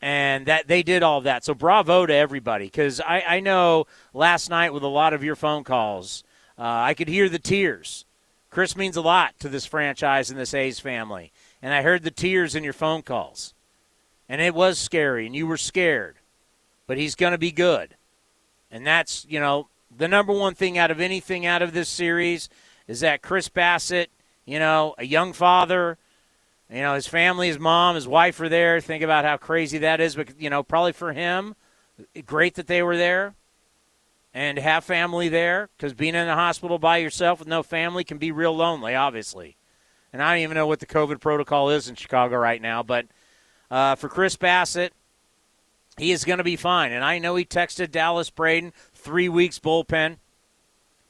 And 0.00 0.46
that 0.46 0.66
they 0.66 0.82
did 0.82 1.02
all 1.02 1.20
that. 1.22 1.44
So 1.44 1.54
bravo 1.54 2.06
to 2.06 2.14
everybody 2.14 2.66
because 2.66 3.00
I, 3.00 3.22
I 3.26 3.40
know 3.40 3.86
last 4.12 4.50
night 4.50 4.72
with 4.72 4.82
a 4.82 4.88
lot 4.88 5.12
of 5.12 5.22
your 5.22 5.36
phone 5.36 5.64
calls, 5.64 6.24
uh, 6.58 6.62
I 6.62 6.94
could 6.94 7.08
hear 7.08 7.28
the 7.28 7.38
tears 7.38 8.06
Chris 8.54 8.76
means 8.76 8.96
a 8.96 9.00
lot 9.00 9.36
to 9.40 9.48
this 9.48 9.66
franchise 9.66 10.30
and 10.30 10.38
this 10.38 10.54
A's 10.54 10.78
family. 10.78 11.32
And 11.60 11.74
I 11.74 11.82
heard 11.82 12.04
the 12.04 12.12
tears 12.12 12.54
in 12.54 12.62
your 12.62 12.72
phone 12.72 13.02
calls. 13.02 13.52
And 14.28 14.40
it 14.40 14.54
was 14.54 14.78
scary, 14.78 15.26
and 15.26 15.36
you 15.36 15.46
were 15.46 15.56
scared. 15.56 16.16
But 16.86 16.98
he's 16.98 17.14
going 17.14 17.32
to 17.32 17.38
be 17.38 17.52
good. 17.52 17.96
And 18.70 18.86
that's, 18.86 19.26
you 19.28 19.38
know, 19.40 19.68
the 19.96 20.08
number 20.08 20.32
one 20.32 20.54
thing 20.54 20.78
out 20.78 20.90
of 20.90 21.00
anything 21.00 21.46
out 21.46 21.62
of 21.62 21.72
this 21.72 21.88
series 21.88 22.48
is 22.88 23.00
that 23.00 23.22
Chris 23.22 23.48
Bassitt, 23.48 24.06
you 24.44 24.58
know, 24.58 24.94
a 24.98 25.04
young 25.04 25.32
father, 25.32 25.98
you 26.70 26.80
know, 26.80 26.94
his 26.94 27.06
family, 27.06 27.48
his 27.48 27.58
mom, 27.58 27.94
his 27.94 28.08
wife 28.08 28.40
are 28.40 28.48
there. 28.48 28.80
Think 28.80 29.02
about 29.02 29.24
how 29.24 29.36
crazy 29.36 29.78
that 29.78 30.00
is. 30.00 30.16
But, 30.16 30.40
you 30.40 30.50
know, 30.50 30.62
probably 30.62 30.92
for 30.92 31.12
him, 31.12 31.54
great 32.26 32.54
that 32.54 32.66
they 32.66 32.82
were 32.82 32.96
there 32.96 33.34
and 34.32 34.58
have 34.58 34.84
family 34.84 35.28
there 35.28 35.68
because 35.76 35.94
being 35.94 36.14
in 36.14 36.26
the 36.26 36.34
hospital 36.34 36.78
by 36.78 36.96
yourself 36.96 37.38
with 37.38 37.48
no 37.48 37.62
family 37.62 38.02
can 38.02 38.18
be 38.18 38.32
real 38.32 38.54
lonely, 38.54 38.94
obviously. 38.94 39.56
And 40.12 40.22
I 40.22 40.34
don't 40.34 40.42
even 40.42 40.56
know 40.56 40.66
what 40.66 40.80
the 40.80 40.86
COVID 40.86 41.20
protocol 41.20 41.70
is 41.70 41.88
in 41.88 41.94
Chicago 41.94 42.36
right 42.36 42.60
now, 42.60 42.82
but 42.82 43.06
uh, 43.74 43.96
for 43.96 44.08
Chris 44.08 44.36
Bassitt, 44.36 44.90
he 45.98 46.12
is 46.12 46.24
going 46.24 46.38
to 46.38 46.44
be 46.44 46.54
fine. 46.54 46.92
And 46.92 47.04
I 47.04 47.18
know 47.18 47.34
he 47.34 47.44
texted 47.44 47.90
Dallas 47.90 48.30
Braden 48.30 48.72
three 48.94 49.28
weeks 49.28 49.58
bullpen. 49.58 50.18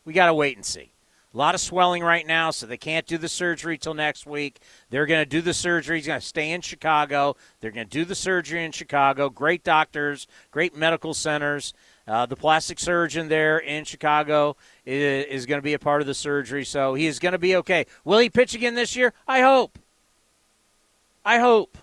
We 0.07 0.15
got 0.15 0.27
to 0.27 0.35
wait 0.35 0.57
and 0.57 0.65
see. 0.65 0.91
A 1.35 1.37
lot 1.37 1.55
of 1.55 1.61
swelling 1.61 2.03
right 2.03 2.27
now, 2.27 2.51
so 2.51 2.65
they 2.65 2.79
can't 2.79 3.07
do 3.07 3.19
the 3.19 3.29
surgery 3.29 3.77
till 3.77 3.93
next 3.93 4.25
week. 4.25 4.61
They're 4.89 5.05
going 5.05 5.21
to 5.21 5.29
do 5.29 5.43
the 5.43 5.53
surgery. 5.53 5.99
He's 5.99 6.07
going 6.07 6.21
to 6.21 6.27
stay 6.27 6.53
in 6.53 6.63
Chicago. 6.63 7.37
They're 7.61 7.71
going 7.71 7.87
to 7.87 7.99
do 7.99 8.07
the 8.07 8.15
surgery 8.15 8.65
in 8.65 8.73
Chicago. 8.73 9.29
Great 9.29 9.63
doctors, 9.63 10.27
great 10.51 10.75
medical 10.75 11.13
centers. 11.13 11.75
Uh, 12.09 12.25
the 12.25 12.37
plastic 12.37 12.79
surgeon 12.79 13.29
there 13.29 13.59
in 13.59 13.85
Chicago 13.85 14.57
is, 14.87 15.27
is 15.27 15.47
going 15.47 15.59
to 15.59 15.63
be 15.63 15.75
a 15.75 15.79
part 15.79 16.01
of 16.01 16.07
the 16.07 16.15
surgery, 16.15 16.65
so 16.65 16.95
he 16.95 17.07
is 17.07 17.19
going 17.19 17.33
to 17.33 17.39
be 17.39 17.57
okay. 17.57 17.85
Will 18.05 18.21
he 18.21 18.31
pitch 18.31 18.55
again 18.55 18.75
this 18.75 18.97
year? 18.97 19.13
I 19.29 19.43
hope. 19.43 19.79
I 21.27 21.41
hope. 21.41 21.77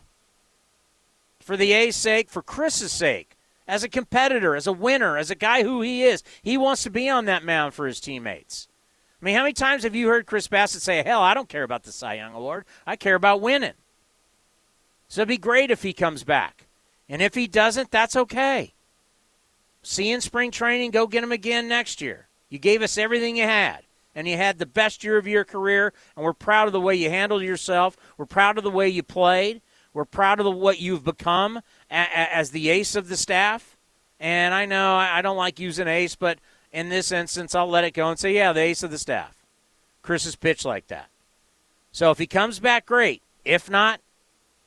For 1.41 1.57
the 1.57 1.73
A's 1.73 1.95
sake, 1.95 2.29
for 2.29 2.41
Chris's 2.41 2.91
sake, 2.91 3.35
as 3.67 3.83
a 3.83 3.89
competitor, 3.89 4.55
as 4.55 4.67
a 4.67 4.73
winner, 4.73 5.17
as 5.17 5.31
a 5.31 5.35
guy 5.35 5.63
who 5.63 5.81
he 5.81 6.03
is, 6.03 6.23
he 6.41 6.57
wants 6.57 6.83
to 6.83 6.89
be 6.89 7.09
on 7.09 7.25
that 7.25 7.43
mound 7.43 7.73
for 7.73 7.87
his 7.87 7.99
teammates. 7.99 8.67
I 9.21 9.25
mean, 9.25 9.35
how 9.35 9.43
many 9.43 9.53
times 9.53 9.83
have 9.83 9.95
you 9.95 10.07
heard 10.07 10.25
Chris 10.25 10.47
Bassitt 10.47 10.81
say, 10.81 11.03
Hell, 11.03 11.21
I 11.21 11.33
don't 11.33 11.49
care 11.49 11.63
about 11.63 11.83
the 11.83 11.91
Cy 11.91 12.15
Young 12.15 12.33
Award. 12.33 12.65
I 12.87 12.95
care 12.95 13.15
about 13.15 13.41
winning. 13.41 13.73
So 15.07 15.21
it'd 15.21 15.29
be 15.29 15.37
great 15.37 15.71
if 15.71 15.83
he 15.83 15.93
comes 15.93 16.23
back. 16.23 16.67
And 17.07 17.21
if 17.21 17.35
he 17.35 17.45
doesn't, 17.45 17.91
that's 17.91 18.15
okay. 18.15 18.73
See 19.83 20.09
you 20.09 20.15
in 20.15 20.21
spring 20.21 20.51
training. 20.51 20.91
Go 20.91 21.07
get 21.07 21.23
him 21.23 21.31
again 21.31 21.67
next 21.67 22.01
year. 22.01 22.27
You 22.49 22.59
gave 22.59 22.81
us 22.81 22.97
everything 22.97 23.37
you 23.37 23.43
had, 23.43 23.79
and 24.15 24.27
you 24.27 24.37
had 24.37 24.57
the 24.57 24.65
best 24.65 25.03
year 25.03 25.17
of 25.17 25.27
your 25.27 25.43
career, 25.43 25.93
and 26.15 26.23
we're 26.23 26.33
proud 26.33 26.67
of 26.67 26.73
the 26.73 26.81
way 26.81 26.95
you 26.95 27.09
handled 27.09 27.41
yourself. 27.41 27.97
We're 28.17 28.25
proud 28.25 28.57
of 28.57 28.63
the 28.63 28.71
way 28.71 28.89
you 28.89 29.03
played. 29.03 29.61
We're 29.93 30.05
proud 30.05 30.39
of 30.39 30.55
what 30.55 30.79
you've 30.79 31.03
become 31.03 31.61
as 31.89 32.51
the 32.51 32.69
ace 32.69 32.95
of 32.95 33.09
the 33.09 33.17
staff. 33.17 33.77
And 34.19 34.53
I 34.53 34.65
know 34.65 34.95
I 34.95 35.21
don't 35.21 35.37
like 35.37 35.59
using 35.59 35.87
ace, 35.87 36.15
but 36.15 36.39
in 36.71 36.89
this 36.89 37.11
instance, 37.11 37.55
I'll 37.55 37.67
let 37.67 37.83
it 37.83 37.93
go 37.93 38.09
and 38.09 38.17
say, 38.19 38.33
yeah, 38.33 38.53
the 38.53 38.61
ace 38.61 38.83
of 38.83 38.91
the 38.91 38.97
staff. 38.97 39.35
Chris 40.01 40.23
has 40.23 40.35
pitched 40.35 40.65
like 40.65 40.87
that. 40.87 41.09
So 41.91 42.11
if 42.11 42.17
he 42.17 42.27
comes 42.27 42.59
back, 42.59 42.85
great. 42.85 43.21
If 43.43 43.69
not, 43.69 43.99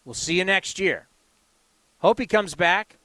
we'll 0.04 0.14
see 0.14 0.38
you 0.38 0.44
next 0.44 0.78
year. 0.78 1.06
Hope 2.00 2.18
he 2.18 2.26
comes 2.26 2.54
back. 2.54 2.96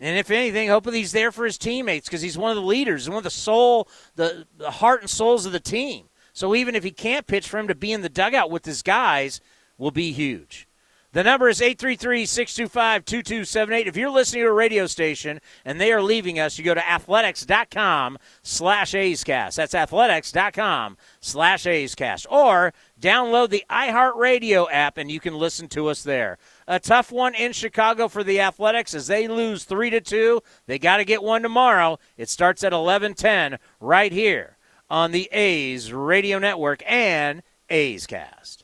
And 0.00 0.18
if 0.18 0.30
anything, 0.30 0.68
hopefully 0.68 0.98
he's 0.98 1.12
there 1.12 1.30
for 1.30 1.44
his 1.44 1.56
teammates 1.56 2.08
because 2.08 2.22
he's 2.22 2.36
one 2.36 2.50
of 2.50 2.56
the 2.56 2.62
leaders, 2.62 3.08
one 3.08 3.18
of 3.18 3.24
the 3.24 3.30
soul, 3.30 3.88
the, 4.16 4.46
the 4.58 4.72
heart 4.72 5.00
and 5.00 5.08
souls 5.08 5.46
of 5.46 5.52
the 5.52 5.60
team. 5.60 6.06
So 6.32 6.54
even 6.54 6.74
if 6.74 6.82
he 6.82 6.90
can't 6.90 7.28
pitch 7.28 7.48
for 7.48 7.58
him 7.58 7.68
to 7.68 7.74
be 7.74 7.92
in 7.92 8.02
the 8.02 8.08
dugout 8.08 8.50
with 8.50 8.64
his 8.64 8.82
guys 8.82 9.40
will 9.78 9.92
be 9.92 10.12
huge. 10.12 10.66
The 11.14 11.22
number 11.22 11.48
is 11.48 11.60
833-625-2278. 11.60 13.86
If 13.86 13.96
you're 13.96 14.10
listening 14.10 14.42
to 14.42 14.48
a 14.48 14.52
radio 14.52 14.88
station 14.88 15.40
and 15.64 15.80
they 15.80 15.92
are 15.92 16.02
leaving 16.02 16.40
us, 16.40 16.58
you 16.58 16.64
go 16.64 16.74
to 16.74 16.90
athletics.com 16.90 18.18
slash 18.42 18.94
A'scast. 18.94 19.54
That's 19.54 19.76
athletics.com 19.76 20.96
slash 21.20 21.66
A'scast. 21.66 22.26
Or 22.28 22.74
download 23.00 23.50
the 23.50 23.62
iHeartRadio 23.70 24.66
app 24.72 24.98
and 24.98 25.08
you 25.08 25.20
can 25.20 25.34
listen 25.34 25.68
to 25.68 25.86
us 25.86 26.02
there. 26.02 26.36
A 26.66 26.80
tough 26.80 27.12
one 27.12 27.36
in 27.36 27.52
Chicago 27.52 28.08
for 28.08 28.24
the 28.24 28.40
Athletics 28.40 28.92
as 28.92 29.06
they 29.06 29.28
lose 29.28 29.62
3 29.62 29.90
to 29.90 30.00
2. 30.00 30.40
They 30.66 30.80
got 30.80 30.96
to 30.96 31.04
get 31.04 31.22
one 31.22 31.42
tomorrow. 31.42 32.00
It 32.16 32.28
starts 32.28 32.64
at 32.64 32.72
11:10 32.72 33.58
right 33.78 34.10
here 34.10 34.56
on 34.90 35.12
the 35.12 35.28
A's 35.30 35.92
Radio 35.92 36.40
Network 36.40 36.82
and 36.90 37.44
A's 37.70 38.08
Cast. 38.08 38.63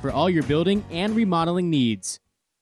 for 0.00 0.10
all 0.10 0.30
your 0.30 0.42
building 0.44 0.84
and 0.90 1.14
remodeling 1.14 1.70
needs. 1.70 2.20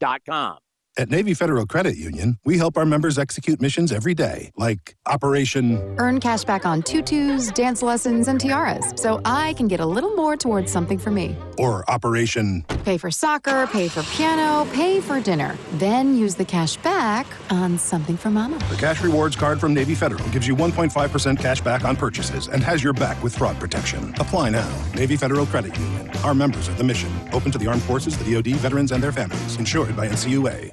Inc.com. 0.00 0.65
At 0.98 1.10
Navy 1.10 1.34
Federal 1.34 1.66
Credit 1.66 1.94
Union, 1.94 2.38
we 2.46 2.56
help 2.56 2.78
our 2.78 2.86
members 2.86 3.18
execute 3.18 3.60
missions 3.60 3.92
every 3.92 4.14
day, 4.14 4.50
like 4.56 4.96
Operation 5.04 5.94
Earn 5.98 6.20
cash 6.20 6.42
back 6.44 6.64
on 6.64 6.82
tutus, 6.82 7.50
dance 7.50 7.82
lessons, 7.82 8.28
and 8.28 8.40
tiaras, 8.40 8.94
so 8.96 9.20
I 9.26 9.52
can 9.58 9.68
get 9.68 9.78
a 9.78 9.84
little 9.84 10.14
more 10.16 10.38
towards 10.38 10.72
something 10.72 10.96
for 10.98 11.10
me. 11.10 11.36
or 11.58 11.84
Operation 11.90 12.64
Pay 12.86 12.96
for 12.96 13.10
soccer, 13.10 13.66
pay 13.66 13.88
for 13.88 14.02
piano, 14.04 14.64
pay 14.72 15.00
for 15.02 15.20
dinner. 15.20 15.54
Then 15.74 16.16
use 16.16 16.34
the 16.34 16.46
cash 16.46 16.76
back 16.78 17.26
on 17.50 17.76
something 17.78 18.16
for 18.16 18.30
mama. 18.30 18.58
The 18.70 18.76
Cash 18.76 19.02
Rewards 19.02 19.36
card 19.36 19.60
from 19.60 19.74
Navy 19.74 19.94
Federal 19.94 20.26
gives 20.30 20.48
you 20.48 20.56
1.5% 20.56 21.38
cash 21.38 21.60
back 21.60 21.84
on 21.84 21.96
purchases 21.96 22.48
and 22.48 22.62
has 22.62 22.82
your 22.82 22.94
back 22.94 23.22
with 23.22 23.36
fraud 23.36 23.58
protection. 23.60 24.14
Apply 24.18 24.48
now. 24.48 24.70
Navy 24.94 25.16
Federal 25.16 25.44
Credit 25.44 25.76
Union. 25.78 26.10
Our 26.24 26.32
members 26.34 26.70
are 26.70 26.74
the 26.74 26.84
mission. 26.84 27.10
Open 27.34 27.52
to 27.52 27.58
the 27.58 27.66
armed 27.66 27.82
forces, 27.82 28.16
the 28.16 28.32
DoD, 28.32 28.56
veterans, 28.60 28.92
and 28.92 29.02
their 29.02 29.12
families. 29.12 29.56
Insured 29.56 29.94
by 29.94 30.08
NCUA. 30.08 30.72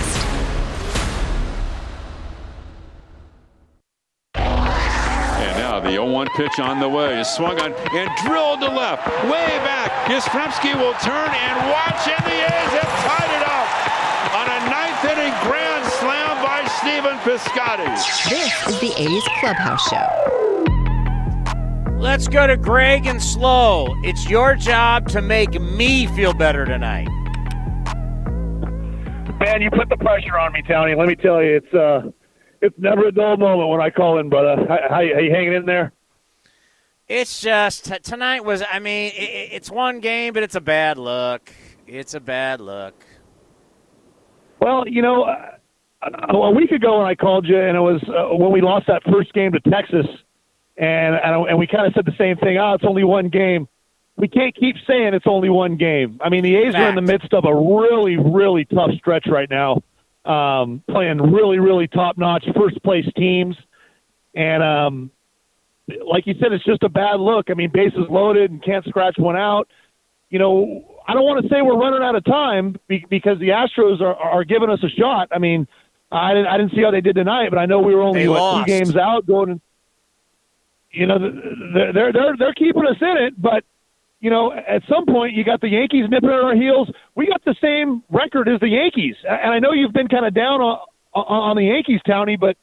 Now 5.71 5.79
the 5.79 5.87
0-1 5.87 6.27
pitch 6.35 6.59
on 6.59 6.81
the 6.81 6.89
way 6.89 7.21
is 7.21 7.29
swung 7.29 7.57
on 7.61 7.71
and 7.71 8.09
drilled 8.25 8.59
to 8.59 8.67
left, 8.67 9.07
way 9.23 9.47
back. 9.63 9.89
Yastrzemski 10.11 10.75
will 10.75 10.91
turn 10.95 11.29
and 11.31 11.71
watch, 11.71 12.07
and 12.11 12.25
the 12.25 12.39
A's 12.43 12.73
have 12.75 12.91
tied 13.07 13.31
it 13.39 13.43
up 13.47 13.69
on 14.35 14.49
a 14.51 14.59
ninth 14.69 14.99
inning 15.05 15.33
grand 15.47 15.85
slam 15.93 16.43
by 16.43 16.67
Stephen 16.81 17.15
Piscotty. 17.19 17.87
This 18.27 18.67
is 18.67 18.81
the 18.81 18.91
A's 19.01 19.23
Clubhouse 19.39 19.87
Show. 19.87 20.09
Let's 21.97 22.27
go 22.27 22.47
to 22.47 22.57
Greg 22.57 23.05
and 23.05 23.23
Slow. 23.23 23.95
It's 24.03 24.29
your 24.29 24.55
job 24.55 25.07
to 25.09 25.21
make 25.21 25.53
me 25.61 26.05
feel 26.07 26.33
better 26.33 26.65
tonight. 26.65 27.07
Man, 29.39 29.61
you 29.61 29.71
put 29.71 29.87
the 29.87 29.97
pressure 29.97 30.37
on 30.37 30.51
me, 30.51 30.63
Tony. 30.67 30.95
Let 30.95 31.07
me 31.07 31.15
tell 31.15 31.41
you, 31.41 31.55
it's 31.55 31.73
uh, 31.73 32.11
it's 32.61 32.77
never 32.77 33.07
a 33.07 33.11
dull 33.11 33.37
moment 33.37 33.69
when 33.69 33.81
I 33.81 33.89
call 33.89 34.19
in, 34.19 34.29
brother. 34.29 34.65
How, 34.67 34.79
how, 34.89 34.99
you 35.01 35.31
hanging 35.31 35.53
in 35.53 35.65
there? 35.65 35.91
It's 37.07 37.41
just 37.41 37.85
t- 37.85 37.99
tonight 37.99 38.45
was. 38.45 38.63
I 38.71 38.79
mean, 38.79 39.11
i 39.17 39.21
i- 39.21 39.49
it's 39.51 39.69
one 39.69 39.99
game, 39.99 40.33
but 40.33 40.43
it's 40.43 40.55
a 40.55 40.61
bad 40.61 40.97
look. 40.97 41.51
It's 41.87 42.13
a 42.13 42.19
bad 42.19 42.61
look. 42.61 42.93
Well, 44.59 44.87
you 44.87 45.01
know, 45.01 45.23
uh, 45.23 45.57
a 46.29 46.51
week 46.51 46.71
ago 46.71 46.99
when 46.99 47.07
I 47.07 47.15
called 47.15 47.45
you, 47.47 47.59
and 47.59 47.75
it 47.75 47.81
was 47.81 48.01
uh, 48.07 48.35
when 48.35 48.51
we 48.51 48.61
lost 48.61 48.87
that 48.87 49.01
first 49.11 49.33
game 49.33 49.51
to 49.51 49.59
Texas, 49.59 50.05
and 50.77 51.15
and, 51.15 51.49
and 51.49 51.59
we 51.59 51.67
kind 51.67 51.85
of 51.85 51.93
said 51.93 52.05
the 52.05 52.15
same 52.17 52.37
thing. 52.37 52.57
Oh, 52.57 52.73
it's 52.73 52.85
only 52.85 53.03
one 53.03 53.29
game. 53.29 53.67
We 54.17 54.27
can't 54.27 54.55
keep 54.55 54.75
saying 54.87 55.13
it's 55.13 55.25
only 55.27 55.49
one 55.49 55.77
game. 55.77 56.19
I 56.21 56.29
mean, 56.29 56.43
the 56.43 56.55
A's 56.55 56.75
are 56.75 56.89
in 56.89 56.95
the 56.95 57.01
midst 57.01 57.33
of 57.33 57.43
a 57.45 57.53
really, 57.55 58.17
really 58.17 58.65
tough 58.65 58.91
stretch 58.97 59.25
right 59.27 59.49
now, 59.49 59.81
um, 60.25 60.83
playing 60.89 61.19
really, 61.19 61.59
really 61.59 61.87
top-notch 61.87 62.45
first-place 62.55 63.05
teams, 63.17 63.55
and 64.35 64.63
um, 64.63 65.11
like 66.05 66.27
you 66.27 66.35
said, 66.39 66.53
it's 66.53 66.63
just 66.63 66.83
a 66.83 66.89
bad 66.89 67.19
look. 67.19 67.49
I 67.49 67.53
mean, 67.53 67.69
bases 67.73 68.05
loaded 68.09 68.51
and 68.51 68.63
can't 68.63 68.85
scratch 68.85 69.15
one 69.17 69.35
out. 69.35 69.67
You 70.29 70.39
know, 70.39 70.85
I 71.07 71.13
don't 71.13 71.25
want 71.25 71.43
to 71.43 71.49
say 71.49 71.61
we're 71.61 71.77
running 71.77 72.01
out 72.01 72.15
of 72.15 72.23
time 72.23 72.77
because 72.87 73.39
the 73.39 73.49
Astros 73.49 73.99
are, 73.99 74.15
are 74.15 74.43
giving 74.45 74.69
us 74.69 74.79
a 74.83 74.89
shot. 74.89 75.27
I 75.31 75.39
mean, 75.39 75.67
I 76.11 76.33
didn't, 76.33 76.47
I 76.47 76.57
didn't 76.57 76.71
see 76.73 76.83
how 76.83 76.91
they 76.91 77.01
did 77.01 77.15
tonight, 77.15 77.49
but 77.49 77.57
I 77.57 77.65
know 77.65 77.79
we 77.79 77.95
were 77.95 78.03
only 78.03 78.27
what, 78.27 78.59
two 78.59 78.65
games 78.65 78.95
out 78.95 79.25
going. 79.25 79.59
You 80.91 81.07
know, 81.07 81.19
they're 81.19 82.13
they're 82.13 82.37
they're 82.37 82.53
keeping 82.53 82.85
us 82.85 82.97
in 83.01 83.17
it, 83.17 83.41
but 83.41 83.63
you 84.21 84.29
know, 84.29 84.53
at 84.53 84.83
some 84.87 85.05
point 85.05 85.33
you 85.33 85.43
got 85.43 85.59
the 85.61 85.67
Yankees 85.67 86.05
nipping 86.07 86.29
at 86.29 86.35
our 86.35 86.55
heels. 86.55 86.89
We 87.15 87.27
got 87.27 87.43
the 87.43 87.55
same 87.59 88.03
record 88.09 88.47
as 88.47 88.59
the 88.59 88.69
Yankees, 88.69 89.15
and 89.27 89.51
I 89.51 89.59
know 89.59 89.73
you've 89.73 89.93
been 89.93 90.07
kind 90.07 90.25
of 90.25 90.33
down 90.33 90.61
on 90.61 90.79
on, 91.13 91.57
the 91.57 91.63
Yankees, 91.63 91.99
Townie, 92.07 92.39
but 92.39 92.55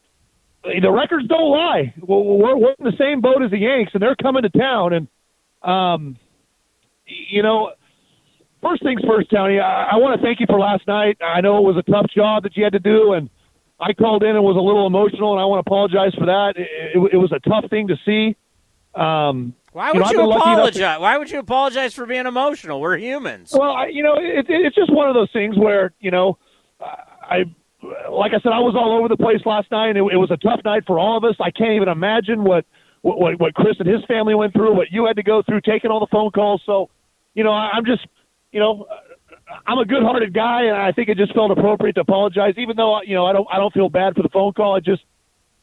the 0.63 0.91
records 0.91 1.29
don't 1.29 1.51
lie. 1.51 1.93
We're, 2.01 2.57
we're 2.57 2.75
in 2.79 2.85
the 2.85 2.97
same 2.99 3.21
boat 3.21 3.43
as 3.45 3.51
the 3.51 3.59
Yanks, 3.59 3.93
and 3.93 4.03
they're 4.03 4.17
coming 4.17 4.43
to 4.43 4.49
town. 4.49 4.93
And 4.95 5.09
um, 5.63 6.17
you 7.07 7.43
know, 7.43 7.73
first 8.63 8.83
things 8.83 9.03
first, 9.07 9.31
Tony. 9.31 9.59
I, 9.59 9.91
I 9.93 9.97
want 9.97 10.19
to 10.19 10.25
thank 10.25 10.41
you 10.41 10.47
for 10.49 10.59
last 10.59 10.87
night. 10.87 11.19
I 11.21 11.41
know 11.41 11.59
it 11.59 11.75
was 11.75 11.77
a 11.77 11.91
tough 11.91 12.07
job 12.15 12.45
that 12.45 12.57
you 12.57 12.65
had 12.65 12.73
to 12.73 12.79
do, 12.79 13.13
and 13.13 13.29
I 13.81 13.93
called 13.93 14.23
in 14.23 14.31
and 14.31 14.45
was 14.45 14.57
a 14.57 14.61
little 14.61 14.87
emotional, 14.87 15.33
and 15.33 15.41
I 15.41 15.45
want 15.45 15.65
to 15.65 15.69
apologize 15.69 16.15
for 16.15 16.27
that. 16.27 16.55
It, 16.57 16.69
it, 16.95 17.15
it 17.15 17.17
was 17.17 17.33
a 17.33 17.41
tough 17.49 17.69
thing 17.69 17.89
to 17.89 17.97
see. 18.07 18.37
Um, 18.99 19.55
Why 19.73 19.93
would 19.93 20.07
you, 20.11 20.19
been 20.19 20.29
to- 20.29 20.37
apologize? 20.37 21.01
Why 21.01 21.17
would 21.19 21.31
you 21.31 21.39
apologize 21.39 21.95
for 21.95 22.05
being 22.07 22.27
emotional? 22.27 22.81
We're 22.81 22.99
humans. 22.99 23.55
Well, 23.57 23.71
I, 23.71 23.87
you 23.87 24.03
know, 24.03 24.15
it, 24.15 24.39
it, 24.39 24.47
it's 24.49 24.75
just 24.75 24.93
one 24.93 25.09
of 25.09 25.15
those 25.15 25.31
things 25.33 25.57
where 25.57 25.93
you 26.01 26.11
know, 26.11 26.39
I, 26.81 27.45
like 28.11 28.33
I 28.33 28.41
said, 28.41 28.53
I 28.53 28.59
was 28.59 28.75
all 28.77 28.99
over 28.99 29.09
the 29.09 29.17
place 29.17 29.41
last 29.47 29.71
night, 29.71 29.91
and 29.91 29.99
it, 29.99 30.03
it 30.13 30.17
was 30.17 30.31
a 30.33 30.37
tough 30.37 30.61
night 30.65 30.85
for 30.87 30.99
all 30.99 31.17
of 31.17 31.25
us. 31.25 31.37
I 31.41 31.51
can't 31.51 31.75
even 31.75 31.89
imagine 31.89 32.43
what 32.43 32.65
what 33.03 33.21
what, 33.21 33.39
what 33.41 33.55
Chris 33.55 33.77
and 33.79 33.89
his 33.89 34.05
family 34.07 34.35
went 34.35 34.53
through, 34.53 34.75
what 34.75 34.91
you 34.91 35.07
had 35.07 35.17
to 35.17 35.23
go 35.23 35.43
through, 35.43 35.61
taking 35.61 35.91
all 35.91 36.01
the 36.01 36.09
phone 36.11 36.31
calls. 36.33 36.61
So, 36.67 36.91
you 37.35 37.45
know, 37.45 37.53
I, 37.53 37.71
I'm 37.75 37.85
just, 37.85 38.07
you 38.53 38.61
know. 38.61 38.87
I'm 39.67 39.79
a 39.79 39.87
good-hearted 39.87 40.35
guy, 40.35 40.65
and 40.65 40.77
I 40.77 40.93
think 40.93 41.09
it 41.09 41.17
just 41.17 41.33
felt 41.33 41.51
appropriate 41.51 41.95
to 41.95 42.03
apologize, 42.03 42.53
even 42.59 42.77
though 42.77 43.01
you 43.01 43.15
know 43.15 43.25
I 43.25 43.33
don't 43.33 43.49
I 43.51 43.57
don't 43.57 43.73
feel 43.73 43.89
bad 43.89 44.15
for 44.15 44.23
the 44.23 44.29
phone 44.29 44.53
call. 44.53 44.77
I 44.77 44.81
just 44.81 45.03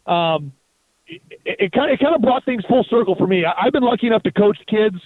um, 0.08 0.54
it, 1.08 1.22
it 1.46 1.72
kind 1.72 1.92
of 1.92 1.96
it 1.96 2.04
kind 2.04 2.16
of 2.16 2.22
brought 2.22 2.46
things 2.46 2.64
full 2.68 2.86
circle 2.90 3.16
for 3.16 3.28
me. 3.28 3.46
I, 3.46 3.66
I've 3.66 3.74
been 3.74 3.84
lucky 3.84 4.08
enough 4.08 4.24
to 4.24 4.32
coach 4.32 4.58
kids, 4.68 4.98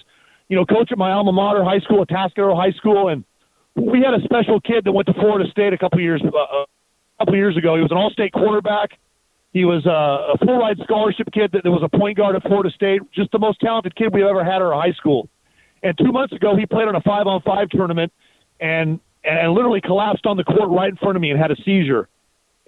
you 0.48 0.56
know, 0.56 0.64
coach 0.64 0.90
at 0.92 0.98
my 0.98 1.12
alma 1.12 1.32
mater, 1.32 1.64
high 1.64 1.80
school, 1.80 2.02
at 2.02 2.10
High 2.10 2.72
School, 2.72 3.08
and 3.08 3.24
we 3.76 4.02
had 4.02 4.14
a 4.14 4.22
special 4.24 4.60
kid 4.60 4.84
that 4.84 4.92
went 4.92 5.06
to 5.06 5.14
Florida 5.14 5.48
State 5.50 5.72
a 5.72 5.78
couple 5.78 6.00
years 6.00 6.22
uh, 6.24 6.28
a 6.28 6.66
couple 7.18 7.36
years 7.36 7.56
ago. 7.56 7.76
He 7.76 7.82
was 7.82 7.90
an 7.90 7.98
all-state 7.98 8.32
quarterback, 8.32 8.90
He 9.52 9.64
was 9.64 9.84
a, 9.86 10.34
a 10.34 10.38
full 10.44 10.58
ride 10.58 10.78
scholarship 10.84 11.28
kid 11.32 11.50
that, 11.52 11.64
that 11.64 11.70
was 11.70 11.82
a 11.82 11.96
point 11.96 12.16
guard 12.16 12.36
at 12.36 12.42
Florida 12.42 12.70
State, 12.70 13.02
just 13.12 13.32
the 13.32 13.38
most 13.38 13.60
talented 13.60 13.94
kid 13.96 14.12
we've 14.12 14.24
ever 14.24 14.44
had 14.44 14.56
at 14.56 14.62
our 14.62 14.74
high 14.74 14.92
school. 14.92 15.28
And 15.82 15.96
two 15.98 16.12
months 16.12 16.32
ago, 16.32 16.56
he 16.56 16.66
played 16.66 16.88
on 16.88 16.94
a 16.94 17.00
five 17.00 17.26
on 17.26 17.42
five 17.42 17.68
tournament 17.70 18.12
and 18.60 19.00
and 19.24 19.52
literally 19.52 19.80
collapsed 19.80 20.24
on 20.24 20.36
the 20.36 20.44
court 20.44 20.70
right 20.70 20.88
in 20.88 20.96
front 20.96 21.16
of 21.16 21.22
me 21.22 21.30
and 21.30 21.38
had 21.38 21.50
a 21.50 21.56
seizure. 21.56 22.08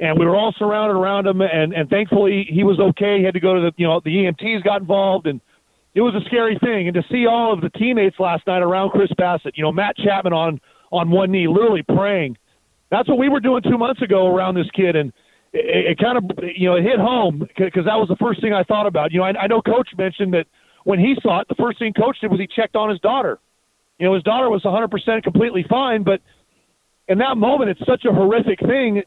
And 0.02 0.18
we 0.18 0.26
were 0.26 0.34
all 0.34 0.52
surrounded 0.58 0.94
around 0.94 1.28
him, 1.28 1.40
and 1.40 1.72
and 1.72 1.88
thankfully 1.88 2.44
he 2.50 2.64
was 2.64 2.80
okay. 2.80 3.18
He 3.18 3.24
had 3.24 3.34
to 3.34 3.40
go 3.40 3.54
to 3.54 3.60
the 3.60 3.72
you 3.76 3.86
know 3.86 4.00
the 4.04 4.10
EMTs 4.10 4.64
got 4.64 4.80
involved, 4.80 5.28
and 5.28 5.40
it 5.94 6.00
was 6.00 6.12
a 6.14 6.24
scary 6.26 6.58
thing. 6.58 6.88
And 6.88 6.94
to 6.94 7.04
see 7.08 7.26
all 7.26 7.52
of 7.52 7.60
the 7.60 7.70
teammates 7.70 8.16
last 8.18 8.44
night 8.48 8.62
around 8.62 8.90
Chris 8.90 9.10
Bassitt, 9.16 9.52
you 9.54 9.62
know 9.62 9.70
Matt 9.70 9.96
Chapman 9.96 10.32
on 10.32 10.60
on 10.90 11.08
one 11.10 11.30
knee, 11.30 11.46
literally 11.46 11.84
praying. 11.84 12.36
That's 12.90 13.08
what 13.08 13.16
we 13.16 13.28
were 13.28 13.38
doing 13.38 13.62
two 13.62 13.78
months 13.78 14.02
ago 14.02 14.26
around 14.26 14.56
this 14.56 14.68
kid, 14.74 14.96
and 14.96 15.12
it, 15.52 15.92
it 15.92 15.98
kind 15.98 16.18
of 16.18 16.24
you 16.56 16.68
know 16.68 16.74
it 16.74 16.82
hit 16.82 16.98
home 16.98 17.46
because 17.56 17.84
that 17.84 17.94
was 17.94 18.08
the 18.08 18.16
first 18.16 18.40
thing 18.40 18.52
I 18.52 18.64
thought 18.64 18.88
about. 18.88 19.12
You 19.12 19.20
know, 19.20 19.24
I, 19.24 19.44
I 19.44 19.46
know 19.46 19.62
Coach 19.62 19.90
mentioned 19.96 20.34
that 20.34 20.46
when 20.82 20.98
he 20.98 21.14
saw 21.22 21.42
it, 21.42 21.48
the 21.48 21.54
first 21.54 21.78
thing 21.78 21.92
Coach 21.92 22.18
did 22.20 22.28
was 22.28 22.40
he 22.40 22.48
checked 22.48 22.74
on 22.74 22.90
his 22.90 22.98
daughter. 22.98 23.38
You 23.98 24.06
know, 24.06 24.14
his 24.14 24.24
daughter 24.24 24.50
was 24.50 24.62
100% 24.64 25.22
completely 25.22 25.64
fine, 25.68 26.02
but 26.02 26.20
in 27.06 27.18
that 27.18 27.36
moment, 27.36 27.70
it's 27.70 27.86
such 27.86 28.04
a 28.04 28.12
horrific 28.12 28.58
thing. 28.58 29.02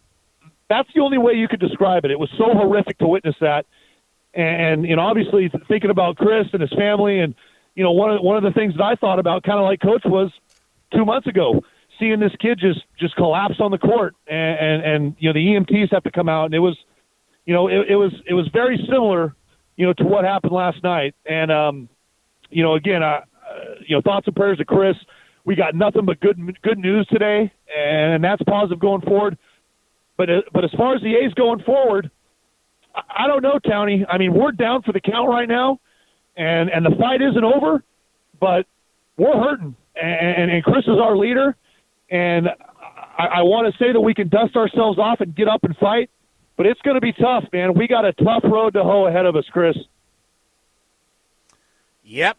That's 0.70 0.90
the 0.96 1.02
only 1.02 1.18
way 1.18 1.34
you 1.34 1.48
could 1.48 1.60
describe 1.60 2.06
it. 2.06 2.12
It 2.12 2.20
was 2.20 2.30
so 2.38 2.46
horrific 2.54 2.98
to 3.00 3.08
witness 3.08 3.36
that, 3.42 3.66
and 4.34 4.86
you 4.86 4.96
know, 4.96 5.04
obviously 5.04 5.52
thinking 5.68 5.90
about 5.90 6.18
Chris 6.18 6.48
and 6.54 6.62
his 6.62 6.74
family, 6.78 7.20
and 7.20 7.36
you 7.76 7.84
know, 7.84 7.92
one 7.92 8.12
of 8.12 8.22
one 8.22 8.38
of 8.38 8.44
the 8.44 8.52
things 8.52 8.74
that 8.78 8.84
I 8.84 8.96
thought 8.96 9.20
about, 9.20 9.44
kind 9.44 9.60
of 9.60 9.66
like 9.66 9.80
Coach 9.80 10.04
was 10.06 10.32
two 10.94 11.06
months 11.06 11.28
ago, 11.28 11.62
seeing 12.00 12.20
this 12.20 12.32
kid 12.40 12.60
just 12.60 12.82
just 13.00 13.16
collapse 13.16 13.56
on 13.60 13.72
the 13.72 13.78
court, 13.78 14.16
and 14.28 14.60
and, 14.60 14.84
and 14.84 15.16
you 15.20 15.30
know, 15.30 15.34
the 15.34 15.40
EMTs 15.40 15.94
have 15.94 16.04
to 16.04 16.12
come 16.12 16.30
out, 16.30 16.46
and 16.46 16.54
it 16.54 16.60
was, 16.60 16.78
you 17.46 17.54
know, 17.54 17.68
it, 17.68 17.90
it 17.90 17.96
was 17.96 18.12
it 18.28 18.34
was 18.34 18.48
very 18.52 18.78
similar, 18.90 19.36
you 19.76 19.86
know, 19.86 19.94
to 19.94 20.04
what 20.04 20.26
happened 20.26 20.54
last 20.54 20.84
night, 20.84 21.16
and 21.26 21.52
um, 21.52 21.90
you 22.50 22.64
know, 22.64 22.76
again, 22.76 23.04
I, 23.04 23.18
uh, 23.18 23.22
you 23.86 23.96
know, 23.96 24.02
thoughts 24.02 24.28
and 24.28 24.36
prayers 24.36 24.58
to 24.58 24.66
Chris. 24.66 24.96
We 25.46 25.56
got 25.56 25.76
nothing 25.76 26.06
but 26.06 26.20
good 26.22 26.38
good 26.64 26.80
news 26.80 27.06
today, 27.12 27.52
and 27.78 28.24
that's 28.24 28.42
positive 28.44 28.80
going 28.80 29.02
forward. 29.02 29.38
But 30.18 30.30
uh, 30.30 30.42
but 30.54 30.64
as 30.64 30.72
far 30.78 30.96
as 30.96 31.02
the 31.02 31.16
A's 31.16 31.34
going 31.34 31.62
forward, 31.64 32.10
I, 32.96 33.28
don't 33.28 33.42
know, 33.42 33.60
Townie. 33.66 34.06
I 34.10 34.18
mean, 34.18 34.34
we're 34.34 34.52
down 34.52 34.82
for 34.82 34.92
the 34.92 35.02
count 35.02 35.30
right 35.30 35.48
now, 35.48 35.80
and 36.38 36.70
and 36.70 36.86
the 36.86 36.96
fight 36.98 37.22
isn't 37.22 37.44
over, 37.44 37.84
but 38.40 38.66
we're 39.18 39.38
hurting, 39.38 39.76
and 39.96 40.52
and 40.52 40.64
Chris 40.64 40.86
is 40.86 40.98
our 41.02 41.18
leader, 41.18 41.56
and 42.10 42.48
I, 43.18 43.26
I 43.26 43.42
want 43.42 43.72
to 43.72 43.84
say 43.84 43.92
that 43.92 44.00
we 44.00 44.14
can 44.14 44.30
dust 44.30 44.56
ourselves 44.56 45.00
off 45.00 45.20
and 45.20 45.36
get 45.36 45.48
up 45.48 45.64
and 45.64 45.76
fight, 45.78 46.10
but 46.56 46.66
it's 46.66 46.82
going 46.82 46.96
to 46.96 47.02
be 47.02 47.14
tough, 47.14 47.44
man. 47.52 47.74
We 47.74 47.88
got 47.88 48.06
a 48.06 48.14
tough 48.14 48.44
road 48.44 48.74
to 48.74 48.84
hoe 48.84 49.08
ahead 49.08 49.26
of 49.26 49.36
us, 49.36 49.46
Chris. 49.52 49.76
Yep, 52.04 52.38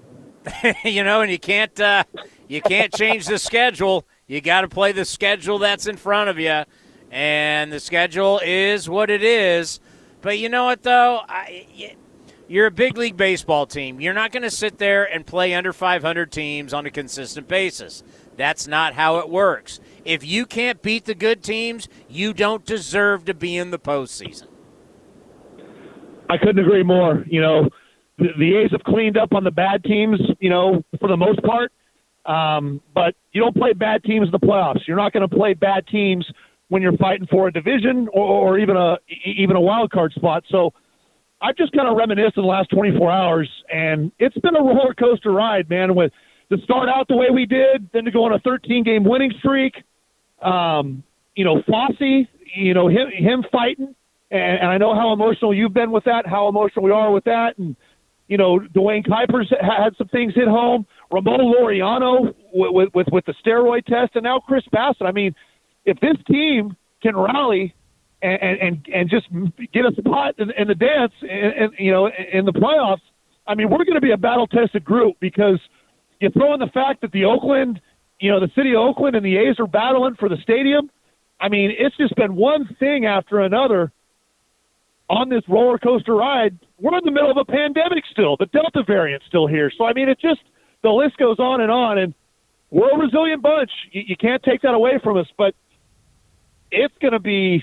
you 0.84 1.04
know, 1.04 1.20
and 1.20 1.30
you 1.30 1.38
can't 1.38 1.78
uh, 1.80 2.04
you 2.48 2.60
can't 2.60 2.92
change 2.92 3.26
the 3.26 3.38
schedule. 3.38 4.04
You 4.32 4.40
got 4.40 4.62
to 4.62 4.68
play 4.68 4.92
the 4.92 5.04
schedule 5.04 5.58
that's 5.58 5.86
in 5.86 5.98
front 5.98 6.30
of 6.30 6.38
you, 6.38 6.62
and 7.10 7.70
the 7.70 7.78
schedule 7.78 8.40
is 8.42 8.88
what 8.88 9.10
it 9.10 9.22
is. 9.22 9.78
But 10.22 10.38
you 10.38 10.48
know 10.48 10.64
what, 10.64 10.82
though, 10.82 11.20
I, 11.28 11.96
you're 12.48 12.64
a 12.64 12.70
big 12.70 12.96
league 12.96 13.18
baseball 13.18 13.66
team. 13.66 14.00
You're 14.00 14.14
not 14.14 14.32
going 14.32 14.42
to 14.42 14.50
sit 14.50 14.78
there 14.78 15.04
and 15.04 15.26
play 15.26 15.52
under 15.52 15.70
500 15.74 16.32
teams 16.32 16.72
on 16.72 16.86
a 16.86 16.90
consistent 16.90 17.46
basis. 17.46 18.02
That's 18.38 18.66
not 18.66 18.94
how 18.94 19.18
it 19.18 19.28
works. 19.28 19.80
If 20.02 20.24
you 20.24 20.46
can't 20.46 20.80
beat 20.80 21.04
the 21.04 21.14
good 21.14 21.42
teams, 21.42 21.86
you 22.08 22.32
don't 22.32 22.64
deserve 22.64 23.26
to 23.26 23.34
be 23.34 23.58
in 23.58 23.70
the 23.70 23.78
postseason. 23.78 24.46
I 26.30 26.38
couldn't 26.38 26.58
agree 26.58 26.82
more. 26.82 27.22
You 27.28 27.42
know, 27.42 27.68
the, 28.16 28.28
the 28.38 28.56
A's 28.56 28.70
have 28.70 28.84
cleaned 28.84 29.18
up 29.18 29.34
on 29.34 29.44
the 29.44 29.50
bad 29.50 29.84
teams, 29.84 30.18
you 30.40 30.48
know, 30.48 30.82
for 30.98 31.10
the 31.10 31.18
most 31.18 31.42
part. 31.42 31.70
Um, 32.24 32.80
but 32.94 33.14
you 33.32 33.40
don't 33.40 33.56
play 33.56 33.72
bad 33.72 34.04
teams 34.04 34.28
in 34.28 34.30
the 34.30 34.38
playoffs. 34.38 34.86
You're 34.86 34.96
not 34.96 35.12
going 35.12 35.28
to 35.28 35.34
play 35.34 35.54
bad 35.54 35.86
teams 35.86 36.24
when 36.68 36.80
you're 36.80 36.96
fighting 36.96 37.26
for 37.30 37.48
a 37.48 37.52
division 37.52 38.08
or, 38.12 38.24
or 38.24 38.58
even 38.58 38.76
a 38.76 38.96
even 39.26 39.56
a 39.56 39.60
wild 39.60 39.90
card 39.90 40.12
spot. 40.12 40.44
So 40.48 40.72
I've 41.40 41.56
just 41.56 41.72
kind 41.72 41.88
of 41.88 41.96
reminisced 41.96 42.36
in 42.36 42.42
the 42.42 42.48
last 42.48 42.70
24 42.70 43.10
hours, 43.10 43.50
and 43.72 44.12
it's 44.18 44.38
been 44.38 44.54
a 44.54 44.62
roller 44.62 44.94
coaster 44.94 45.32
ride, 45.32 45.68
man. 45.68 45.94
With 45.94 46.12
to 46.50 46.58
start 46.58 46.88
out 46.88 47.08
the 47.08 47.16
way 47.16 47.26
we 47.32 47.46
did, 47.46 47.90
then 47.92 48.04
to 48.04 48.10
go 48.10 48.24
on 48.24 48.32
a 48.32 48.38
13 48.38 48.84
game 48.84 49.04
winning 49.04 49.32
streak. 49.38 49.74
Um, 50.40 51.02
you 51.34 51.44
know, 51.44 51.62
Fosse, 51.68 52.26
you 52.54 52.74
know 52.74 52.88
him 52.88 53.08
him 53.10 53.44
fighting, 53.50 53.94
and, 54.30 54.58
and 54.60 54.68
I 54.68 54.78
know 54.78 54.94
how 54.94 55.12
emotional 55.12 55.52
you've 55.52 55.74
been 55.74 55.90
with 55.90 56.04
that, 56.04 56.26
how 56.26 56.46
emotional 56.46 56.84
we 56.84 56.92
are 56.92 57.10
with 57.10 57.24
that, 57.24 57.58
and 57.58 57.74
you 58.28 58.38
know, 58.38 58.58
Duane 58.58 59.02
Kuiper's 59.02 59.52
had 59.60 59.90
some 59.98 60.08
things 60.08 60.34
hit 60.34 60.48
home. 60.48 60.86
Ramon 61.12 61.40
Laureano 61.40 62.34
with, 62.52 62.90
with 62.94 63.06
with 63.12 63.24
the 63.26 63.34
steroid 63.44 63.84
test, 63.84 64.16
and 64.16 64.24
now 64.24 64.40
Chris 64.40 64.64
Bassitt. 64.72 65.06
I 65.06 65.12
mean, 65.12 65.34
if 65.84 66.00
this 66.00 66.16
team 66.26 66.76
can 67.02 67.16
rally 67.16 67.74
and 68.22 68.40
and 68.42 68.86
and 68.92 69.10
just 69.10 69.26
get 69.72 69.84
a 69.84 69.92
spot 69.98 70.34
in, 70.38 70.50
in 70.52 70.68
the 70.68 70.74
dance, 70.74 71.12
and, 71.20 71.52
and 71.52 71.72
you 71.78 71.90
know, 71.90 72.06
in 72.32 72.44
the 72.44 72.52
playoffs, 72.52 73.02
I 73.46 73.54
mean, 73.54 73.68
we're 73.68 73.84
going 73.84 73.94
to 73.94 74.00
be 74.00 74.12
a 74.12 74.16
battle 74.16 74.46
tested 74.46 74.84
group 74.84 75.16
because 75.20 75.60
you 76.20 76.30
throw 76.30 76.54
in 76.54 76.60
the 76.60 76.70
fact 76.72 77.02
that 77.02 77.12
the 77.12 77.24
Oakland, 77.24 77.80
you 78.20 78.30
know, 78.30 78.40
the 78.40 78.50
city 78.54 78.74
of 78.74 78.80
Oakland 78.80 79.16
and 79.16 79.24
the 79.24 79.36
A's 79.36 79.58
are 79.58 79.66
battling 79.66 80.14
for 80.18 80.28
the 80.28 80.36
stadium. 80.42 80.90
I 81.40 81.48
mean, 81.48 81.72
it's 81.76 81.96
just 81.96 82.14
been 82.14 82.36
one 82.36 82.68
thing 82.78 83.04
after 83.04 83.40
another 83.40 83.92
on 85.10 85.28
this 85.28 85.42
roller 85.48 85.78
coaster 85.78 86.14
ride. 86.14 86.56
We're 86.78 86.96
in 86.96 87.04
the 87.04 87.10
middle 87.10 87.30
of 87.30 87.36
a 87.36 87.44
pandemic 87.44 88.04
still. 88.10 88.36
The 88.38 88.46
Delta 88.46 88.84
variant's 88.86 89.26
still 89.26 89.48
here. 89.48 89.70
So 89.76 89.84
I 89.84 89.92
mean, 89.92 90.08
it 90.08 90.20
just 90.20 90.40
the 90.82 90.90
list 90.90 91.16
goes 91.16 91.38
on 91.38 91.60
and 91.60 91.70
on. 91.70 91.98
And 91.98 92.14
we're 92.70 92.90
a 92.90 92.98
resilient 92.98 93.42
bunch. 93.42 93.70
You, 93.90 94.02
you 94.06 94.16
can't 94.16 94.42
take 94.42 94.62
that 94.62 94.74
away 94.74 95.00
from 95.02 95.16
us. 95.16 95.26
But 95.36 95.54
it's 96.70 96.94
going 97.00 97.12
to 97.12 97.20
be 97.20 97.62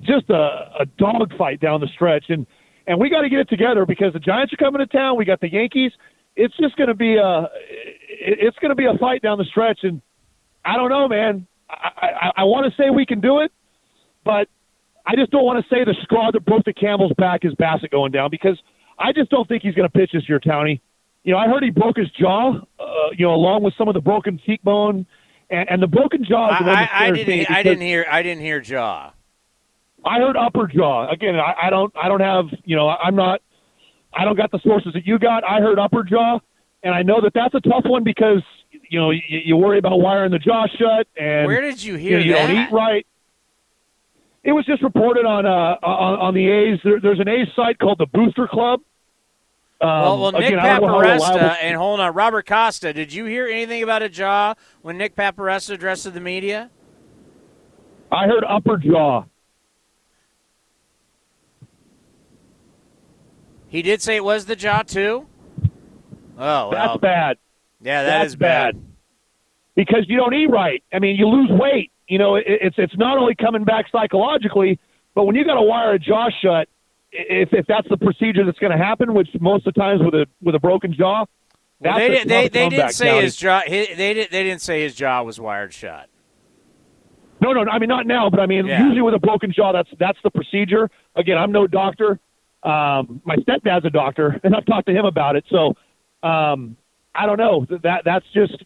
just 0.00 0.30
a, 0.30 0.70
a 0.80 0.86
dogfight 0.98 1.60
down 1.60 1.80
the 1.80 1.88
stretch. 1.94 2.26
And 2.28 2.46
and 2.86 2.98
we 2.98 3.10
got 3.10 3.20
to 3.22 3.28
get 3.28 3.38
it 3.38 3.48
together 3.48 3.86
because 3.86 4.12
the 4.12 4.18
Giants 4.18 4.52
are 4.52 4.56
coming 4.56 4.80
to 4.80 4.86
town. 4.86 5.16
We 5.16 5.24
got 5.24 5.40
the 5.40 5.50
Yankees. 5.50 5.92
It's 6.34 6.56
just 6.56 6.76
going 6.76 6.88
to 6.88 6.94
be 6.94 7.16
a 7.16 7.48
it's 8.08 8.58
going 8.58 8.70
to 8.70 8.74
be 8.74 8.86
a 8.86 8.98
fight 8.98 9.22
down 9.22 9.38
the 9.38 9.44
stretch. 9.44 9.80
And 9.82 10.00
I 10.64 10.76
don't 10.76 10.90
know, 10.90 11.08
man. 11.08 11.46
I, 11.70 11.90
I, 12.02 12.30
I 12.38 12.44
want 12.44 12.70
to 12.70 12.82
say 12.82 12.90
we 12.90 13.06
can 13.06 13.20
do 13.20 13.40
it, 13.40 13.52
but 14.24 14.48
I 15.06 15.16
just 15.16 15.30
don't 15.30 15.44
want 15.44 15.64
to 15.64 15.74
say 15.74 15.84
the 15.84 15.94
straw 16.02 16.30
that 16.30 16.44
broke 16.44 16.64
the 16.64 16.72
camel's 16.72 17.12
back 17.16 17.44
is 17.44 17.52
Bassitt 17.54 17.90
going 17.90 18.12
down 18.12 18.30
because 18.30 18.60
I 18.98 19.12
just 19.12 19.30
don't 19.30 19.48
think 19.48 19.62
he's 19.62 19.74
going 19.74 19.88
to 19.88 19.92
pitch 19.92 20.10
this 20.12 20.28
year, 20.28 20.38
Townie. 20.38 20.80
You 21.24 21.32
know, 21.32 21.38
I 21.38 21.46
heard 21.46 21.62
he 21.62 21.70
broke 21.70 21.96
his 21.96 22.10
jaw, 22.10 22.54
uh, 22.80 22.84
you 23.16 23.26
know, 23.26 23.34
along 23.34 23.62
with 23.62 23.74
some 23.78 23.88
of 23.88 23.94
the 23.94 24.00
broken 24.00 24.40
cheekbone 24.44 25.06
and, 25.50 25.70
and 25.70 25.82
the 25.82 25.86
broken 25.86 26.24
jaw. 26.24 26.48
I, 26.48 26.88
I, 26.90 27.06
I 27.06 27.10
didn't. 27.12 27.50
I 27.50 27.62
didn't 27.62 27.82
hear. 27.82 28.04
I 28.10 28.22
didn't 28.22 28.42
hear 28.42 28.60
jaw. 28.60 29.12
I 30.04 30.18
heard 30.18 30.36
upper 30.36 30.66
jaw. 30.66 31.08
Again, 31.10 31.36
I, 31.36 31.66
I 31.66 31.70
don't. 31.70 31.92
I 31.96 32.08
don't 32.08 32.20
have. 32.20 32.46
You 32.64 32.74
know, 32.74 32.88
I'm 32.88 33.14
not. 33.14 33.40
I 34.12 34.24
don't 34.24 34.36
got 34.36 34.50
the 34.50 34.60
sources 34.64 34.92
that 34.94 35.06
you 35.06 35.18
got. 35.18 35.44
I 35.44 35.60
heard 35.60 35.78
upper 35.78 36.02
jaw, 36.02 36.40
and 36.82 36.94
I 36.94 37.02
know 37.02 37.20
that 37.20 37.32
that's 37.34 37.54
a 37.54 37.60
tough 37.60 37.84
one 37.84 38.02
because 38.02 38.42
you 38.70 38.98
know 38.98 39.10
you, 39.10 39.20
you 39.28 39.56
worry 39.56 39.78
about 39.78 40.00
wiring 40.00 40.32
the 40.32 40.40
jaw 40.40 40.66
shut. 40.66 41.06
And 41.16 41.46
where 41.46 41.60
did 41.60 41.82
you 41.82 41.94
hear 41.94 42.18
you, 42.18 42.32
know, 42.32 42.38
that? 42.38 42.48
You 42.48 42.56
don't 42.56 42.66
eat 42.66 42.72
right. 42.72 43.06
It 44.44 44.52
was 44.52 44.66
just 44.66 44.82
reported 44.82 45.24
on 45.24 45.46
uh, 45.46 45.76
on, 45.86 46.18
on 46.18 46.34
the 46.34 46.48
A's. 46.48 46.80
There, 46.82 47.00
there's 47.00 47.20
an 47.20 47.28
A's 47.28 47.46
site 47.54 47.78
called 47.78 47.98
the 47.98 48.06
Booster 48.06 48.48
Club. 48.48 48.80
Um, 49.82 49.88
well, 49.88 50.20
well, 50.20 50.32
Nick 50.32 50.52
again, 50.52 50.60
Paparesto 50.60 51.56
and 51.60 51.76
hold 51.76 51.98
on, 51.98 52.14
Robert 52.14 52.46
Costa. 52.46 52.92
Did 52.92 53.12
you 53.12 53.24
hear 53.24 53.46
anything 53.46 53.82
about 53.82 54.02
a 54.02 54.08
jaw 54.08 54.54
when 54.82 54.96
Nick 54.96 55.16
Paparesto 55.16 55.70
addressed 55.70 56.12
the 56.12 56.20
media? 56.20 56.70
I 58.10 58.26
heard 58.26 58.44
upper 58.48 58.76
jaw. 58.76 59.24
He 63.68 63.82
did 63.82 64.00
say 64.00 64.16
it 64.16 64.24
was 64.24 64.46
the 64.46 64.54
jaw 64.54 64.82
too. 64.82 65.26
Oh, 65.64 65.68
well. 66.38 66.70
that's 66.70 66.96
bad. 66.98 67.38
Yeah, 67.80 68.04
that 68.04 68.18
that's 68.18 68.26
is 68.28 68.36
bad. 68.36 68.76
bad. 68.76 68.84
Because 69.74 70.04
you 70.06 70.16
don't 70.16 70.34
eat 70.34 70.50
right. 70.50 70.84
I 70.92 71.00
mean, 71.00 71.16
you 71.16 71.26
lose 71.26 71.50
weight 71.50 71.92
you 72.12 72.18
know, 72.18 72.36
it, 72.36 72.44
it's 72.46 72.76
it's 72.76 72.96
not 72.98 73.16
only 73.16 73.34
coming 73.34 73.64
back 73.64 73.86
psychologically, 73.90 74.78
but 75.14 75.24
when 75.24 75.34
you 75.34 75.46
got 75.46 75.54
to 75.54 75.62
wire 75.62 75.92
a 75.92 75.98
jaw 75.98 76.28
shut, 76.42 76.68
if 77.12 77.52
if 77.52 77.66
that's 77.66 77.88
the 77.88 77.96
procedure 77.96 78.44
that's 78.44 78.58
going 78.58 78.72
to 78.72 78.82
happen, 78.82 79.14
which 79.14 79.28
most 79.40 79.66
of 79.66 79.74
the 79.74 79.80
times 79.80 80.00
with 80.02 80.14
a 80.14 80.26
with 80.40 80.54
a 80.54 80.58
broken 80.58 80.92
jaw, 80.92 81.26
well, 81.80 81.98
they, 81.98 82.08
did, 82.08 82.28
they, 82.28 82.48
they 82.48 82.68
didn't 82.68 82.92
say 82.92 83.22
his 83.22 83.36
jaw. 83.36 83.62
His, 83.66 83.88
they 83.96 84.14
did, 84.14 84.30
they 84.30 84.42
didn't 84.42 84.62
say 84.62 84.82
his 84.82 84.94
jaw 84.94 85.22
was 85.22 85.40
wired 85.40 85.72
shut. 85.72 86.08
No, 87.40 87.52
no, 87.52 87.62
I 87.70 87.78
mean 87.78 87.88
not 87.88 88.06
now, 88.06 88.30
but 88.30 88.40
I 88.40 88.46
mean 88.46 88.66
Yeah. 88.66 88.84
usually 88.84 89.02
with 89.02 89.14
a 89.14 89.18
broken 89.18 89.52
jaw, 89.52 89.72
that's 89.72 89.90
that's 89.98 90.18
the 90.22 90.30
procedure. 90.30 90.88
Again, 91.16 91.38
I'm 91.38 91.52
no 91.52 91.66
doctor. 91.66 92.20
Um, 92.62 93.20
my 93.24 93.36
stepdad's 93.36 93.84
a 93.84 93.90
doctor, 93.90 94.40
and 94.44 94.54
I've 94.54 94.64
talked 94.66 94.86
to 94.86 94.92
him 94.92 95.04
about 95.04 95.36
it. 95.36 95.44
So 95.50 95.76
um, 96.22 96.76
I 97.14 97.26
don't 97.26 97.38
know. 97.38 97.66
That 97.82 98.02
that's 98.04 98.26
just 98.32 98.64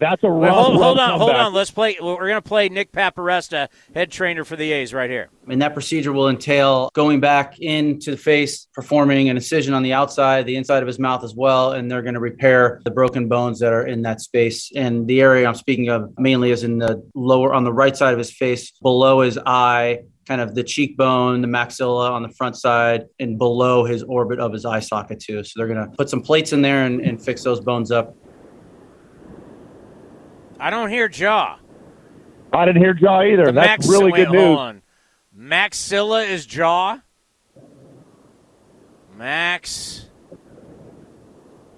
That's 0.00 0.24
a 0.24 0.28
Well, 0.28 0.40
rough, 0.40 0.54
hold, 0.54 0.82
hold 0.82 0.98
rough 0.98 1.10
on, 1.10 1.18
hold 1.18 1.30
on. 1.32 1.52
Let's 1.52 1.70
play. 1.70 1.98
We're 2.00 2.16
going 2.16 2.34
to 2.34 2.42
play 2.42 2.70
Nick 2.70 2.90
Paparesto, 2.90 3.68
head 3.94 4.10
trainer 4.10 4.44
for 4.44 4.56
the 4.56 4.72
A's, 4.72 4.94
right 4.94 5.10
here. 5.10 5.28
And 5.46 5.60
that 5.60 5.74
procedure 5.74 6.12
will 6.12 6.30
entail 6.30 6.90
going 6.94 7.20
back 7.20 7.58
into 7.60 8.10
the 8.10 8.16
face, 8.16 8.66
performing 8.72 9.28
an 9.28 9.36
incision 9.36 9.74
on 9.74 9.82
the 9.82 9.92
outside, 9.92 10.46
the 10.46 10.56
inside 10.56 10.82
of 10.82 10.86
his 10.86 10.98
mouth 10.98 11.22
as 11.22 11.34
well. 11.34 11.72
And 11.72 11.90
they're 11.90 12.00
going 12.00 12.14
to 12.14 12.20
repair 12.20 12.80
the 12.84 12.90
broken 12.90 13.28
bones 13.28 13.58
that 13.60 13.74
are 13.74 13.86
in 13.86 14.00
that 14.02 14.22
space. 14.22 14.72
And 14.74 15.06
the 15.06 15.20
area 15.20 15.46
I'm 15.46 15.54
speaking 15.54 15.90
of 15.90 16.14
mainly 16.18 16.50
is 16.50 16.64
in 16.64 16.78
the 16.78 17.06
lower, 17.14 17.52
on 17.52 17.64
the 17.64 17.72
right 17.72 17.94
side 17.94 18.14
of 18.14 18.18
his 18.18 18.32
face, 18.32 18.72
below 18.80 19.20
his 19.20 19.38
eye, 19.44 20.00
kind 20.26 20.40
of 20.40 20.54
the 20.54 20.62
cheekbone, 20.62 21.42
the 21.42 21.48
maxilla 21.48 22.10
on 22.10 22.22
the 22.22 22.28
front 22.30 22.56
side, 22.56 23.04
and 23.18 23.36
below 23.36 23.84
his 23.84 24.02
orbit 24.04 24.38
of 24.38 24.52
his 24.52 24.64
eye 24.64 24.80
socket, 24.80 25.20
too. 25.20 25.42
So 25.44 25.52
they're 25.56 25.66
going 25.66 25.90
to 25.90 25.96
put 25.96 26.08
some 26.08 26.22
plates 26.22 26.52
in 26.52 26.62
there 26.62 26.84
and, 26.84 27.00
and 27.00 27.20
fix 27.20 27.42
those 27.42 27.60
bones 27.60 27.90
up. 27.90 28.14
I 30.60 30.68
don't 30.68 30.90
hear 30.90 31.08
jaw. 31.08 31.58
I 32.52 32.64
didn't 32.66 32.82
hear 32.82 32.92
jaw 32.92 33.22
either. 33.22 33.46
The 33.46 33.52
That's 33.52 33.88
really 33.88 34.12
good 34.12 34.30
news. 34.30 34.42
Hold 34.42 34.58
on. 34.58 34.82
Maxilla 35.36 36.28
is 36.28 36.44
jaw. 36.44 37.00
Max. 39.16 40.06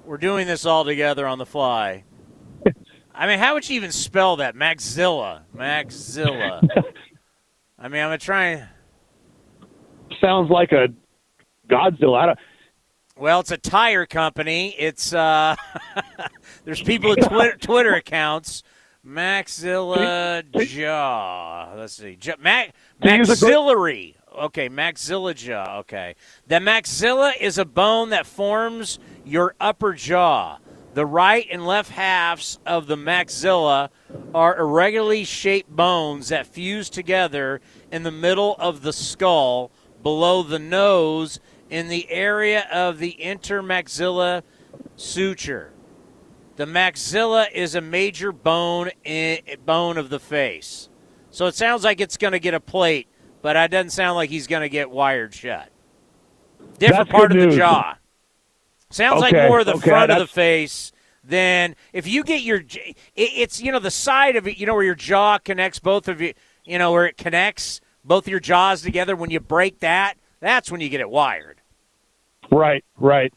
We're 0.05 0.17
doing 0.17 0.49
this 0.49 0.67
all 0.67 0.85
together 0.85 1.29
on 1.29 1.39
the 1.39 1.47
fly. 1.47 2.03
I 3.15 3.29
mean, 3.29 3.39
how 3.39 3.55
would 3.55 3.69
you 3.69 3.77
even 3.77 3.93
spell 3.93 4.37
that? 4.37 4.57
Maxilla. 4.57 5.43
Maxilla. 5.57 6.69
I 7.79 7.89
mean, 7.89 8.03
I'm 8.03 8.09
going 8.09 8.19
to 8.19 8.25
try 8.25 8.45
and. 8.47 8.69
Sounds 10.21 10.51
like 10.51 10.73
a 10.73 10.89
Godzilla. 11.69 12.19
I 12.19 12.27
don't, 12.27 12.39
Well, 13.17 13.41
it's 13.41 13.51
a 13.53 13.57
tire 13.59 14.07
company. 14.07 14.75
It's 14.77 15.15
uh, 15.15 15.55
there's 16.65 16.83
people 16.83 17.11
with 17.11 17.29
Twitter, 17.29 17.57
Twitter 17.61 17.95
accounts. 17.95 18.63
Maxilla 19.07 20.45
jaw. 20.67 21.73
Let's 21.77 21.95
see. 21.95 22.17
Ja- 22.23 22.35
ma- 22.41 22.65
Can 23.03 23.13
you 23.15 23.17
use 23.19 23.31
a 23.31 23.37
gr- 23.45 23.47
maxillary. 23.51 24.17
Okay, 24.33 24.69
maxilla 24.69 25.35
jaw. 25.35 25.79
Okay, 25.81 26.15
the 26.47 26.57
maxilla 26.57 27.33
is 27.39 27.59
a 27.59 27.65
bone 27.65 28.11
that 28.11 28.27
forms 28.27 28.99
your 29.25 29.55
upper 29.61 29.93
jaw. 29.93 30.59
The 30.95 31.05
right 31.07 31.47
and 31.51 31.67
left 31.67 31.91
halves 31.91 32.59
of 32.67 32.87
the 32.87 32.97
maxilla 32.97 33.89
are 34.35 34.59
irregularly 34.59 35.25
shaped 35.25 35.71
bones 35.75 36.29
that 36.29 36.47
fuse 36.47 36.89
together 36.91 37.61
in 37.91 38.03
the 38.05 38.11
middle 38.11 38.55
of 38.59 38.83
the 38.83 38.93
skull, 38.93 39.71
below 40.03 40.43
the 40.43 40.59
nose, 40.59 41.41
in 41.71 41.89
the 41.89 42.11
area 42.11 42.67
of 42.71 42.99
the 42.99 43.17
intermaxilla 43.21 44.43
suture. 44.97 45.72
The 46.57 46.67
maxilla 46.67 47.51
is 47.51 47.75
a 47.75 47.81
major 47.81 48.31
bone 48.33 48.91
in, 49.05 49.41
bone 49.65 49.97
of 49.97 50.11
the 50.11 50.21
face. 50.21 50.89
So 51.31 51.47
it 51.47 51.55
sounds 51.55 51.83
like 51.83 52.01
it's 52.01 52.17
going 52.19 52.33
to 52.33 52.39
get 52.39 52.53
a 52.53 52.61
plate, 52.61 53.09
but 53.41 53.57
it 53.57 53.71
doesn't 53.71 53.91
sound 53.91 54.17
like 54.17 54.29
he's 54.31 54.47
going 54.47 54.61
to 54.63 54.69
get 54.69 54.91
wired 54.91 55.35
shut. 55.35 55.71
Different 56.79 57.09
That's 57.09 57.11
part 57.11 57.33
of 57.33 57.39
the 57.51 57.57
jaw. 57.57 57.97
Sounds 58.91 59.21
like 59.21 59.33
more 59.33 59.61
of 59.61 59.67
the 59.67 59.75
okay, 59.77 59.89
front 59.89 60.11
of 60.11 60.19
the 60.19 60.27
face 60.27 60.93
than 61.25 61.75
if 61.95 62.07
you 62.07 62.23
get 62.23 62.43
your. 62.43 62.59
it- 62.59 62.97
It's 63.15 63.63
you 63.63 63.73
know 63.73 63.79
the 63.79 63.91
side 63.91 64.37
of 64.37 64.47
it. 64.47 64.59
You 64.59 64.67
know 64.67 64.75
where 64.75 64.85
your 64.85 64.95
jaw 64.95 65.39
connects 65.39 65.79
both 65.79 66.09
of 66.09 66.21
you. 66.21 66.35
You 66.65 66.79
know 66.79 66.93
where 66.93 67.07
it 67.07 67.17
connects 67.17 67.81
both 68.05 68.29
your 68.29 68.41
jaws 68.41 68.83
together. 68.83 69.17
When 69.17 69.31
you 69.31 69.41
break 69.41 69.81
that, 69.81 70.19
that's 70.41 70.71
when 70.71 70.81
you 70.83 70.91
get 70.91 71.01
it 71.01 71.09
wired. 71.09 71.63
Right, 72.51 72.85
right. 72.99 73.33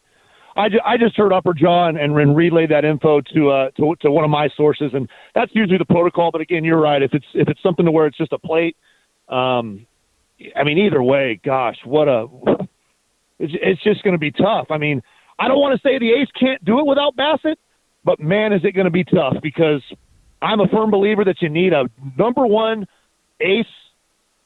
I, 0.56 0.68
ju- 0.68 0.80
I 0.84 0.96
just 0.96 1.16
heard 1.16 1.32
upper 1.32 1.52
jaw 1.54 1.88
and, 1.88 1.98
and 1.98 2.36
relayed 2.36 2.70
that 2.70 2.84
info 2.84 3.20
to, 3.34 3.50
uh, 3.50 3.70
to 3.72 3.94
to 4.00 4.10
one 4.10 4.24
of 4.24 4.30
my 4.30 4.48
sources, 4.56 4.90
and 4.94 5.08
that's 5.34 5.50
usually 5.54 5.78
the 5.78 5.84
protocol. 5.84 6.30
But 6.30 6.40
again, 6.40 6.64
you're 6.64 6.80
right. 6.80 7.02
If 7.02 7.14
it's 7.14 7.26
if 7.34 7.48
it's 7.48 7.62
something 7.62 7.84
to 7.84 7.90
where 7.90 8.06
it's 8.06 8.16
just 8.16 8.32
a 8.32 8.38
plate, 8.38 8.76
um, 9.28 9.86
I 10.54 10.64
mean, 10.64 10.78
either 10.78 11.02
way, 11.02 11.40
gosh, 11.44 11.76
what 11.84 12.08
a 12.08 12.26
it's, 13.38 13.52
it's 13.60 13.82
just 13.82 14.02
going 14.02 14.14
to 14.14 14.18
be 14.18 14.30
tough. 14.30 14.68
I 14.70 14.78
mean, 14.78 15.02
I 15.38 15.48
don't 15.48 15.60
want 15.60 15.80
to 15.80 15.86
say 15.86 15.98
the 15.98 16.12
Ace 16.12 16.28
can't 16.38 16.64
do 16.64 16.78
it 16.80 16.86
without 16.86 17.16
Bassitt, 17.16 17.56
but 18.04 18.20
man, 18.20 18.52
is 18.52 18.62
it 18.64 18.72
going 18.72 18.86
to 18.86 18.90
be 18.90 19.04
tough 19.04 19.34
because 19.42 19.82
I'm 20.42 20.60
a 20.60 20.68
firm 20.68 20.90
believer 20.90 21.24
that 21.24 21.40
you 21.40 21.48
need 21.48 21.72
a 21.72 21.84
number 22.18 22.46
one 22.46 22.86
ace 23.40 23.66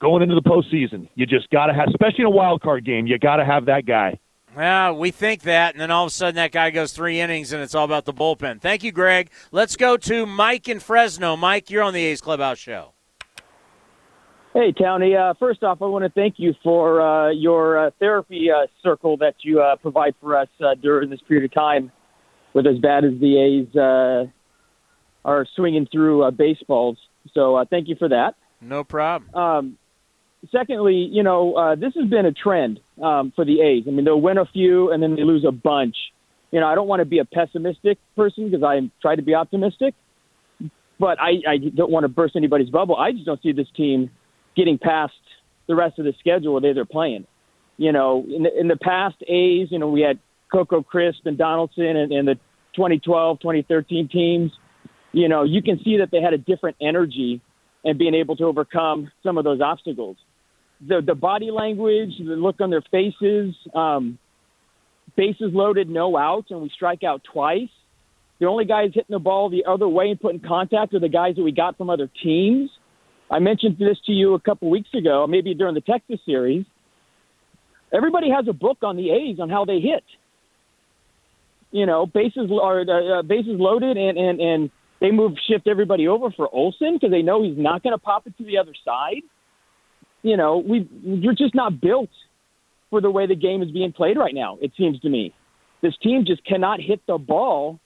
going 0.00 0.22
into 0.22 0.34
the 0.34 0.42
postseason. 0.42 1.08
You 1.14 1.26
just 1.26 1.50
got 1.50 1.66
to 1.66 1.74
have, 1.74 1.88
especially 1.88 2.20
in 2.22 2.26
a 2.26 2.30
wild 2.30 2.62
card 2.62 2.84
game, 2.84 3.06
you 3.06 3.18
got 3.18 3.36
to 3.36 3.44
have 3.44 3.66
that 3.66 3.86
guy. 3.86 4.18
Well, 4.56 4.96
we 4.96 5.12
think 5.12 5.42
that, 5.42 5.74
and 5.74 5.80
then 5.80 5.90
all 5.90 6.04
of 6.04 6.08
a 6.08 6.12
sudden 6.12 6.34
that 6.34 6.50
guy 6.50 6.70
goes 6.70 6.92
three 6.92 7.20
innings, 7.20 7.52
and 7.52 7.62
it's 7.62 7.74
all 7.74 7.84
about 7.84 8.04
the 8.04 8.12
bullpen. 8.12 8.60
Thank 8.60 8.82
you, 8.82 8.90
Greg. 8.90 9.30
Let's 9.52 9.76
go 9.76 9.96
to 9.98 10.26
Mike 10.26 10.68
in 10.68 10.80
Fresno. 10.80 11.36
Mike, 11.36 11.70
you're 11.70 11.84
on 11.84 11.94
the 11.94 12.04
A's 12.04 12.20
Clubhouse 12.20 12.58
show. 12.58 12.92
Hey, 14.52 14.72
Townie. 14.72 15.16
Uh, 15.16 15.34
first 15.38 15.62
off, 15.62 15.80
I 15.80 15.84
want 15.86 16.04
to 16.04 16.10
thank 16.10 16.34
you 16.38 16.54
for 16.64 17.00
uh, 17.00 17.30
your 17.30 17.86
uh, 17.86 17.90
therapy 18.00 18.48
uh, 18.50 18.66
circle 18.82 19.16
that 19.18 19.36
you 19.42 19.60
uh, 19.60 19.76
provide 19.76 20.14
for 20.20 20.36
us 20.36 20.48
uh, 20.60 20.74
during 20.74 21.08
this 21.08 21.20
period 21.28 21.44
of 21.44 21.54
time, 21.54 21.92
with 22.52 22.66
as 22.66 22.78
bad 22.78 23.04
as 23.04 23.12
the 23.20 23.38
A's 23.40 23.76
uh, 23.76 24.26
are 25.24 25.46
swinging 25.54 25.86
through 25.92 26.24
uh, 26.24 26.32
baseballs. 26.32 26.98
So, 27.32 27.54
uh, 27.54 27.64
thank 27.70 27.86
you 27.86 27.94
for 27.96 28.08
that. 28.08 28.34
No 28.60 28.82
problem. 28.82 29.32
Um, 29.32 29.78
secondly, 30.50 31.08
you 31.10 31.22
know, 31.22 31.54
uh, 31.54 31.74
this 31.74 31.92
has 31.94 32.08
been 32.08 32.26
a 32.26 32.32
trend 32.32 32.80
um, 33.02 33.32
for 33.34 33.44
the 33.44 33.60
A's. 33.60 33.84
I 33.86 33.90
mean, 33.90 34.04
they'll 34.04 34.20
win 34.20 34.38
a 34.38 34.46
few 34.46 34.90
and 34.90 35.02
then 35.02 35.16
they 35.16 35.24
lose 35.24 35.44
a 35.46 35.52
bunch. 35.52 35.96
You 36.50 36.60
know, 36.60 36.66
I 36.66 36.74
don't 36.74 36.88
want 36.88 37.00
to 37.00 37.04
be 37.04 37.18
a 37.18 37.24
pessimistic 37.24 37.98
person 38.16 38.50
because 38.50 38.64
I 38.64 38.90
try 39.00 39.14
to 39.14 39.22
be 39.22 39.34
optimistic, 39.34 39.94
but 40.98 41.20
I, 41.20 41.42
I 41.46 41.56
don't 41.58 41.90
want 41.90 42.04
to 42.04 42.08
burst 42.08 42.34
anybody's 42.36 42.70
bubble. 42.70 42.96
I 42.96 43.12
just 43.12 43.24
don't 43.24 43.40
see 43.42 43.52
this 43.52 43.68
team 43.76 44.10
getting 44.56 44.78
past 44.78 45.12
the 45.68 45.76
rest 45.76 45.98
of 45.98 46.04
the 46.04 46.14
schedule 46.18 46.60
where 46.60 46.74
they're 46.74 46.84
playing. 46.84 47.26
You 47.76 47.92
know, 47.92 48.24
in 48.28 48.42
the, 48.42 48.60
in 48.60 48.68
the 48.68 48.76
past 48.76 49.16
A's, 49.22 49.68
you 49.70 49.78
know, 49.78 49.88
we 49.88 50.00
had 50.00 50.18
Coco 50.50 50.82
Crisp 50.82 51.24
and 51.24 51.38
Donaldson 51.38 51.96
and, 51.96 52.12
and 52.12 52.28
the 52.28 52.34
2012, 52.74 53.40
2013 53.40 54.08
teams. 54.08 54.52
You 55.12 55.28
know, 55.28 55.44
you 55.44 55.62
can 55.62 55.80
see 55.84 55.98
that 55.98 56.10
they 56.10 56.20
had 56.20 56.32
a 56.32 56.38
different 56.38 56.76
energy 56.80 57.40
and 57.84 57.98
being 57.98 58.14
able 58.14 58.36
to 58.36 58.44
overcome 58.44 59.10
some 59.22 59.38
of 59.38 59.44
those 59.44 59.60
obstacles. 59.60 60.16
The 60.86 61.02
the 61.04 61.14
body 61.14 61.50
language, 61.50 62.12
the 62.18 62.36
look 62.36 62.60
on 62.60 62.70
their 62.70 62.82
faces, 62.90 63.54
um, 63.74 64.18
bases 65.16 65.50
loaded, 65.52 65.88
no 65.88 66.16
outs, 66.16 66.50
and 66.50 66.62
we 66.62 66.70
strike 66.74 67.02
out 67.04 67.22
twice. 67.30 67.68
The 68.38 68.46
only 68.46 68.64
guys 68.64 68.90
hitting 68.94 69.10
the 69.10 69.18
ball 69.18 69.50
the 69.50 69.64
other 69.68 69.86
way 69.86 70.10
and 70.10 70.18
putting 70.18 70.40
contact 70.40 70.94
are 70.94 71.00
the 71.00 71.10
guys 71.10 71.36
that 71.36 71.42
we 71.42 71.52
got 71.52 71.76
from 71.76 71.90
other 71.90 72.08
teams. 72.22 72.70
I 73.30 73.38
mentioned 73.38 73.76
this 73.78 73.98
to 74.06 74.12
you 74.12 74.34
a 74.34 74.40
couple 74.40 74.70
weeks 74.70 74.88
ago, 74.94 75.26
maybe 75.28 75.54
during 75.54 75.74
the 75.74 75.82
Texas 75.82 76.18
series. 76.24 76.64
Everybody 77.92 78.30
has 78.30 78.46
a 78.48 78.52
book 78.52 78.78
on 78.82 78.96
the 78.96 79.10
A's 79.10 79.38
on 79.40 79.50
how 79.50 79.64
they 79.66 79.80
hit. 79.80 80.04
You 81.70 81.86
know, 81.86 82.06
bases 82.06 82.50
are 82.50 82.80
uh, 83.18 83.22
bases 83.22 83.56
loaded, 83.58 83.96
and 83.96 84.18
and 84.18 84.40
and 84.40 84.70
they 85.00 85.10
move 85.10 85.32
shift 85.48 85.68
everybody 85.68 86.08
over 86.08 86.30
for 86.30 86.48
Olson 86.52 86.94
because 86.94 87.10
they 87.10 87.22
know 87.22 87.42
he's 87.42 87.58
not 87.58 87.82
going 87.82 87.92
to 87.92 87.98
pop 87.98 88.26
it 88.26 88.36
to 88.38 88.44
the 88.44 88.58
other 88.58 88.72
side. 88.84 89.22
You 90.22 90.36
know, 90.36 90.58
we 90.58 90.88
we're 91.02 91.34
just 91.34 91.54
not 91.54 91.80
built 91.80 92.10
for 92.90 93.00
the 93.00 93.10
way 93.10 93.26
the 93.26 93.36
game 93.36 93.62
is 93.62 93.70
being 93.70 93.92
played 93.92 94.16
right 94.16 94.34
now. 94.34 94.58
It 94.60 94.72
seems 94.76 95.00
to 95.00 95.08
me, 95.08 95.32
this 95.82 95.94
team 96.02 96.24
just 96.26 96.44
cannot 96.44 96.80
hit 96.80 97.00
the 97.06 97.18
ball 97.18 97.78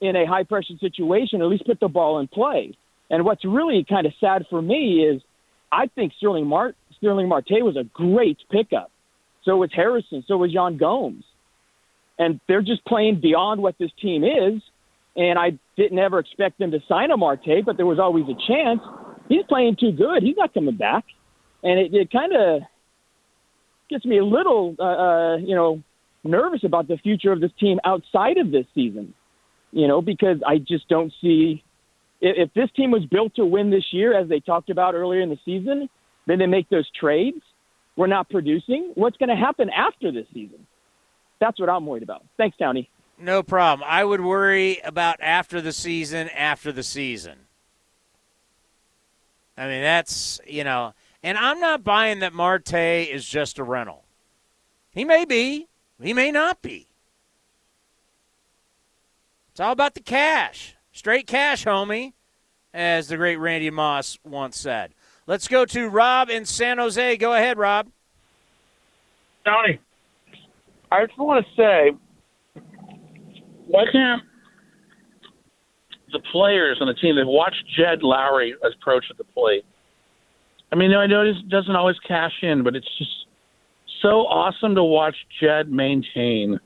in 0.00 0.16
a 0.16 0.26
high 0.26 0.44
pressure 0.44 0.74
situation. 0.78 1.40
Or 1.40 1.44
at 1.44 1.50
least 1.50 1.66
put 1.66 1.80
the 1.80 1.88
ball 1.88 2.20
in 2.20 2.28
play. 2.28 2.76
And 3.10 3.24
what's 3.24 3.44
really 3.44 3.84
kind 3.88 4.06
of 4.06 4.12
sad 4.20 4.46
for 4.48 4.62
me 4.62 5.04
is, 5.04 5.20
I 5.72 5.86
think 5.88 6.12
Sterling 6.16 6.46
Mart 6.46 6.76
Sterling 6.98 7.28
Marte 7.28 7.62
was 7.62 7.76
a 7.76 7.84
great 7.84 8.38
pickup. 8.50 8.90
So 9.44 9.56
was 9.56 9.70
Harrison. 9.74 10.22
So 10.28 10.36
was 10.36 10.52
Yan 10.52 10.76
Gomes. 10.76 11.24
And 12.18 12.40
they're 12.46 12.62
just 12.62 12.84
playing 12.84 13.20
beyond 13.20 13.62
what 13.62 13.76
this 13.78 13.90
team 14.00 14.22
is. 14.22 14.62
And 15.16 15.38
I 15.38 15.58
didn't 15.76 15.98
ever 15.98 16.18
expect 16.18 16.58
them 16.58 16.70
to 16.70 16.80
sign 16.86 17.10
a 17.10 17.16
Marte, 17.16 17.64
but 17.64 17.76
there 17.76 17.86
was 17.86 17.98
always 17.98 18.26
a 18.26 18.36
chance. 18.46 18.80
He's 19.28 19.44
playing 19.48 19.76
too 19.80 19.92
good. 19.92 20.22
He's 20.22 20.36
not 20.36 20.52
coming 20.52 20.76
back. 20.76 21.04
And 21.62 21.78
it, 21.78 21.94
it 21.94 22.10
kind 22.10 22.34
of 22.34 22.62
gets 23.88 24.04
me 24.04 24.18
a 24.18 24.24
little, 24.24 24.76
uh, 24.78 24.82
uh, 24.82 25.36
you 25.36 25.54
know, 25.54 25.82
nervous 26.24 26.64
about 26.64 26.88
the 26.88 26.96
future 26.98 27.32
of 27.32 27.40
this 27.40 27.52
team 27.58 27.78
outside 27.84 28.38
of 28.38 28.50
this 28.50 28.66
season. 28.74 29.14
You 29.72 29.86
know, 29.86 30.02
because 30.02 30.38
I 30.46 30.58
just 30.58 30.88
don't 30.88 31.12
see 31.20 31.62
if, 32.20 32.48
if 32.48 32.54
this 32.54 32.70
team 32.74 32.90
was 32.90 33.04
built 33.04 33.34
to 33.36 33.44
win 33.44 33.70
this 33.70 33.92
year, 33.92 34.18
as 34.18 34.28
they 34.28 34.40
talked 34.40 34.70
about 34.70 34.94
earlier 34.94 35.20
in 35.20 35.28
the 35.28 35.38
season, 35.44 35.88
then 36.26 36.38
they 36.38 36.46
make 36.46 36.68
those 36.68 36.88
trades. 36.98 37.40
We're 37.96 38.06
not 38.06 38.30
producing. 38.30 38.92
What's 38.94 39.16
going 39.16 39.28
to 39.28 39.36
happen 39.36 39.68
after 39.70 40.10
this 40.10 40.26
season? 40.32 40.66
That's 41.40 41.58
what 41.58 41.68
I'm 41.68 41.86
worried 41.86 42.02
about. 42.02 42.24
Thanks, 42.36 42.56
Tony. 42.56 42.88
No 43.18 43.42
problem. 43.42 43.86
I 43.88 44.04
would 44.04 44.20
worry 44.20 44.80
about 44.84 45.16
after 45.20 45.60
the 45.60 45.72
season, 45.72 46.28
after 46.30 46.72
the 46.72 46.82
season. 46.82 47.46
I 49.56 49.66
mean, 49.66 49.82
that's, 49.82 50.40
you 50.46 50.64
know, 50.64 50.94
and 51.22 51.36
I'm 51.36 51.60
not 51.60 51.84
buying 51.84 52.20
that 52.20 52.32
Marte 52.32 52.74
is 52.74 53.26
just 53.26 53.58
a 53.58 53.64
rental. 53.64 54.04
He 54.92 55.04
may 55.04 55.24
be, 55.24 55.68
he 56.02 56.12
may 56.12 56.30
not 56.30 56.62
be. 56.62 56.88
It's 59.50 59.60
all 59.60 59.72
about 59.72 59.94
the 59.94 60.00
cash. 60.00 60.76
Straight 60.92 61.26
cash, 61.26 61.64
homie, 61.64 62.12
as 62.72 63.08
the 63.08 63.16
great 63.16 63.36
Randy 63.36 63.70
Moss 63.70 64.18
once 64.24 64.58
said. 64.58 64.94
Let's 65.26 65.48
go 65.48 65.64
to 65.66 65.88
Rob 65.88 66.30
in 66.30 66.44
San 66.44 66.78
Jose. 66.78 67.16
Go 67.18 67.34
ahead, 67.34 67.58
Rob. 67.58 67.88
Tony, 69.44 69.78
I 70.90 71.06
just 71.06 71.18
want 71.18 71.46
to 71.46 71.52
say, 71.54 71.92
why 73.66 73.84
can't 73.92 74.22
the 76.12 76.20
players 76.32 76.78
on 76.80 76.88
the 76.88 76.94
team 76.94 77.16
they've 77.16 77.26
watched 77.26 77.64
Jed 77.76 78.00
Lowrie 78.02 78.54
approach 78.62 79.04
at 79.10 79.18
the 79.18 79.24
plate? 79.24 79.64
I 80.72 80.76
mean, 80.76 80.94
I 80.94 81.06
know 81.06 81.22
it 81.22 81.48
doesn't 81.48 81.74
always 81.74 81.96
cash 82.06 82.32
in, 82.42 82.62
but 82.62 82.76
it's 82.76 82.88
just 82.98 83.10
so 84.02 84.26
awesome 84.26 84.74
to 84.76 84.84
watch 84.84 85.16
Jed 85.40 85.70
maintain 85.70 86.58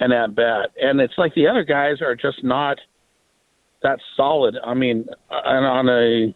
an 0.00 0.12
at 0.12 0.34
bat, 0.34 0.70
and 0.80 1.00
it's 1.00 1.14
like 1.18 1.34
the 1.34 1.46
other 1.46 1.62
guys 1.62 2.00
are 2.00 2.16
just 2.16 2.42
not 2.42 2.78
that 3.82 3.98
solid. 4.16 4.56
I 4.64 4.74
mean, 4.74 5.06
and 5.30 5.66
on 5.66 5.88
a 5.88 6.34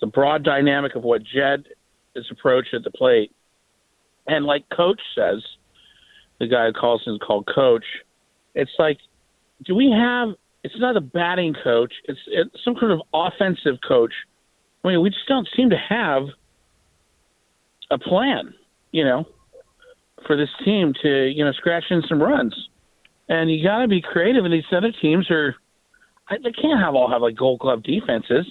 the 0.00 0.06
broad 0.06 0.44
dynamic 0.44 0.94
of 0.94 1.02
what 1.02 1.22
Jed 1.22 1.64
is 2.14 2.26
approach 2.30 2.66
at 2.72 2.84
the 2.84 2.90
plate, 2.90 3.32
and 4.26 4.44
like 4.44 4.64
Coach 4.76 5.00
says, 5.14 5.42
the 6.38 6.46
guy 6.46 6.66
who 6.66 6.72
calls 6.72 7.02
him 7.04 7.18
called 7.18 7.48
Coach. 7.52 7.84
It's 8.54 8.70
like, 8.78 8.98
do 9.64 9.74
we 9.74 9.90
have? 9.96 10.30
It's 10.64 10.78
not 10.78 10.96
a 10.96 11.00
batting 11.00 11.54
coach. 11.62 11.92
It's, 12.04 12.18
it's 12.26 12.50
some 12.64 12.74
kind 12.74 12.92
of 12.92 13.00
offensive 13.14 13.78
coach. 13.86 14.12
I 14.84 14.88
mean, 14.88 15.02
we 15.02 15.10
just 15.10 15.26
don't 15.26 15.48
seem 15.56 15.70
to 15.70 15.76
have 15.76 16.24
a 17.90 17.98
plan, 17.98 18.54
you 18.92 19.04
know, 19.04 19.26
for 20.26 20.36
this 20.36 20.48
team 20.64 20.94
to 21.02 21.26
you 21.28 21.44
know 21.44 21.52
scratch 21.52 21.84
in 21.90 22.02
some 22.08 22.22
runs, 22.22 22.54
and 23.28 23.50
you 23.50 23.62
got 23.62 23.80
to 23.80 23.88
be 23.88 24.00
creative. 24.00 24.44
And 24.44 24.52
these 24.54 24.64
other 24.72 24.92
teams 25.00 25.30
are, 25.30 25.56
they 26.30 26.52
can't 26.52 26.80
have 26.80 26.94
all 26.94 27.10
have 27.10 27.22
like 27.22 27.36
Gold 27.36 27.60
Glove 27.60 27.82
defenses. 27.82 28.46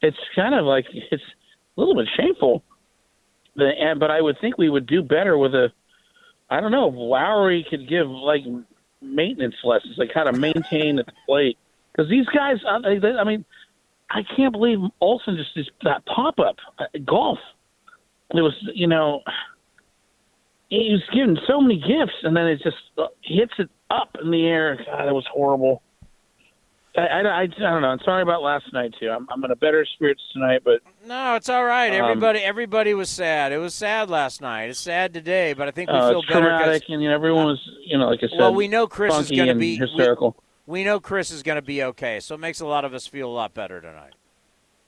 It's 0.00 0.16
kind 0.34 0.54
of 0.54 0.64
like 0.64 0.86
it's 0.90 1.22
a 1.76 1.80
little 1.80 1.94
bit 1.94 2.08
shameful. 2.16 2.62
But 3.54 4.10
I 4.10 4.20
would 4.20 4.38
think 4.40 4.56
we 4.56 4.70
would 4.70 4.86
do 4.86 5.02
better 5.02 5.36
with 5.36 5.54
a 5.54 5.68
I 6.50 6.60
don't 6.60 6.72
know 6.72 6.90
Lowrie 6.90 7.68
could 7.68 7.88
give 7.88 8.08
like 8.08 8.42
maintenance 9.00 9.56
lessons, 9.64 9.94
like 9.98 10.10
how 10.14 10.24
to 10.24 10.32
maintain 10.32 10.98
at 10.98 11.06
the 11.06 11.12
plate. 11.26 11.58
Because 11.92 12.08
these 12.08 12.26
guys, 12.26 12.56
uh, 12.66 12.80
I, 12.84 13.20
I 13.20 13.24
mean, 13.24 13.44
I 14.12 14.22
can't 14.36 14.52
believe 14.52 14.78
Olson 15.00 15.36
just 15.36 15.70
that 15.84 16.04
pop 16.06 16.38
up 16.38 16.56
uh, 16.78 16.84
golf. 17.04 17.38
It 18.34 18.40
was, 18.40 18.54
you 18.74 18.86
know, 18.86 19.22
he 20.68 20.90
was 20.90 21.02
given 21.12 21.38
so 21.46 21.60
many 21.60 21.76
gifts, 21.76 22.16
and 22.22 22.36
then 22.36 22.46
it 22.46 22.60
just 22.62 22.76
uh, 22.96 23.06
hits 23.22 23.52
it 23.58 23.68
up 23.90 24.16
in 24.22 24.30
the 24.30 24.46
air. 24.46 24.76
God, 24.86 25.08
it 25.08 25.12
was 25.12 25.26
horrible. 25.30 25.82
I, 26.96 27.00
I, 27.00 27.20
I, 27.20 27.40
I 27.42 27.46
don't 27.46 27.82
know. 27.82 27.88
I'm 27.88 28.00
sorry 28.04 28.22
about 28.22 28.42
last 28.42 28.70
night 28.72 28.94
too. 29.00 29.08
I'm, 29.10 29.26
I'm 29.30 29.42
in 29.44 29.50
a 29.50 29.56
better 29.56 29.86
spirits 29.94 30.20
tonight, 30.32 30.62
but 30.64 30.80
No, 31.06 31.36
it's 31.36 31.48
all 31.48 31.64
right. 31.64 31.88
Um, 31.88 32.04
Everybody, 32.04 32.40
everybody 32.40 32.94
was 32.94 33.08
sad. 33.08 33.52
It 33.52 33.58
was 33.58 33.74
sad 33.74 34.10
last 34.10 34.42
night. 34.42 34.70
It's 34.70 34.78
sad 34.78 35.14
today, 35.14 35.54
but 35.54 35.68
I 35.68 35.70
think 35.70 35.90
we 35.90 35.96
uh, 35.96 36.10
feel 36.10 36.22
better. 36.22 36.40
traumatic, 36.40 36.84
and 36.88 37.02
you 37.02 37.08
know, 37.08 37.14
everyone 37.14 37.46
was, 37.46 37.70
you 37.84 37.96
know, 37.96 38.06
like 38.06 38.20
I 38.22 38.28
said, 38.28 38.38
well, 38.38 38.54
we 38.54 38.68
know 38.68 38.86
Chris 38.86 39.14
is 39.18 39.30
going 39.30 39.48
to 39.48 39.54
be 39.54 39.76
hysterical. 39.76 40.36
We, 40.38 40.51
know 40.82 40.98
Chris 40.98 41.30
is 41.30 41.42
going 41.42 41.56
to 41.56 41.62
be 41.62 41.82
okay, 41.82 42.20
so 42.20 42.34
it 42.34 42.38
makes 42.38 42.60
a 42.60 42.66
lot 42.66 42.84
of 42.84 42.94
us 42.94 43.06
feel 43.06 43.28
a 43.28 43.32
lot 43.32 43.52
better 43.52 43.80
tonight. 43.80 44.14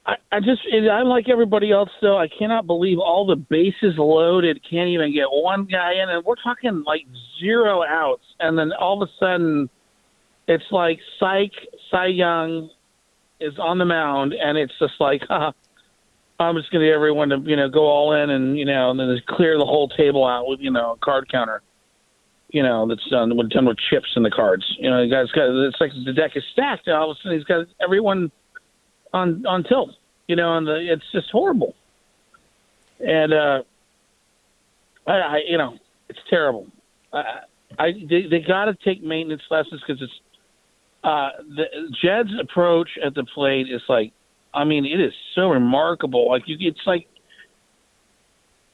I, 0.06 0.14
I 0.32 0.40
just, 0.40 0.62
I'm 0.72 1.06
like 1.06 1.28
everybody 1.28 1.70
else, 1.70 1.90
though. 2.00 2.18
I 2.18 2.28
cannot 2.28 2.66
believe 2.66 2.98
all 2.98 3.26
the 3.26 3.36
bases 3.36 3.94
loaded, 3.98 4.60
can't 4.68 4.88
even 4.88 5.12
get 5.12 5.26
one 5.30 5.64
guy 5.64 5.94
in, 6.02 6.08
and 6.08 6.24
we're 6.24 6.34
talking 6.42 6.82
like 6.86 7.06
zero 7.40 7.84
outs, 7.84 8.24
and 8.40 8.58
then 8.58 8.72
all 8.72 9.02
of 9.02 9.08
a 9.08 9.12
sudden, 9.18 9.68
it's 10.48 10.64
like 10.70 10.98
Psych, 11.18 11.52
Cy 11.90 12.06
Young 12.06 12.70
is 13.40 13.58
on 13.58 13.78
the 13.78 13.84
mound, 13.84 14.34
and 14.34 14.58
it's 14.58 14.74
just 14.78 14.94
like, 15.00 15.22
huh, 15.28 15.52
I'm 16.38 16.56
just 16.56 16.70
going 16.70 16.84
to 16.84 16.90
everyone 16.90 17.28
to, 17.28 17.38
you 17.38 17.56
know, 17.56 17.68
go 17.68 17.86
all 17.86 18.12
in, 18.12 18.30
and 18.30 18.58
you 18.58 18.64
know, 18.64 18.90
and 18.90 18.98
then 18.98 19.14
just 19.14 19.26
clear 19.26 19.58
the 19.58 19.66
whole 19.66 19.88
table 19.88 20.26
out 20.26 20.46
with, 20.46 20.60
you 20.60 20.70
know, 20.70 20.92
a 20.92 20.96
card 20.96 21.30
counter. 21.30 21.62
You 22.54 22.62
know, 22.62 22.86
that's 22.86 23.04
done 23.10 23.36
with 23.36 23.50
done 23.50 23.66
with 23.66 23.78
chips 23.90 24.06
in 24.14 24.22
the 24.22 24.30
cards. 24.30 24.64
You 24.78 24.88
know, 24.88 25.02
the 25.02 25.10
guy's 25.10 25.28
got 25.32 25.50
it's 25.66 25.80
like 25.80 25.90
the 26.04 26.12
deck 26.12 26.36
is 26.36 26.44
stacked. 26.52 26.86
All 26.86 27.10
of 27.10 27.16
a 27.16 27.20
sudden, 27.20 27.36
he's 27.36 27.44
got 27.44 27.66
everyone 27.82 28.30
on 29.12 29.44
on 29.44 29.64
tilt. 29.64 29.90
You 30.28 30.36
know, 30.36 30.56
and 30.56 30.64
the 30.64 30.92
it's 30.92 31.02
just 31.10 31.32
horrible. 31.32 31.74
And 33.00 33.32
uh, 33.32 33.62
I, 35.04 35.12
I 35.12 35.40
you 35.48 35.58
know, 35.58 35.76
it's 36.08 36.20
terrible. 36.30 36.68
I, 37.12 37.40
I 37.76 37.92
they, 38.08 38.28
they 38.30 38.38
got 38.38 38.66
to 38.66 38.76
take 38.84 39.02
maintenance 39.02 39.42
lessons 39.50 39.82
because 39.84 40.00
it's 40.00 40.20
uh, 41.02 41.30
the 41.56 41.64
Jed's 42.00 42.38
approach 42.40 42.90
at 43.04 43.16
the 43.16 43.24
plate 43.34 43.66
is 43.68 43.82
like, 43.88 44.12
I 44.54 44.62
mean, 44.62 44.84
it 44.84 45.00
is 45.00 45.12
so 45.34 45.48
remarkable. 45.48 46.28
Like 46.28 46.44
you, 46.46 46.56
it's 46.60 46.86
like 46.86 47.08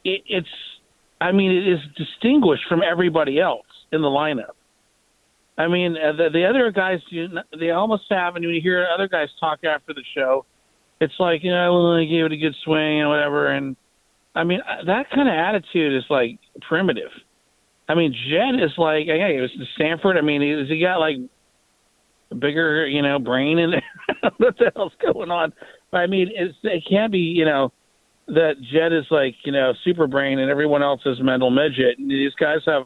it, 0.05 0.20
it's. 0.26 0.49
I 1.18 1.33
mean, 1.33 1.51
it 1.51 1.66
is 1.66 1.81
distinguished 1.97 2.64
from 2.68 2.83
everybody 2.83 3.41
else 3.41 3.64
in 3.93 4.03
the 4.03 4.09
lineup. 4.09 4.55
I 5.59 5.68
mean, 5.68 5.97
uh, 5.97 6.12
the, 6.12 6.30
the 6.32 6.47
other 6.47 6.70
guys, 6.70 7.01
not- 7.12 7.47
they 7.59 7.70
almost 7.70 8.05
have, 8.11 8.36
and 8.36 8.45
when 8.45 8.55
you 8.55 8.62
hear 8.62 8.86
other 8.93 9.09
guys 9.09 9.28
talk 9.38 9.64
after 9.64 9.93
the 9.93 10.05
show, 10.14 10.47
it's 11.01 11.14
like, 11.18 11.43
you 11.43 11.51
know, 11.51 11.97
they 11.97 12.07
gave 12.07 12.24
it 12.24 12.32
a 12.32 12.36
good 12.36 12.55
swing 12.64 13.01
and 13.01 13.09
whatever. 13.09 13.49
And 13.49 13.76
I 14.34 14.45
mean, 14.45 14.61
uh, 14.61 14.84
that 14.86 15.11
kind 15.11 15.28
of 15.28 15.34
attitude 15.34 15.97
is 15.97 16.05
like 16.09 16.38
primitive. 16.68 17.11
I 17.88 17.95
mean, 17.95 18.12
Jed 18.12 18.62
is 18.62 18.70
like, 18.78 19.07
hey, 19.07 19.36
it 19.36 19.41
was 19.41 19.51
Stanford. 19.74 20.16
I 20.16 20.20
mean, 20.20 20.41
has 20.59 20.68
he 20.68 20.80
got 20.80 20.99
like 20.99 21.16
a 22.30 22.34
bigger, 22.34 22.86
you 22.86 23.03
know, 23.03 23.18
brain 23.18 23.59
in 23.59 23.72
there? 23.72 24.30
what 24.36 24.57
the 24.59 24.70
hell's 24.76 24.93
going 25.03 25.30
on? 25.30 25.53
But 25.91 25.99
I 25.99 26.07
mean, 26.07 26.30
it's, 26.32 26.57
it 26.62 26.84
can't 26.88 27.11
be, 27.11 27.18
you 27.18 27.45
know, 27.45 27.72
that 28.28 28.55
Jed 28.72 28.93
is 28.93 29.07
like, 29.11 29.34
you 29.45 29.53
know, 29.53 29.72
super 29.84 30.07
brain 30.07 30.38
and 30.38 30.51
everyone 30.51 30.82
else 30.82 31.01
is 31.05 31.18
mental 31.20 31.51
midget. 31.51 31.99
And 31.99 32.11
these 32.11 32.34
guys 32.38 32.59
have, 32.66 32.84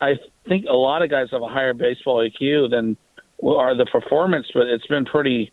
I 0.00 0.14
think 0.48 0.66
a 0.68 0.74
lot 0.74 1.02
of 1.02 1.10
guys 1.10 1.28
have 1.32 1.42
a 1.42 1.48
higher 1.48 1.74
baseball 1.74 2.26
IQ 2.26 2.70
than 2.70 2.96
are 3.44 3.76
the 3.76 3.86
performance, 3.86 4.46
but 4.54 4.66
it's 4.66 4.86
been 4.86 5.04
pretty 5.04 5.52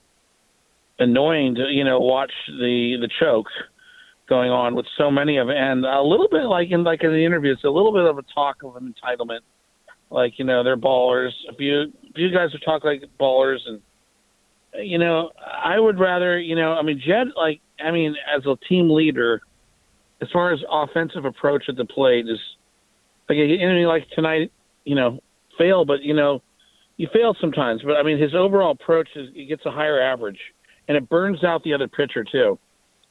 annoying 0.99 1.55
to, 1.55 1.67
you 1.69 1.83
know, 1.83 1.99
watch 1.99 2.31
the, 2.47 2.97
the 2.99 3.09
choke 3.19 3.47
going 4.27 4.49
on 4.49 4.75
with 4.75 4.85
so 4.97 5.11
many 5.11 5.37
of 5.37 5.49
it. 5.49 5.57
And 5.57 5.85
a 5.85 6.01
little 6.01 6.27
bit 6.29 6.43
like 6.43 6.71
in, 6.71 6.83
like 6.83 7.03
in 7.03 7.11
the 7.11 7.25
interview, 7.25 7.53
it's 7.53 7.63
a 7.63 7.69
little 7.69 7.93
bit 7.93 8.05
of 8.05 8.17
a 8.17 8.23
talk 8.33 8.63
of 8.63 8.75
an 8.75 8.93
entitlement. 8.93 9.41
Like, 10.09 10.37
you 10.37 10.45
know, 10.45 10.63
they're 10.63 10.77
ballers. 10.77 11.31
If 11.49 11.59
you, 11.59 11.91
if 12.03 12.15
you 12.15 12.31
guys 12.31 12.51
would 12.53 12.63
talk 12.63 12.83
like 12.83 13.03
ballers 13.19 13.59
and, 13.65 13.81
you 14.73 14.97
know, 14.97 15.31
I 15.39 15.79
would 15.79 15.99
rather, 15.99 16.39
you 16.39 16.55
know, 16.55 16.73
I 16.73 16.81
mean, 16.81 17.01
Jed, 17.05 17.27
like, 17.35 17.61
I 17.83 17.91
mean, 17.91 18.15
as 18.35 18.45
a 18.45 18.55
team 18.67 18.89
leader, 18.89 19.41
as 20.21 20.27
far 20.31 20.53
as 20.53 20.59
offensive 20.69 21.25
approach 21.25 21.65
at 21.69 21.75
the 21.75 21.85
plate 21.85 22.25
is, 22.27 22.39
like, 23.29 23.37
you 23.37 23.57
know, 23.57 23.87
like 23.87 24.09
tonight, 24.11 24.51
you 24.83 24.95
know, 24.95 25.19
fail, 25.57 25.85
but 25.85 26.01
you 26.01 26.13
know, 26.13 26.41
you 26.97 27.07
fail 27.13 27.35
sometimes. 27.41 27.81
But 27.83 27.97
I 27.97 28.03
mean, 28.03 28.17
his 28.21 28.33
overall 28.35 28.71
approach 28.71 29.09
is 29.15 29.29
he 29.33 29.45
gets 29.45 29.65
a 29.65 29.71
higher 29.71 30.01
average, 30.01 30.39
and 30.87 30.95
it 30.97 31.09
burns 31.09 31.43
out 31.43 31.63
the 31.63 31.73
other 31.73 31.87
pitcher 31.87 32.23
too. 32.23 32.57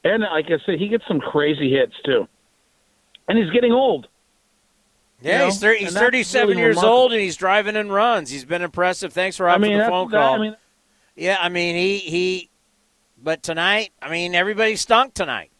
And 0.04 0.22
like 0.22 0.46
I 0.46 0.58
said, 0.66 0.78
he 0.78 0.88
gets 0.88 1.04
some 1.08 1.20
crazy 1.20 1.70
hits 1.70 1.94
too, 2.04 2.26
and 3.28 3.38
he's 3.38 3.50
getting 3.50 3.72
old. 3.72 4.06
Yeah, 5.20 5.32
You 5.32 5.38
know? 5.38 5.44
he's, 5.46 5.60
thir- 5.60 5.74
he's 5.76 5.94
37 5.94 6.48
really 6.48 6.60
years 6.60 6.76
remarkable. 6.76 6.98
old 7.02 7.12
and 7.12 7.20
he's 7.22 7.36
driving 7.36 7.76
in 7.76 7.90
runs. 7.90 8.30
He's 8.30 8.44
been 8.44 8.60
impressive. 8.62 9.12
Thanks, 9.12 9.40
Rob, 9.40 9.54
I 9.54 9.58
mean, 9.58 9.78
for 9.78 9.84
the 9.84 9.88
phone 9.88 10.10
that- 10.10 10.16
call. 10.18 10.34
I 10.34 10.38
mean, 10.38 10.56
yeah, 11.16 11.38
I 11.40 11.48
mean, 11.48 11.76
he 11.76 11.98
he. 11.98 12.50
But 13.22 13.42
tonight, 13.42 13.90
I 14.02 14.10
mean, 14.10 14.34
everybody 14.34 14.76
stunk 14.76 15.14
tonight. 15.14 15.50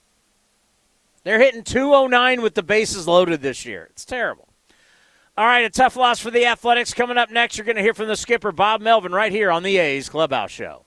They're 1.23 1.39
hitting 1.41 1.63
209 1.63 2.43
with 2.43 2.55
the 2.55 2.63
bases 2.63 3.09
loaded 3.09 3.41
this 3.41 3.65
year. 3.65 3.87
It's 3.91 4.05
terrible. 4.05 4.44
All 5.37 5.45
right, 5.45 5.65
a 5.65 5.71
tough 5.71 5.97
loss 5.97 6.21
for 6.21 6.31
the 6.31 6.47
Athletics. 6.47 6.95
Coming 6.95 7.19
up 7.19 7.29
next, 7.29 7.59
you're 7.59 7.65
going 7.65 7.75
to 7.75 7.83
hear 7.83 7.93
from 7.93 8.07
the 8.07 8.15
skipper, 8.15 8.53
Bob 8.53 8.81
Melvin, 8.81 9.11
right 9.11 9.33
here 9.33 9.51
on 9.51 9.65
the 9.65 9.79
A's 9.79 10.09
Clubhouse 10.09 10.53
Show. 10.53 10.87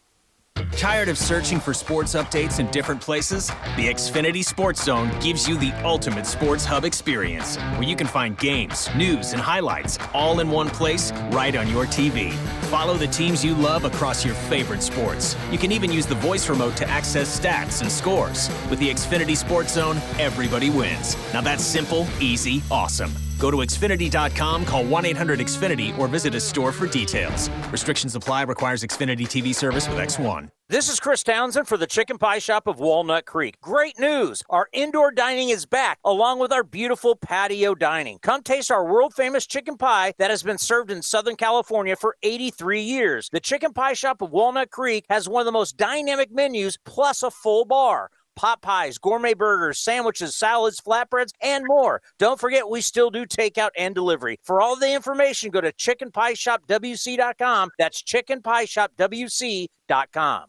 Tired 0.72 1.10
of 1.10 1.18
searching 1.18 1.60
for 1.60 1.74
sports 1.74 2.16
updates 2.16 2.62
in 2.62 2.68
different 2.68 3.02
places? 3.02 3.48
The 3.76 3.90
Xfinity 3.90 4.46
Sports 4.46 4.86
Zone 4.86 5.12
gives 5.20 5.50
you 5.50 5.58
the 5.58 5.74
ultimate 5.84 6.26
sports 6.26 6.64
hub 6.64 6.86
experience, 6.86 7.58
where 7.58 7.84
you 7.84 7.98
can 7.98 8.08
find 8.08 8.38
games, 8.38 8.88
news, 8.96 9.34
and 9.34 9.42
highlights 9.42 10.00
all 10.14 10.40
in 10.40 10.50
one 10.50 10.70
place, 10.70 11.12
right 11.32 11.56
on 11.58 11.70
your 11.70 11.86
TV. 11.86 12.32
Follow 12.70 12.94
the 12.94 13.08
teams 13.08 13.44
you 13.44 13.54
love 13.54 13.84
across 13.84 14.24
your 14.24 14.36
favorite 14.36 14.82
sports. 14.82 15.36
You 15.52 15.58
can 15.58 15.74
even 15.74 15.92
use 15.92 16.06
the 16.06 16.16
voice 16.16 16.48
remote 16.48 16.78
to 16.78 16.88
access 16.88 17.38
stats 17.38 17.82
and 17.82 17.92
scores. 17.92 18.50
With 18.70 18.80
the 18.80 18.92
Xfinity 18.92 19.36
Sports 19.36 19.74
Zone, 19.74 19.98
everybody 20.20 20.70
wins. 20.70 21.18
Now 21.34 21.42
that's 21.42 21.66
simple, 21.66 22.08
easy, 22.22 22.64
awesome. 22.72 23.12
Go 23.40 23.52
to 23.52 23.58
Xfinity.com, 23.58 24.66
call 24.66 24.84
1 24.84 25.06
800 25.06 25.40
Xfinity, 25.40 25.98
or 25.98 26.08
visit 26.08 26.34
a 26.36 26.40
store 26.40 26.72
for 26.72 26.88
details. 26.88 27.50
Restrictions 27.72 28.16
apply, 28.16 28.44
requires 28.44 28.84
Xfinity 28.84 29.26
TV 29.26 29.54
service 29.54 29.88
with 29.88 29.98
X1. 29.98 30.50
This 30.70 30.90
is 30.90 31.00
Chris 31.00 31.24
Townsend 31.24 31.66
for 31.66 31.78
the 31.78 31.88
Chicken 31.88 32.18
Pie 32.18 32.40
Shop 32.40 32.68
of 32.68 32.78
Walnut 32.78 33.26
Creek. 33.26 33.56
Great 33.62 33.98
news! 33.98 34.44
Our 34.50 34.68
indoor 34.74 35.12
dining 35.12 35.48
is 35.48 35.66
back, 35.66 35.98
along 36.04 36.40
with 36.40 36.52
our 36.52 36.64
beautiful 36.64 37.16
patio 37.16 37.74
dining. 37.74 38.20
Come 38.22 38.44
taste 38.44 38.70
our 38.70 38.86
world 38.86 39.14
famous 39.14 39.48
chicken 39.48 39.78
pie 39.78 40.14
that 40.18 40.30
has 40.30 40.44
been 40.44 40.58
served 40.58 40.92
in 40.92 41.02
Southern 41.02 41.38
California 41.38 41.96
for 41.96 42.18
83 42.22 42.82
years. 42.82 43.30
The 43.32 43.40
Chicken 43.40 43.72
Pie 43.72 43.94
Shop 43.94 44.22
of 44.22 44.32
Walnut 44.32 44.70
Creek 44.70 45.06
has 45.10 45.30
one 45.30 45.40
of 45.40 45.46
the 45.46 45.54
most 45.54 45.78
dynamic 45.78 46.34
menus, 46.34 46.78
plus 46.84 47.24
a 47.24 47.32
full 47.32 47.64
bar 47.64 48.10
pot 48.38 48.62
pies, 48.62 48.98
gourmet 48.98 49.34
burgers, 49.34 49.80
sandwiches, 49.80 50.34
salads, 50.36 50.80
flatbreads, 50.80 51.32
and 51.42 51.66
more. 51.68 52.02
Don't 52.20 52.40
forget, 52.40 52.70
we 52.70 52.80
still 52.80 53.10
do 53.10 53.26
takeout 53.26 53.72
and 53.78 53.94
delivery. 53.94 54.40
For 54.44 54.62
all 54.62 54.78
the 54.78 54.94
information, 54.94 55.52
go 55.52 55.60
to 55.60 55.74
chickenpieshopwc.com. 55.74 57.72
That's 57.78 58.02
chickenpieshopwc.com. 58.04 60.44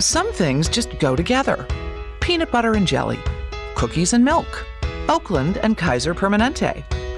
Some 0.00 0.32
things 0.32 0.68
just 0.68 0.98
go 0.98 1.14
together 1.14 1.68
peanut 2.20 2.50
butter 2.50 2.72
and 2.72 2.84
jelly, 2.86 3.18
cookies 3.74 4.14
and 4.14 4.24
milk, 4.24 4.64
Oakland 5.10 5.58
and 5.58 5.76
Kaiser 5.76 6.14
Permanente. 6.14 6.82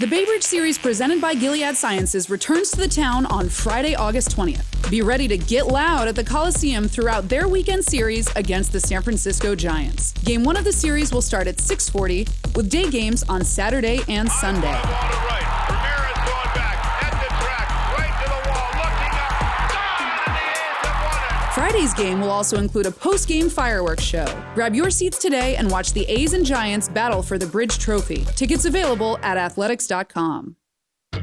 The 0.00 0.08
Bay 0.08 0.24
Bridge 0.24 0.42
Series 0.42 0.76
presented 0.76 1.20
by 1.20 1.34
Gilead 1.34 1.76
Sciences 1.76 2.28
returns 2.28 2.72
to 2.72 2.78
the 2.78 2.88
town 2.88 3.26
on 3.26 3.48
Friday, 3.48 3.94
August 3.94 4.36
20th. 4.36 4.90
Be 4.90 5.02
ready 5.02 5.28
to 5.28 5.38
get 5.38 5.68
loud 5.68 6.08
at 6.08 6.16
the 6.16 6.24
Coliseum 6.24 6.88
throughout 6.88 7.28
their 7.28 7.46
weekend 7.46 7.84
series 7.84 8.28
against 8.34 8.72
the 8.72 8.80
San 8.80 9.02
Francisco 9.02 9.54
Giants. 9.54 10.10
Game 10.24 10.42
1 10.42 10.56
of 10.56 10.64
the 10.64 10.72
series 10.72 11.12
will 11.12 11.22
start 11.22 11.46
at 11.46 11.60
6:40 11.60 12.26
with 12.56 12.68
day 12.68 12.90
games 12.90 13.22
on 13.28 13.44
Saturday 13.44 14.00
and 14.08 14.28
Sunday. 14.32 14.80
Friday's 21.74 21.94
game 21.94 22.20
will 22.20 22.30
also 22.30 22.58
include 22.58 22.86
a 22.86 22.90
post 22.92 23.26
game 23.26 23.50
fireworks 23.50 24.04
show. 24.04 24.26
Grab 24.54 24.76
your 24.76 24.90
seats 24.90 25.18
today 25.18 25.56
and 25.56 25.68
watch 25.68 25.92
the 25.92 26.04
A's 26.04 26.32
and 26.32 26.46
Giants 26.46 26.88
battle 26.88 27.20
for 27.20 27.36
the 27.36 27.46
Bridge 27.46 27.80
Trophy. 27.80 28.24
Tickets 28.36 28.64
available 28.64 29.18
at 29.22 29.36
athletics.com. 29.36 30.54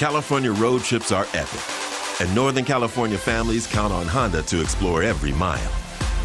California 0.00 0.50
road 0.50 0.82
trips 0.82 1.12
are 1.12 1.26
epic, 1.34 1.60
and 2.22 2.34
Northern 2.34 2.64
California 2.64 3.18
families 3.18 3.66
count 3.66 3.92
on 3.92 4.06
Honda 4.06 4.40
to 4.44 4.62
explore 4.62 5.02
every 5.02 5.32
mile. 5.32 5.70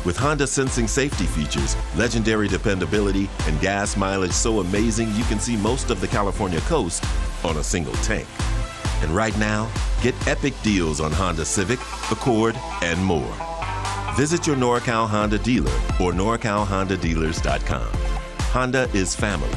With 0.05 0.15
Honda 0.15 0.47
sensing 0.47 0.88
safety 0.88 1.26
features, 1.26 1.76
legendary 1.93 2.47
dependability, 2.47 3.30
and 3.41 3.59
gas 3.59 3.97
mileage 3.97 4.32
so 4.32 4.61
amazing 4.61 5.13
you 5.15 5.26
can 5.26 5.41
see 5.41 5.57
most 5.57 5.89
of 5.89 5.99
the 5.99 6.07
California 6.07 6.61
coast 6.61 7.03
on 7.43 7.57
a 7.57 7.63
single 7.65 7.95
tank. 7.95 8.26
And 9.01 9.11
right 9.11 9.38
now, 9.38 9.69
get 10.01 10.15
epic 10.26 10.53
deals 10.63 11.01
on 11.01 11.11
Honda 11.11 11.43
Civic, 11.43 11.82
Accord, 12.09 12.55
and 12.82 13.03
more. 13.03 13.36
Visit 14.15 14.47
your 14.47 14.55
NorCal 14.55 15.05
Honda 15.05 15.38
dealer 15.38 15.76
or 15.99 16.13
NorCalHondaDealers.com. 16.13 17.89
Honda 18.53 18.89
is 18.93 19.13
family. 19.13 19.51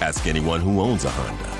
Ask 0.00 0.26
anyone 0.26 0.60
who 0.60 0.80
owns 0.80 1.04
a 1.04 1.10
Honda. 1.10 1.59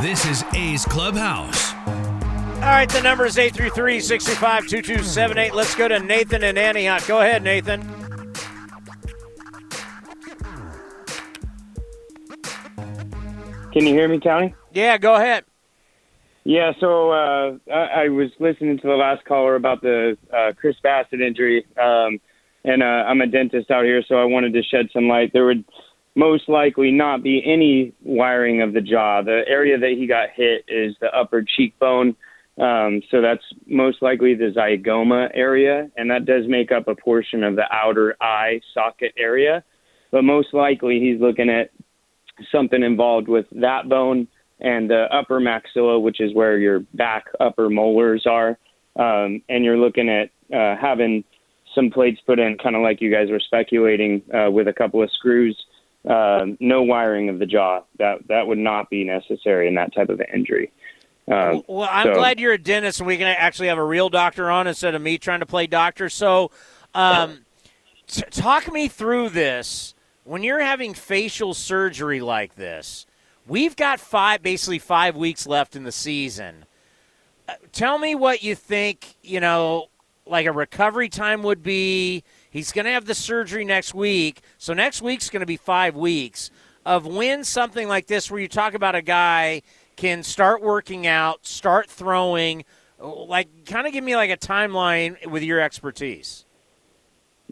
This 0.00 0.24
is 0.24 0.42
A's 0.54 0.86
Clubhouse. 0.86 1.74
All 1.74 2.60
right, 2.60 2.88
the 2.88 3.02
number 3.02 3.26
is 3.26 3.36
833 3.36 4.00
625 4.00 4.66
2278. 4.70 5.54
Let's 5.54 5.74
go 5.74 5.88
to 5.88 6.00
Nathan 6.00 6.42
and 6.42 6.56
Antioch. 6.56 7.06
Go 7.06 7.20
ahead, 7.20 7.42
Nathan. 7.42 7.82
Can 13.74 13.86
you 13.86 13.92
hear 13.92 14.08
me, 14.08 14.18
Tony? 14.18 14.54
Yeah, 14.72 14.96
go 14.96 15.16
ahead. 15.16 15.44
Yeah, 16.44 16.72
so 16.80 17.10
uh, 17.10 17.58
I, 17.70 18.04
I 18.04 18.08
was 18.08 18.30
listening 18.38 18.78
to 18.78 18.86
the 18.86 18.94
last 18.94 19.26
caller 19.26 19.54
about 19.54 19.82
the 19.82 20.16
uh, 20.34 20.52
Chris 20.56 20.76
Bassitt 20.82 21.20
injury, 21.20 21.66
um, 21.76 22.18
and 22.64 22.82
uh, 22.82 22.86
I'm 22.86 23.20
a 23.20 23.26
dentist 23.26 23.70
out 23.70 23.84
here, 23.84 24.02
so 24.08 24.14
I 24.14 24.24
wanted 24.24 24.54
to 24.54 24.62
shed 24.62 24.88
some 24.94 25.08
light. 25.08 25.34
There 25.34 25.44
would 25.44 25.62
most 26.14 26.48
likely 26.48 26.90
not 26.90 27.22
be 27.22 27.42
any 27.44 27.92
wiring 28.02 28.62
of 28.62 28.72
the 28.72 28.80
jaw. 28.80 29.22
The 29.22 29.42
area 29.46 29.78
that 29.78 29.90
he 29.90 30.06
got 30.06 30.30
hit 30.34 30.64
is 30.68 30.94
the 31.00 31.08
upper 31.14 31.42
cheekbone. 31.42 32.16
Um, 32.58 33.00
so 33.10 33.22
that's 33.22 33.44
most 33.66 34.02
likely 34.02 34.34
the 34.34 34.52
zygoma 34.54 35.30
area, 35.32 35.90
and 35.96 36.10
that 36.10 36.26
does 36.26 36.44
make 36.46 36.72
up 36.72 36.88
a 36.88 36.94
portion 36.94 37.42
of 37.42 37.56
the 37.56 37.64
outer 37.72 38.16
eye 38.20 38.60
socket 38.74 39.14
area. 39.16 39.64
But 40.10 40.24
most 40.24 40.52
likely 40.52 41.00
he's 41.00 41.20
looking 41.20 41.48
at 41.48 41.70
something 42.50 42.82
involved 42.82 43.28
with 43.28 43.46
that 43.52 43.88
bone 43.88 44.26
and 44.60 44.90
the 44.90 45.06
upper 45.12 45.40
maxilla, 45.40 46.00
which 46.00 46.20
is 46.20 46.34
where 46.34 46.58
your 46.58 46.80
back 46.94 47.26
upper 47.38 47.70
molars 47.70 48.26
are. 48.26 48.58
Um, 48.96 49.42
and 49.48 49.64
you're 49.64 49.78
looking 49.78 50.08
at 50.08 50.30
uh, 50.54 50.76
having 50.76 51.24
some 51.74 51.90
plates 51.90 52.20
put 52.26 52.38
in, 52.38 52.58
kind 52.58 52.76
of 52.76 52.82
like 52.82 53.00
you 53.00 53.10
guys 53.10 53.30
were 53.30 53.40
speculating, 53.40 54.22
uh, 54.34 54.50
with 54.50 54.68
a 54.68 54.72
couple 54.72 55.02
of 55.02 55.10
screws. 55.12 55.56
Uh, 56.08 56.46
no 56.60 56.82
wiring 56.82 57.28
of 57.28 57.38
the 57.38 57.46
jaw. 57.46 57.82
That 57.98 58.26
that 58.28 58.46
would 58.46 58.58
not 58.58 58.88
be 58.88 59.04
necessary 59.04 59.68
in 59.68 59.74
that 59.74 59.94
type 59.94 60.08
of 60.08 60.20
injury. 60.32 60.72
Uh, 61.30 61.60
well, 61.68 61.88
I'm 61.90 62.06
so- 62.06 62.14
glad 62.14 62.40
you're 62.40 62.54
a 62.54 62.58
dentist 62.58 63.00
and 63.00 63.06
we 63.06 63.16
can 63.16 63.26
actually 63.26 63.68
have 63.68 63.78
a 63.78 63.84
real 63.84 64.08
doctor 64.08 64.50
on 64.50 64.66
instead 64.66 64.94
of 64.94 65.02
me 65.02 65.18
trying 65.18 65.40
to 65.40 65.46
play 65.46 65.66
doctor. 65.66 66.08
So, 66.08 66.50
um, 66.94 67.44
t- 68.06 68.22
talk 68.30 68.72
me 68.72 68.88
through 68.88 69.28
this. 69.28 69.94
When 70.24 70.42
you're 70.42 70.60
having 70.60 70.94
facial 70.94 71.54
surgery 71.54 72.20
like 72.20 72.54
this, 72.56 73.06
we've 73.46 73.76
got 73.76 74.00
five, 74.00 74.42
basically 74.42 74.78
five 74.78 75.16
weeks 75.16 75.46
left 75.46 75.76
in 75.76 75.84
the 75.84 75.92
season. 75.92 76.64
Uh, 77.48 77.54
tell 77.72 77.98
me 77.98 78.14
what 78.14 78.42
you 78.42 78.54
think. 78.54 79.16
You 79.22 79.40
know, 79.40 79.88
like 80.26 80.46
a 80.46 80.52
recovery 80.52 81.08
time 81.10 81.42
would 81.42 81.62
be. 81.62 82.24
He's 82.50 82.72
going 82.72 82.84
to 82.84 82.90
have 82.90 83.04
the 83.04 83.14
surgery 83.14 83.64
next 83.64 83.94
week, 83.94 84.40
so 84.58 84.74
next 84.74 85.02
week's 85.02 85.30
going 85.30 85.40
to 85.40 85.46
be 85.46 85.56
five 85.56 85.94
weeks 85.94 86.50
of 86.84 87.06
when 87.06 87.44
something 87.44 87.86
like 87.86 88.06
this, 88.08 88.30
where 88.30 88.40
you 88.40 88.48
talk 88.48 88.74
about 88.74 88.94
a 88.94 89.02
guy 89.02 89.62
can 89.96 90.22
start 90.22 90.60
working 90.60 91.06
out, 91.06 91.46
start 91.46 91.88
throwing. 91.88 92.64
Like, 92.98 93.66
kind 93.66 93.86
of 93.86 93.92
give 93.92 94.02
me 94.02 94.16
like 94.16 94.30
a 94.30 94.36
timeline 94.36 95.26
with 95.26 95.42
your 95.42 95.60
expertise. 95.60 96.44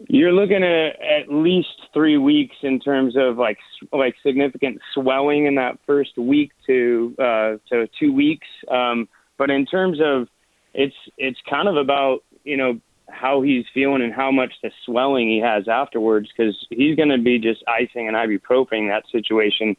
You're 0.07 0.33
looking 0.33 0.63
at 0.63 1.01
at 1.01 1.31
least 1.31 1.69
three 1.93 2.17
weeks 2.17 2.55
in 2.61 2.79
terms 2.79 3.15
of 3.17 3.37
like 3.37 3.57
like 3.91 4.15
significant 4.23 4.79
swelling 4.93 5.45
in 5.45 5.55
that 5.55 5.77
first 5.85 6.17
week 6.17 6.51
to 6.67 7.15
uh, 7.19 7.57
to 7.69 7.87
two 7.99 8.13
weeks. 8.13 8.47
Um, 8.69 9.09
but 9.37 9.49
in 9.49 9.65
terms 9.65 9.99
of 10.01 10.27
it's 10.73 10.95
it's 11.17 11.39
kind 11.49 11.67
of 11.67 11.75
about 11.75 12.23
you 12.43 12.57
know 12.57 12.79
how 13.11 13.41
he's 13.41 13.65
feeling 13.73 14.01
and 14.01 14.13
how 14.13 14.31
much 14.31 14.53
the 14.61 14.71
swelling 14.85 15.27
he 15.27 15.39
has 15.39 15.67
afterwards 15.67 16.29
because 16.35 16.55
he's 16.69 16.95
going 16.95 17.09
to 17.09 17.17
be 17.17 17.39
just 17.39 17.63
icing 17.67 18.07
and 18.07 18.15
ibuprofen 18.15 18.89
that 18.89 19.03
situation. 19.11 19.75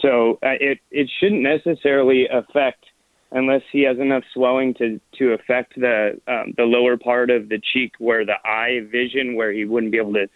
So 0.00 0.38
uh, 0.42 0.56
it 0.60 0.78
it 0.90 1.10
shouldn't 1.18 1.42
necessarily 1.42 2.26
affect 2.28 2.84
unless 3.32 3.62
he 3.72 3.82
has 3.82 3.98
enough 3.98 4.22
swelling 4.32 4.74
to 4.74 5.00
to 5.18 5.32
affect 5.32 5.74
the 5.76 6.20
um, 6.28 6.54
the 6.56 6.64
lower 6.64 6.96
part 6.96 7.30
of 7.30 7.48
the 7.48 7.60
cheek 7.72 7.92
where 7.98 8.24
the 8.24 8.36
eye 8.44 8.80
vision 8.90 9.34
where 9.34 9.52
he 9.52 9.64
wouldn't 9.64 9.92
be 9.92 9.98
able 9.98 10.14
to 10.14 10.28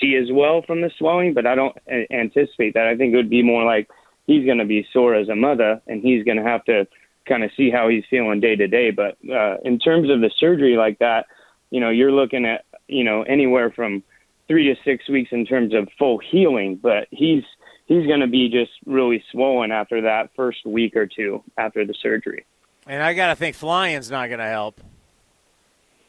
see 0.00 0.16
as 0.16 0.28
well 0.32 0.62
from 0.66 0.80
the 0.80 0.90
swelling. 0.98 1.34
But 1.34 1.46
I 1.46 1.54
don't 1.54 1.76
anticipate 2.10 2.74
that. 2.74 2.86
I 2.86 2.96
think 2.96 3.12
it 3.12 3.16
would 3.16 3.30
be 3.30 3.42
more 3.42 3.64
like 3.64 3.88
he's 4.26 4.46
going 4.46 4.58
to 4.58 4.64
be 4.64 4.86
sore 4.92 5.14
as 5.14 5.28
a 5.28 5.36
mother 5.36 5.80
and 5.86 6.02
he's 6.02 6.24
going 6.24 6.38
to 6.38 6.44
have 6.44 6.64
to 6.64 6.86
kind 7.28 7.44
of 7.44 7.50
see 7.56 7.70
how 7.70 7.88
he's 7.88 8.04
feeling 8.08 8.40
day 8.40 8.56
to 8.56 8.66
day. 8.66 8.90
But 8.90 9.18
uh, 9.30 9.58
in 9.64 9.78
terms 9.78 10.10
of 10.10 10.20
the 10.20 10.30
surgery 10.38 10.76
like 10.76 10.98
that, 11.00 11.26
you 11.70 11.80
know, 11.80 11.90
you're 11.90 12.12
looking 12.12 12.44
at 12.46 12.64
you 12.88 13.04
know 13.04 13.22
anywhere 13.22 13.70
from 13.70 14.02
three 14.48 14.72
to 14.72 14.80
six 14.84 15.08
weeks 15.08 15.30
in 15.32 15.46
terms 15.46 15.74
of 15.74 15.88
full 15.98 16.18
healing. 16.18 16.76
But 16.76 17.08
he's 17.10 17.44
he's 17.86 18.06
going 18.06 18.20
to 18.20 18.26
be 18.26 18.48
just 18.48 18.72
really 18.86 19.22
swollen 19.32 19.72
after 19.72 20.02
that 20.02 20.30
first 20.36 20.64
week 20.66 20.96
or 20.96 21.06
two 21.06 21.42
after 21.56 21.84
the 21.84 21.94
surgery. 21.94 22.44
And 22.86 23.02
I 23.02 23.14
got 23.14 23.28
to 23.28 23.36
think 23.36 23.56
flying's 23.56 24.10
not 24.10 24.28
going 24.28 24.40
to 24.40 24.46
help. 24.46 24.80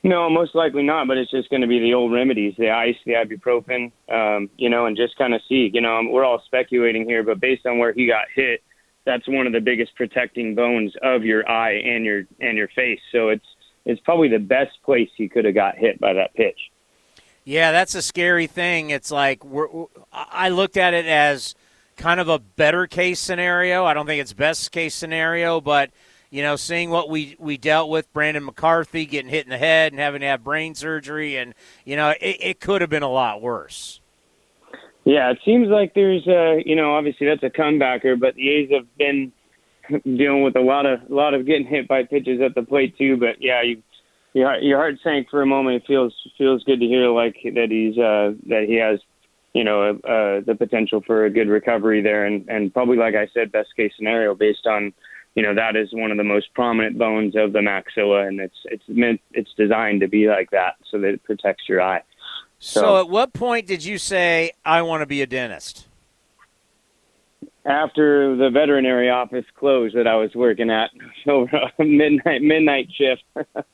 No, 0.04 0.30
most 0.30 0.56
likely 0.56 0.84
not. 0.84 1.08
But 1.08 1.18
it's 1.18 1.30
just 1.30 1.50
going 1.50 1.62
to 1.62 1.68
be 1.68 1.80
the 1.80 1.94
old 1.94 2.12
remedies: 2.12 2.56
the 2.58 2.72
ice, 2.72 2.96
the 3.06 3.14
ibuprofen, 3.14 3.92
um, 4.12 4.50
you 4.58 4.70
know, 4.70 4.86
and 4.86 4.98
just 4.98 5.18
kind 5.18 5.34
of 5.34 5.42
see. 5.48 5.70
You 5.74 5.82
know, 5.82 6.02
we're 6.10 6.26
all 6.26 6.42
speculating 6.46 7.06
here, 7.06 7.24
but 7.24 7.40
based 7.40 7.66
on 7.66 7.78
where 7.78 7.94
he 7.94 8.08
got 8.08 8.26
hit, 8.36 8.64
that's 9.06 9.28
one 9.28 9.48
of 9.48 9.54
the 9.54 9.60
biggest 9.60 9.96
protecting 9.96 10.56
bones 10.56 10.94
of 11.04 11.24
your 11.24 11.48
eye 11.50 11.74
and 11.74 12.06
your 12.06 12.24
and 12.40 12.58
your 12.58 12.68
face. 12.70 13.00
So 13.12 13.30
it's 13.30 13.46
it's 13.86 14.02
probably 14.02 14.28
the 14.28 14.40
best 14.40 14.82
place 14.84 15.10
he 15.16 15.28
could 15.28 15.46
have 15.46 15.56
got 15.56 15.78
hit 15.78 16.00
by 16.00 16.14
that 16.14 16.34
pitch. 16.34 16.72
Yeah, 17.44 17.72
that's 17.72 17.96
a 17.96 18.02
scary 18.02 18.48
thing. 18.48 18.92
It's 18.92 19.12
like 19.12 19.44
we're, 19.44 19.68
I 20.14 20.50
looked 20.50 20.78
at 20.78 20.94
it 20.94 21.06
as 21.06 21.56
kind 21.98 22.20
of 22.20 22.30
a 22.30 22.40
better 22.40 22.88
case 22.88 23.20
scenario. 23.20 23.84
I 23.86 23.94
don't 23.94 24.06
think 24.06 24.22
it's 24.22 24.34
best 24.34 24.72
case 24.72 24.94
scenario, 24.94 25.60
but 25.60 25.92
you 26.30 26.44
know, 26.44 26.56
seeing 26.56 26.90
what 26.90 27.10
we 27.10 27.36
we 27.40 27.58
dealt 27.58 27.90
with, 27.90 28.12
Brandon 28.14 28.46
McCarthy 28.46 29.06
getting 29.06 29.30
hit 29.30 29.46
in 29.46 29.50
the 29.50 29.58
head 29.58 29.92
and 29.92 30.00
having 30.00 30.22
to 30.22 30.28
have 30.28 30.44
brain 30.44 30.76
surgery, 30.76 31.36
and 31.38 31.54
you 31.84 31.96
know, 31.96 32.10
it, 32.22 32.38
it 32.40 32.60
could 32.60 32.82
have 32.82 32.90
been 32.90 33.04
a 33.04 33.10
lot 33.10 33.42
worse. 33.42 34.00
Yeah, 35.04 35.32
it 35.32 35.40
seems 35.44 35.68
like 35.68 35.94
there's 35.94 36.26
uh 36.28 36.58
you 36.66 36.76
know, 36.76 36.96
obviously 36.96 37.28
that's 37.28 37.44
a 37.44 37.50
comebacker, 37.50 38.20
but 38.20 38.36
the 38.36 38.50
A's 38.50 38.70
have 38.72 38.88
been 38.98 39.32
dealing 40.04 40.44
with 40.44 40.56
a 40.56 40.62
lot 40.62 40.86
of 40.86 41.00
a 41.10 41.14
lot 41.14 41.34
of 41.34 41.46
getting 41.46 41.66
hit 41.66 41.88
by 41.88 42.04
pitches 42.04 42.42
at 42.42 42.56
the 42.56 42.64
plate 42.64 42.98
too. 42.98 43.18
But 43.18 43.42
yeah, 43.42 43.62
you 43.62 43.82
your 44.34 44.48
heart, 44.48 44.64
your 44.64 44.78
heart 44.78 44.96
sank 45.04 45.30
for 45.30 45.42
a 45.42 45.46
moment. 45.46 45.78
It 45.78 45.88
feels 45.88 46.14
feels 46.38 46.64
good 46.64 46.80
to 46.80 46.86
hear 46.86 47.10
like 47.10 47.36
that 47.44 47.68
he's 47.70 47.98
uh 47.98 48.34
that 48.48 48.66
he 48.68 48.76
has 48.76 49.00
you 49.54 49.64
know 49.64 49.90
uh 49.90 50.42
the 50.46 50.56
potential 50.58 51.02
for 51.06 51.26
a 51.26 51.30
good 51.30 51.50
recovery 51.50 52.02
there, 52.02 52.26
and 52.26 52.48
and 52.50 52.74
probably 52.74 52.98
like 52.98 53.16
I 53.16 53.28
said, 53.34 53.52
best 53.52 53.70
case 53.76 53.92
scenario 53.96 54.36
based 54.36 54.66
on 54.66 54.94
you 55.36 55.44
know 55.44 55.54
that 55.56 55.76
is 55.76 55.90
one 55.92 56.12
of 56.12 56.18
the 56.18 56.24
most 56.24 56.54
prominent 56.54 56.98
bones 56.98 57.36
of 57.36 57.54
the 57.54 57.60
maxilla, 57.60 58.28
and 58.28 58.40
it's 58.40 58.58
it's 58.66 58.84
meant 58.88 59.22
it's 59.34 59.54
designed 59.56 60.02
to 60.02 60.08
be 60.08 60.28
like 60.28 60.52
that 60.52 60.76
so 60.90 61.00
that 61.00 61.10
it 61.10 61.24
protects 61.24 61.68
your 61.68 61.82
eye. 61.82 62.02
So, 62.64 63.00
at 63.00 63.10
what 63.10 63.34
point 63.34 63.66
did 63.66 63.84
you 63.84 63.98
say 63.98 64.52
I 64.64 64.84
want 64.84 65.02
to 65.02 65.08
be 65.08 65.24
a 65.24 65.26
dentist? 65.26 65.88
After 67.66 68.36
the 68.36 68.50
veterinary 68.50 69.10
office 69.10 69.46
closed 69.56 69.96
that 69.96 70.08
I 70.08 70.16
was 70.16 70.34
working 70.36 70.70
at 70.70 70.90
over 71.28 71.50
a 71.80 71.84
midnight 71.84 72.42
midnight 72.42 72.90
shift. 72.94 73.24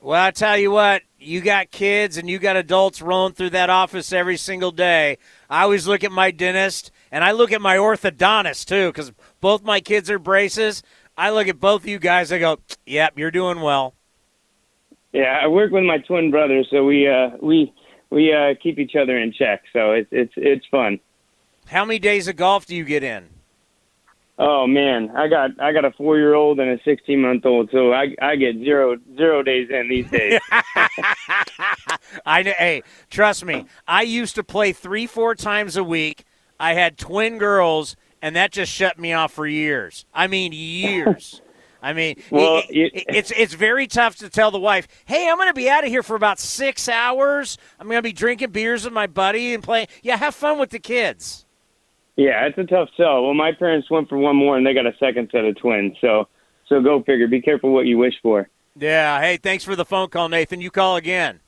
Well, 0.00 0.22
I 0.22 0.32
tell 0.32 0.58
you 0.58 0.70
what, 0.70 1.00
you 1.18 1.40
got 1.40 1.70
kids 1.70 2.18
and 2.18 2.28
you 2.28 2.38
got 2.38 2.56
adults 2.56 3.00
rolling 3.00 3.32
through 3.32 3.48
that 3.50 3.70
office 3.70 4.12
every 4.12 4.36
single 4.36 4.70
day. 4.70 5.16
I 5.48 5.62
always 5.62 5.86
look 5.86 6.04
at 6.04 6.12
my 6.12 6.30
dentist 6.30 6.90
and 7.10 7.24
I 7.24 7.32
look 7.32 7.52
at 7.52 7.62
my 7.62 7.78
orthodontist 7.78 8.66
too, 8.66 8.88
because 8.88 9.12
both 9.40 9.64
my 9.64 9.80
kids 9.80 10.10
are 10.10 10.18
braces. 10.18 10.82
I 11.16 11.30
look 11.30 11.48
at 11.48 11.58
both 11.58 11.84
of 11.84 11.88
you 11.88 11.98
guys. 11.98 12.30
I 12.32 12.38
go, 12.38 12.58
"Yep, 12.84 13.18
you're 13.18 13.30
doing 13.30 13.62
well." 13.62 13.94
yeah, 15.14 15.38
I 15.40 15.46
work 15.46 15.70
with 15.70 15.84
my 15.84 15.98
twin 15.98 16.30
brother, 16.32 16.64
so 16.70 16.84
we 16.84 17.08
uh 17.08 17.30
we 17.40 17.72
we 18.10 18.34
uh 18.34 18.54
keep 18.60 18.78
each 18.78 18.96
other 18.96 19.16
in 19.16 19.32
check. 19.32 19.62
So 19.72 19.92
it's 19.92 20.08
it's 20.10 20.32
it's 20.36 20.66
fun. 20.66 20.98
How 21.66 21.84
many 21.84 21.98
days 21.98 22.28
of 22.28 22.36
golf 22.36 22.66
do 22.66 22.74
you 22.76 22.84
get 22.84 23.02
in? 23.02 23.28
Oh 24.36 24.66
man, 24.66 25.10
I 25.16 25.28
got 25.28 25.50
I 25.60 25.72
got 25.72 25.84
a 25.84 25.92
four 25.92 26.18
year 26.18 26.34
old 26.34 26.58
and 26.58 26.68
a 26.68 26.82
sixteen 26.84 27.20
month 27.22 27.46
old, 27.46 27.70
so 27.70 27.92
I 27.92 28.14
I 28.20 28.34
get 28.34 28.56
zero 28.56 28.96
zero 29.16 29.42
days 29.44 29.68
in 29.70 29.88
these 29.88 30.10
days. 30.10 30.40
I 32.26 32.42
know. 32.42 32.52
Hey, 32.58 32.82
trust 33.10 33.44
me. 33.44 33.66
I 33.86 34.02
used 34.02 34.34
to 34.34 34.42
play 34.44 34.72
three, 34.72 35.06
four 35.06 35.34
times 35.36 35.76
a 35.76 35.84
week. 35.84 36.24
I 36.58 36.74
had 36.74 36.98
twin 36.98 37.38
girls, 37.38 37.94
and 38.22 38.34
that 38.34 38.50
just 38.50 38.72
shut 38.72 38.98
me 38.98 39.12
off 39.12 39.32
for 39.32 39.46
years. 39.46 40.04
I 40.12 40.26
mean, 40.26 40.52
years. 40.52 41.40
I 41.80 41.92
mean, 41.92 42.16
Well, 42.30 42.58
it- 42.68 42.70
you- 42.74 42.90
it- 42.92 43.04
it's 43.08 43.30
it's 43.36 43.54
very 43.54 43.86
tough 43.86 44.16
to 44.16 44.28
tell 44.28 44.50
the 44.50 44.58
wife, 44.58 44.88
"Hey, 45.04 45.28
I'm 45.28 45.36
going 45.36 45.46
to 45.48 45.54
be 45.54 45.70
out 45.70 45.84
of 45.84 45.90
here 45.90 46.02
for 46.02 46.16
about 46.16 46.40
six 46.40 46.88
hours. 46.88 47.56
I'm 47.78 47.86
going 47.86 47.98
to 47.98 48.02
be 48.02 48.12
drinking 48.12 48.50
beers 48.50 48.82
with 48.84 48.92
my 48.92 49.06
buddy 49.06 49.54
and 49.54 49.62
playing. 49.62 49.86
Yeah, 50.02 50.16
have 50.16 50.34
fun 50.34 50.58
with 50.58 50.70
the 50.70 50.80
kids." 50.80 51.43
Yeah, 52.16 52.46
it's 52.46 52.58
a 52.58 52.64
tough 52.64 52.88
sell. 52.96 53.24
Well, 53.24 53.34
my 53.34 53.52
parents 53.52 53.90
went 53.90 54.08
for 54.08 54.18
one 54.18 54.36
more, 54.36 54.56
and 54.56 54.66
they 54.66 54.74
got 54.74 54.86
a 54.86 54.96
second 54.98 55.30
set 55.32 55.44
of 55.44 55.56
twins. 55.56 55.96
So 56.00 56.28
so 56.68 56.80
go 56.80 57.02
figure. 57.02 57.26
Be 57.26 57.40
careful 57.40 57.72
what 57.72 57.86
you 57.86 57.98
wish 57.98 58.14
for. 58.22 58.48
Yeah. 58.76 59.20
Hey, 59.20 59.36
thanks 59.36 59.64
for 59.64 59.76
the 59.76 59.84
phone 59.84 60.08
call, 60.08 60.28
Nathan. 60.28 60.60
You 60.60 60.70
call 60.70 60.96
again. 60.96 61.40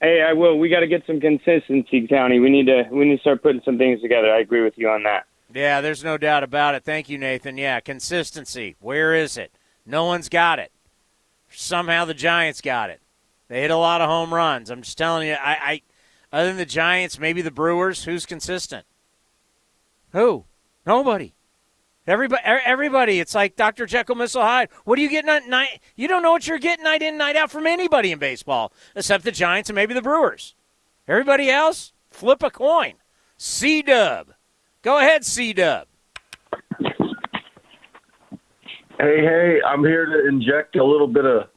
Hey, 0.00 0.22
I 0.22 0.32
will. 0.32 0.58
We 0.58 0.68
got 0.68 0.80
to 0.80 0.86
get 0.86 1.04
some 1.06 1.20
consistency, 1.20 2.06
County. 2.06 2.40
We 2.40 2.50
need 2.50 2.66
to 2.66 2.84
we 2.90 3.06
need 3.06 3.16
to 3.16 3.20
start 3.20 3.42
putting 3.42 3.62
some 3.64 3.78
things 3.78 4.00
together. 4.00 4.32
I 4.32 4.40
agree 4.40 4.62
with 4.62 4.74
you 4.76 4.88
on 4.88 5.02
that. 5.04 5.24
Yeah, 5.52 5.80
there's 5.80 6.02
no 6.02 6.18
doubt 6.18 6.42
about 6.42 6.74
it. 6.74 6.84
Thank 6.84 7.08
you, 7.08 7.16
Nathan. 7.16 7.56
Yeah, 7.58 7.80
consistency. 7.80 8.76
Where 8.80 9.14
is 9.14 9.36
it? 9.36 9.52
No 9.86 10.04
one's 10.04 10.28
got 10.28 10.58
it. 10.58 10.72
Somehow 11.48 12.04
the 12.04 12.14
Giants 12.14 12.60
got 12.60 12.90
it. 12.90 13.00
They 13.48 13.60
hit 13.60 13.70
a 13.70 13.76
lot 13.76 14.00
of 14.00 14.08
home 14.08 14.34
runs. 14.34 14.70
I'm 14.70 14.82
just 14.82 14.98
telling 14.98 15.28
you. 15.28 15.34
I, 15.34 15.52
I 15.52 15.82
other 16.32 16.48
than 16.48 16.56
the 16.56 16.66
Giants, 16.66 17.18
maybe 17.18 17.40
the 17.40 17.50
Brewers. 17.50 18.04
Who's 18.04 18.26
consistent? 18.26 18.84
Who? 20.14 20.44
Nobody. 20.86 21.34
Everybody. 22.06 22.42
Everybody. 22.44 23.20
It's 23.20 23.34
like 23.34 23.56
Dr. 23.56 23.84
Jekyll, 23.84 24.14
Mr. 24.14 24.40
Hyde. 24.40 24.68
What 24.84 24.98
are 24.98 25.02
you 25.02 25.08
getting 25.08 25.28
at 25.28 25.48
night? 25.48 25.80
You 25.96 26.06
don't 26.06 26.22
know 26.22 26.30
what 26.30 26.46
you're 26.46 26.58
getting 26.58 26.84
night 26.84 27.02
in, 27.02 27.18
night 27.18 27.34
out 27.34 27.50
from 27.50 27.66
anybody 27.66 28.12
in 28.12 28.18
baseball, 28.20 28.72
except 28.94 29.24
the 29.24 29.32
Giants 29.32 29.68
and 29.68 29.74
maybe 29.74 29.92
the 29.92 30.02
Brewers. 30.02 30.54
Everybody 31.08 31.50
else, 31.50 31.92
flip 32.10 32.44
a 32.44 32.50
coin. 32.50 32.94
C 33.36 33.82
Dub. 33.82 34.28
Go 34.82 34.98
ahead, 34.98 35.24
C 35.24 35.52
Dub. 35.52 35.88
Hey, 39.00 39.20
hey, 39.20 39.60
I'm 39.66 39.82
here 39.82 40.06
to 40.06 40.28
inject 40.28 40.76
a 40.76 40.84
little 40.84 41.08
bit 41.08 41.24
of 41.24 41.48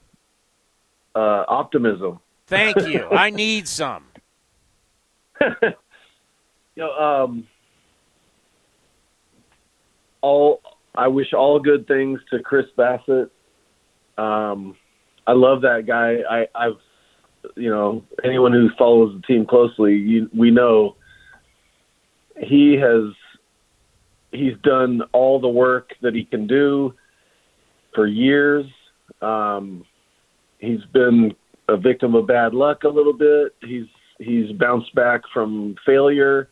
uh, 1.14 1.44
optimism. 1.46 2.18
Thank 2.48 2.76
you. 2.88 3.06
I 3.10 3.30
need 3.30 3.68
some. 3.68 4.04
you 5.40 5.46
know, 6.76 6.92
um, 6.92 7.46
all 10.20 10.60
I 10.94 11.08
wish 11.08 11.32
all 11.32 11.60
good 11.60 11.86
things 11.86 12.20
to 12.30 12.40
Chris 12.40 12.66
Bassitt. 12.76 13.30
Um, 14.16 14.76
I 15.26 15.32
love 15.32 15.62
that 15.62 15.84
guy. 15.86 16.16
I, 16.28 16.46
I've, 16.54 17.54
you 17.56 17.70
know, 17.70 18.02
anyone 18.24 18.52
who 18.52 18.68
follows 18.76 19.14
the 19.14 19.26
team 19.26 19.46
closely, 19.46 19.94
you, 19.94 20.28
we 20.36 20.50
know 20.50 20.96
he 22.36 22.74
has 22.80 23.12
he's 24.32 24.54
done 24.62 25.02
all 25.12 25.40
the 25.40 25.48
work 25.48 25.90
that 26.02 26.14
he 26.14 26.24
can 26.24 26.46
do 26.46 26.94
for 27.94 28.06
years. 28.06 28.66
Um, 29.22 29.84
he's 30.58 30.84
been 30.92 31.34
a 31.68 31.76
victim 31.76 32.14
of 32.14 32.26
bad 32.26 32.54
luck 32.54 32.84
a 32.84 32.88
little 32.88 33.12
bit. 33.12 33.54
He's 33.62 33.86
he's 34.18 34.50
bounced 34.52 34.94
back 34.94 35.22
from 35.32 35.76
failure. 35.86 36.48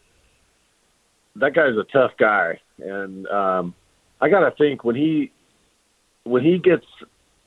That 1.37 1.55
guy's 1.55 1.77
a 1.77 1.85
tough 1.93 2.13
guy, 2.19 2.61
and 2.79 3.27
um, 3.29 3.75
I 4.21 4.29
got 4.29 4.49
to 4.49 4.55
think 4.57 4.85
when 4.85 4.97
he 4.97 5.33
when 6.25 6.43
he 6.43 6.59
gets 6.59 6.85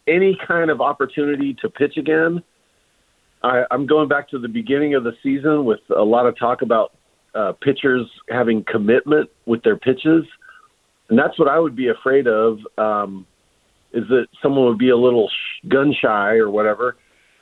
any 0.08 0.38
kind 0.48 0.70
of 0.72 0.82
opportunity 0.82 1.56
to 1.62 1.70
pitch 1.70 1.98
again. 1.98 2.44
I, 3.42 3.64
I'm 3.72 3.86
going 3.86 4.10
back 4.10 4.30
to 4.30 4.40
the 4.40 4.48
beginning 4.50 4.96
of 4.96 5.04
the 5.04 5.14
season 5.24 5.64
with 5.64 5.80
a 5.96 6.04
lot 6.04 6.26
of 6.26 6.38
talk 6.38 6.62
about 6.62 6.94
uh, 7.34 7.54
pitchers 7.62 8.06
having 8.30 8.66
commitment 8.70 9.30
with 9.46 9.64
their 9.64 9.78
pitches, 9.78 10.26
and 11.10 11.18
that's 11.18 11.38
what 11.40 11.48
I 11.48 11.60
would 11.60 11.76
be 11.76 11.90
afraid 11.90 12.28
of. 12.28 12.60
Um, 12.78 13.26
is 13.94 14.04
that 14.10 14.28
someone 14.42 14.66
would 14.66 14.78
be 14.78 14.90
a 14.90 14.98
little 14.98 15.30
sh- 15.30 15.68
gun 15.68 15.96
shy 16.00 16.36
or 16.36 16.50
whatever? 16.50 16.98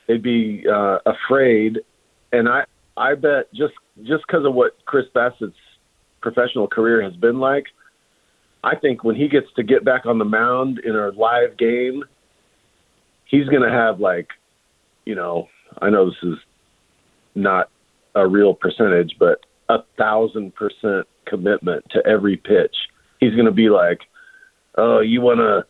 They'd 0.06 0.22
be 0.22 0.64
uh, 0.70 0.98
afraid, 1.04 1.78
and 2.32 2.48
I 2.48 2.64
I 2.96 3.14
bet 3.14 3.52
just 3.52 3.74
just 4.02 4.24
because 4.26 4.44
of 4.46 4.54
what 4.54 4.72
Chris 4.84 5.06
Bassitt's 5.14 5.56
professional 6.20 6.66
career 6.66 7.02
has 7.02 7.14
been 7.16 7.38
like, 7.38 7.66
I 8.64 8.76
think 8.76 9.04
when 9.04 9.16
he 9.16 9.28
gets 9.28 9.46
to 9.56 9.62
get 9.62 9.84
back 9.84 10.06
on 10.06 10.18
the 10.18 10.24
mound 10.24 10.80
in 10.84 10.96
a 10.96 11.08
live 11.10 11.56
game, 11.56 12.04
he's 13.24 13.46
going 13.46 13.62
to 13.62 13.70
have 13.70 14.00
like, 14.00 14.28
you 15.04 15.14
know, 15.14 15.48
I 15.80 15.90
know 15.90 16.06
this 16.06 16.22
is 16.22 16.38
not 17.34 17.70
a 18.14 18.26
real 18.26 18.54
percentage, 18.54 19.14
but 19.18 19.38
a 19.68 19.78
thousand 19.96 20.54
percent 20.54 21.06
commitment 21.26 21.84
to 21.90 22.04
every 22.06 22.36
pitch. 22.36 22.74
He's 23.20 23.34
going 23.34 23.46
to 23.46 23.52
be 23.52 23.68
like, 23.68 24.00
oh, 24.76 25.00
you 25.00 25.20
want 25.20 25.38
to, 25.38 25.64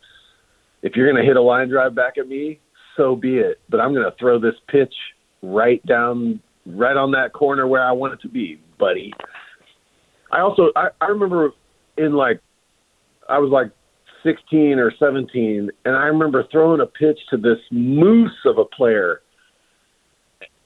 if 0.82 0.97
you're 0.97 1.11
going 1.11 1.22
to 1.22 1.26
hit 1.26 1.36
a 1.36 1.43
line 1.43 1.68
drive 1.68 1.95
back 1.95 2.14
at 2.18 2.28
me, 2.28 2.61
so 2.97 3.16
be 3.16 3.36
it. 3.36 3.61
But 3.68 3.80
I'm 3.80 3.93
going 3.93 4.11
to 4.11 4.16
throw 4.18 4.39
this 4.39 4.55
pitch 4.68 4.95
right 5.43 5.84
down, 5.84 6.41
right 6.64 6.97
on 6.97 7.11
that 7.12 7.32
corner 7.32 7.66
where 7.66 7.82
I 7.82 7.93
want 7.93 8.14
it 8.14 8.22
to 8.22 8.28
be, 8.28 8.61
buddy. 8.78 9.12
I 10.30 10.41
also, 10.41 10.70
I, 10.76 10.89
I 11.01 11.07
remember 11.07 11.51
in 11.97 12.12
like, 12.12 12.41
I 13.28 13.38
was 13.38 13.50
like 13.50 13.70
16 14.22 14.78
or 14.78 14.92
17, 14.98 15.70
and 15.84 15.96
I 15.96 16.04
remember 16.04 16.44
throwing 16.50 16.80
a 16.80 16.86
pitch 16.86 17.18
to 17.30 17.36
this 17.36 17.58
moose 17.70 18.36
of 18.44 18.58
a 18.58 18.64
player. 18.64 19.20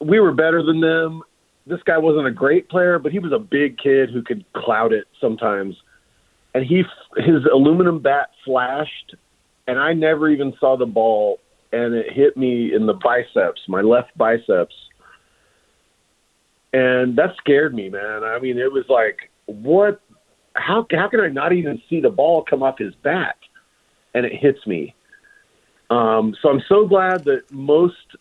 We 0.01 0.21
were 0.21 0.33
better 0.33 0.63
than 0.63 0.81
them. 0.81 1.23
This 1.67 1.81
guy 1.85 1.99
wasn't 1.99 2.27
a 2.27 2.33
great 2.33 2.69
player, 2.69 2.99
but 2.99 3.13
he 3.13 3.19
was 3.19 3.33
a 3.33 3.39
big 3.39 3.79
kid 3.79 4.11
who 4.11 4.23
could 4.23 4.45
cloud 4.55 4.93
it 4.93 5.07
sometimes. 5.21 5.77
And 6.55 6.65
he 6.67 6.83
his 7.17 7.45
aluminum 7.53 8.01
bat 8.01 8.31
flashed, 8.45 9.15
and 9.67 9.79
I 9.79 9.93
never 9.93 10.29
even 10.29 10.53
saw 10.59 10.77
the 10.77 10.87
ball, 10.87 11.39
and 11.73 11.95
it 11.95 12.13
hit 12.13 12.37
me 12.37 12.75
in 12.75 12.87
the 12.87 12.95
biceps, 12.95 13.63
my 13.69 13.81
left 13.81 14.17
biceps. 14.17 14.75
And 16.73 17.17
that 17.17 17.35
scared 17.39 17.75
me, 17.75 17.89
man. 17.91 18.25
I 18.25 18.39
mean, 18.39 18.59
it 18.59 18.73
was 18.73 18.85
like, 18.89 19.31
what 19.47 20.01
how 20.55 20.87
how 20.91 21.09
can 21.09 21.21
I 21.21 21.29
not 21.29 21.53
even 21.53 21.81
see 21.89 22.01
the 22.01 22.11
ball 22.11 22.45
come 22.49 22.63
off 22.63 22.79
his 22.79 22.95
bat? 23.03 23.37
And 24.15 24.27
it 24.27 24.33
hits 24.35 24.67
me. 24.67 24.95
Um, 25.91 26.35
so 26.41 26.49
I'm 26.49 26.63
so 26.69 26.87
glad 26.87 27.25
that 27.25 27.51
most 27.51 28.17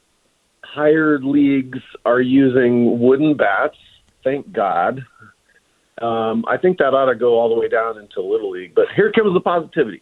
hired 0.63 1.23
leagues 1.23 1.79
are 2.05 2.21
using 2.21 2.99
wooden 2.99 3.36
bats. 3.36 3.77
Thank 4.23 4.51
God. 4.51 5.05
Um, 6.01 6.45
I 6.47 6.57
think 6.57 6.77
that 6.79 6.93
ought 6.93 7.05
to 7.05 7.15
go 7.15 7.39
all 7.39 7.49
the 7.49 7.59
way 7.59 7.67
down 7.67 7.97
into 7.97 8.21
little 8.21 8.51
league. 8.51 8.73
But 8.73 8.86
here 8.95 9.11
comes 9.11 9.34
the 9.34 9.41
positivity. 9.41 10.01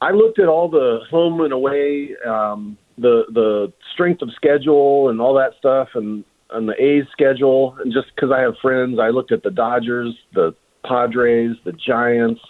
I 0.00 0.12
looked 0.12 0.38
at 0.38 0.46
all 0.46 0.68
the 0.68 1.00
home 1.10 1.40
and 1.40 1.52
away, 1.52 2.10
um, 2.26 2.76
the 2.96 3.24
the 3.32 3.72
strength 3.92 4.22
of 4.22 4.30
schedule 4.34 5.08
and 5.08 5.20
all 5.20 5.34
that 5.34 5.52
stuff, 5.58 5.88
and 5.94 6.24
on 6.50 6.66
the 6.66 6.74
A's 6.82 7.04
schedule, 7.12 7.76
and 7.82 7.92
just 7.92 8.06
because 8.14 8.30
I 8.30 8.40
have 8.40 8.54
friends, 8.60 8.98
I 9.00 9.08
looked 9.08 9.32
at 9.32 9.42
the 9.42 9.50
Dodgers, 9.50 10.14
the 10.34 10.54
Padres, 10.84 11.56
the 11.64 11.72
Giants, 11.72 12.40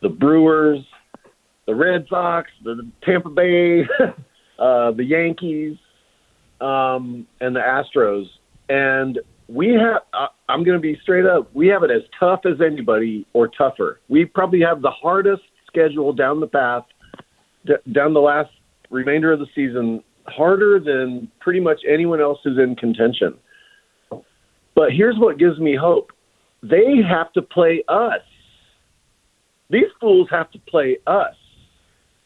the 0.00 0.08
Brewers, 0.08 0.80
the 1.66 1.74
Red 1.74 2.06
Sox, 2.08 2.50
the 2.64 2.88
Tampa 3.04 3.30
Bay, 3.30 3.82
uh, 4.58 4.90
the 4.92 5.04
Yankees, 5.04 5.76
um, 6.60 7.26
and 7.40 7.54
the 7.54 7.60
Astros. 7.60 8.26
And 8.68 9.18
we 9.48 9.68
have, 9.68 10.02
uh, 10.12 10.28
I'm 10.48 10.64
going 10.64 10.76
to 10.76 10.82
be 10.82 10.98
straight 11.02 11.26
up, 11.26 11.54
we 11.54 11.68
have 11.68 11.82
it 11.82 11.90
as 11.90 12.02
tough 12.18 12.40
as 12.44 12.60
anybody 12.60 13.26
or 13.32 13.48
tougher. 13.48 14.00
We 14.08 14.24
probably 14.24 14.60
have 14.60 14.82
the 14.82 14.90
hardest 14.90 15.42
schedule 15.66 16.12
down 16.12 16.40
the 16.40 16.46
path, 16.46 16.84
d- 17.66 17.92
down 17.92 18.14
the 18.14 18.20
last 18.20 18.50
remainder 18.90 19.32
of 19.32 19.38
the 19.38 19.46
season 19.54 20.02
harder 20.26 20.80
than 20.80 21.30
pretty 21.40 21.60
much 21.60 21.80
anyone 21.88 22.20
else 22.20 22.38
who's 22.44 22.58
in 22.58 22.76
contention. 22.76 23.34
But 24.74 24.92
here's 24.92 25.18
what 25.18 25.38
gives 25.38 25.58
me 25.58 25.76
hope 25.76 26.12
they 26.62 27.02
have 27.08 27.32
to 27.32 27.42
play 27.42 27.82
us. 27.88 28.20
These 29.70 29.88
fools 30.00 30.28
have 30.30 30.50
to 30.52 30.58
play 30.60 30.98
us. 31.06 31.34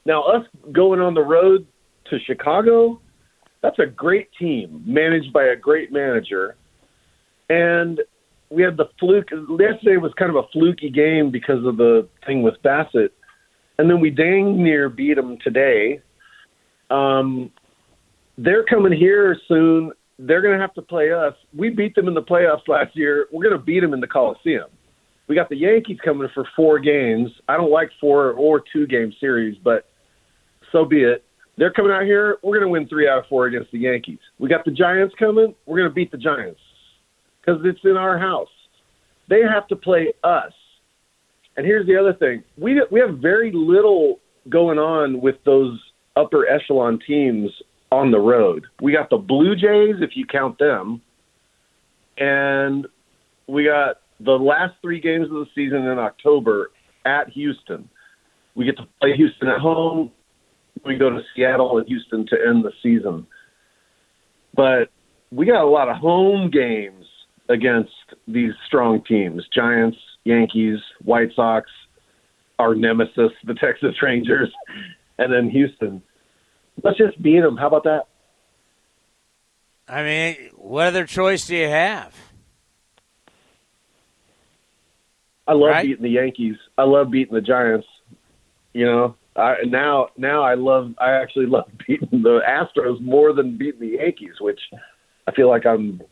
Now, 0.05 0.23
us 0.25 0.47
going 0.73 1.01
on 1.01 1.15
the 1.15 1.23
road 1.23 1.67
to 2.11 2.19
Chicago, 2.27 3.01
that's 3.63 3.79
a 3.79 3.87
great 3.87 4.29
team 4.39 4.83
managed 4.87 5.33
by 5.33 5.45
a 5.45 5.57
great 5.57 5.93
manager. 5.93 6.57
And 7.49 8.01
we 8.51 8.63
had 8.63 8.77
the 8.77 8.89
fluke. 9.01 9.31
Yesterday 9.31 9.97
was 9.97 10.13
kind 10.19 10.31
of 10.31 10.37
a 10.37 10.49
fluky 10.53 10.91
game 10.91 11.31
because 11.31 11.65
of 11.65 11.77
the 11.77 12.09
thing 12.27 12.43
with 12.43 12.55
Bassitt. 12.63 13.11
And 13.79 13.91
then 13.91 14.01
we 14.01 14.11
dang 14.11 14.63
near 14.63 14.89
beat 14.89 15.15
them 15.15 15.39
today. 15.43 16.01
Um, 16.91 17.51
they're 18.39 18.65
coming 18.65 18.93
here 18.93 19.37
soon. 19.49 19.93
They're 20.19 20.43
going 20.43 20.55
to 20.55 20.61
have 20.61 20.75
to 20.75 20.83
play 20.83 21.13
us. 21.13 21.35
We 21.55 21.71
beat 21.71 21.95
them 21.95 22.09
in 22.09 22.15
the 22.15 22.23
playoffs 22.23 22.69
last 22.69 22.97
year. 22.97 23.27
We're 23.33 23.45
going 23.45 23.59
to 23.59 23.65
beat 23.65 23.81
them 23.81 23.95
in 23.95 24.01
the 24.01 24.07
Coliseum. 24.07 24.69
We 25.29 25.35
got 25.35 25.49
the 25.49 25.57
Yankees 25.57 25.99
coming 26.05 26.29
for 26.33 26.47
four 26.55 26.79
games. 26.79 27.31
I 27.49 27.57
don't 27.57 27.71
like 27.71 27.91
four 28.01 28.33
or 28.33 28.63
two 28.73 28.87
game 28.87 29.13
series, 29.19 29.57
but 29.63 29.89
so 30.73 30.85
be 30.85 31.03
it. 31.03 31.25
They're 31.59 31.73
coming 31.73 31.91
out 31.91 32.05
here. 32.05 32.39
We're 32.43 32.55
going 32.59 32.67
to 32.67 32.73
win 32.73 32.89
three 32.89 33.09
out 33.09 33.19
of 33.19 33.25
four 33.29 33.47
against 33.47 33.73
the 33.73 33.79
Yankees. 33.79 34.19
We 34.39 34.49
got 34.49 34.65
the 34.65 34.71
Giants 34.71 35.15
coming. 35.19 35.55
We're 35.67 35.79
going 35.79 35.89
to 35.89 35.95
beat 35.95 36.13
the 36.13 36.19
Giants 36.19 36.61
because 37.41 37.61
it's 37.65 37.81
in 37.85 37.97
our 37.97 38.19
house. 38.19 38.49
They 39.29 39.41
have 39.43 39.67
to 39.69 39.77
play 39.77 40.13
us. 40.23 40.53
And 41.57 41.67
here's 41.67 41.87
the 41.87 41.97
other 41.97 42.13
thing: 42.13 42.45
we 42.59 42.81
we 42.91 43.01
have 43.01 43.19
very 43.19 43.51
little 43.53 44.21
going 44.49 44.79
on 44.79 45.21
with 45.21 45.37
those 45.45 45.81
upper 46.15 46.47
echelon 46.49 46.99
teams 47.07 47.51
on 47.93 48.11
the 48.11 48.19
road. 48.19 48.65
We 48.81 48.93
got 48.93 49.11
the 49.11 49.17
Blue 49.17 49.55
Jays, 49.55 49.97
if 50.01 50.11
you 50.17 50.27
count 50.27 50.59
them, 50.59 51.01
and 52.19 52.87
we 53.47 53.65
got 53.65 54.01
the 54.21 54.33
last 54.33 54.75
three 54.83 55.01
games 55.01 55.27
of 55.27 55.35
the 55.35 55.47
season 55.55 55.87
in 55.87 55.99
October 55.99 56.71
at 57.05 57.29
Houston. 57.31 57.89
We 58.55 58.65
get 58.65 58.77
to 58.79 58.87
play 59.01 59.15
Houston 59.17 59.49
at 59.49 59.61
home. 59.61 60.11
We 60.85 60.97
go 60.97 61.11
to 61.11 61.21
Seattle 61.35 61.79
and 61.79 61.87
Houston 61.87 62.27
to 62.29 62.37
end 62.47 62.65
the 62.65 62.73
season. 62.83 63.27
But 64.55 64.89
we 65.31 65.47
got 65.47 65.63
a 65.63 65.69
lot 65.69 65.89
of 65.89 65.97
home 65.97 66.51
games 66.51 67.05
against 67.49 67.93
these 68.27 68.53
strong 68.67 69.03
teams 69.05 69.45
Giants, 69.55 69.99
Yankees, 70.25 70.79
White 71.05 71.31
Sox, 71.37 71.71
our 72.59 72.75
nemesis, 72.75 73.33
the 73.45 73.55
Texas 73.61 73.95
Rangers, 74.03 74.51
and 75.19 75.33
then 75.33 75.51
Houston. 75.51 76.03
Let's 76.83 76.99
just 76.99 77.21
beat 77.21 77.41
them. 77.41 77.57
How 77.57 77.69
about 77.69 77.85
that? 77.85 78.05
I 79.89 80.03
mean, 80.03 80.51
what 80.57 80.89
other 80.89 81.07
choice 81.07 81.47
do 81.47 81.57
you 81.57 81.69
have? 81.69 82.15
I 85.47 85.53
love 85.53 85.71
Right? 85.71 85.87
beating 85.87 86.03
the 86.03 86.11
Yankees. 86.11 86.57
I 86.77 86.83
love 86.85 87.11
beating 87.11 87.35
the 87.35 87.41
Giants. 87.41 87.87
You 88.73 88.85
know, 88.85 89.15
I 89.37 89.59
now 89.65 90.09
now 90.17 90.43
I 90.43 90.55
love 90.55 90.95
I 90.99 91.13
actually 91.13 91.47
love 91.57 91.71
beating 91.87 92.23
the 92.23 92.41
Astros 92.47 93.01
more 93.01 93.33
than 93.33 93.57
beating 93.57 93.81
the 93.81 93.99
Yankees, 94.03 94.35
which 94.41 94.61
I 95.27 95.33
feel 95.33 95.49
like 95.49 95.65
I'm 95.65 96.03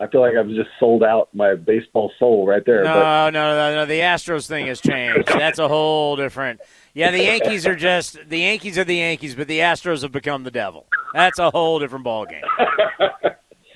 I 0.00 0.06
feel 0.06 0.20
like 0.20 0.34
I've 0.36 0.48
just 0.48 0.70
sold 0.78 1.02
out 1.02 1.28
my 1.34 1.54
baseball 1.54 2.12
soul 2.18 2.46
right 2.46 2.64
there. 2.64 2.82
No, 2.84 2.94
but 2.94 3.30
no, 3.30 3.54
no, 3.56 3.74
no. 3.76 3.86
The 3.86 4.00
Astros 4.00 4.46
thing 4.46 4.66
has 4.66 4.80
changed. 4.80 5.26
That's 5.28 5.58
a 5.58 5.68
whole 5.68 6.16
different. 6.16 6.60
Yeah, 6.94 7.10
the 7.10 7.22
Yankees 7.22 7.66
are 7.66 7.74
just 7.74 8.18
the 8.28 8.38
Yankees 8.38 8.78
are 8.78 8.84
the 8.84 8.96
Yankees, 8.96 9.34
but 9.34 9.48
the 9.48 9.58
Astros 9.58 10.02
have 10.02 10.12
become 10.12 10.44
the 10.44 10.50
devil. 10.50 10.86
That's 11.12 11.38
a 11.40 11.50
whole 11.50 11.78
different 11.80 12.04
ballgame. 12.04 12.42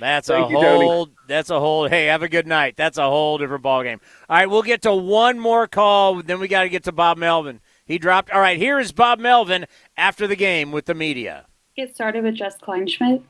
That's 0.01 0.29
a 0.29 0.35
Thank 0.35 0.51
you, 0.51 0.57
Tony. 0.61 0.85
whole. 0.87 1.09
That's 1.27 1.51
a 1.51 1.59
whole. 1.59 1.89
Hey, 1.89 2.07
have 2.07 2.23
a 2.23 2.29
good 2.29 2.47
night. 2.47 2.77
That's 2.77 2.99
a 2.99 3.09
whole 3.09 3.37
different 3.39 3.65
ballgame. 3.65 3.99
All 4.29 4.37
right, 4.37 4.49
we'll 4.49 4.63
get 4.63 4.83
to 4.83 4.95
one 4.95 5.41
more 5.41 5.67
call. 5.67 6.23
Then 6.23 6.39
we 6.39 6.47
got 6.47 6.63
to 6.63 6.69
get 6.69 6.85
to 6.85 6.93
Bob 6.93 7.19
Melvin. 7.19 7.61
He 7.85 7.99
dropped. 7.99 8.31
All 8.31 8.41
right, 8.41 8.57
here 8.57 8.79
is 8.79 8.93
Bob 8.93 9.19
Melvin 9.19 9.67
after 9.97 10.29
the 10.29 10.37
game 10.37 10.71
with 10.71 10.85
the 10.87 10.95
media. 10.95 11.47
Get 11.77 11.95
started 11.97 12.23
with 12.23 12.37
Jess 12.37 12.57
Kleinschmidt. 12.59 13.25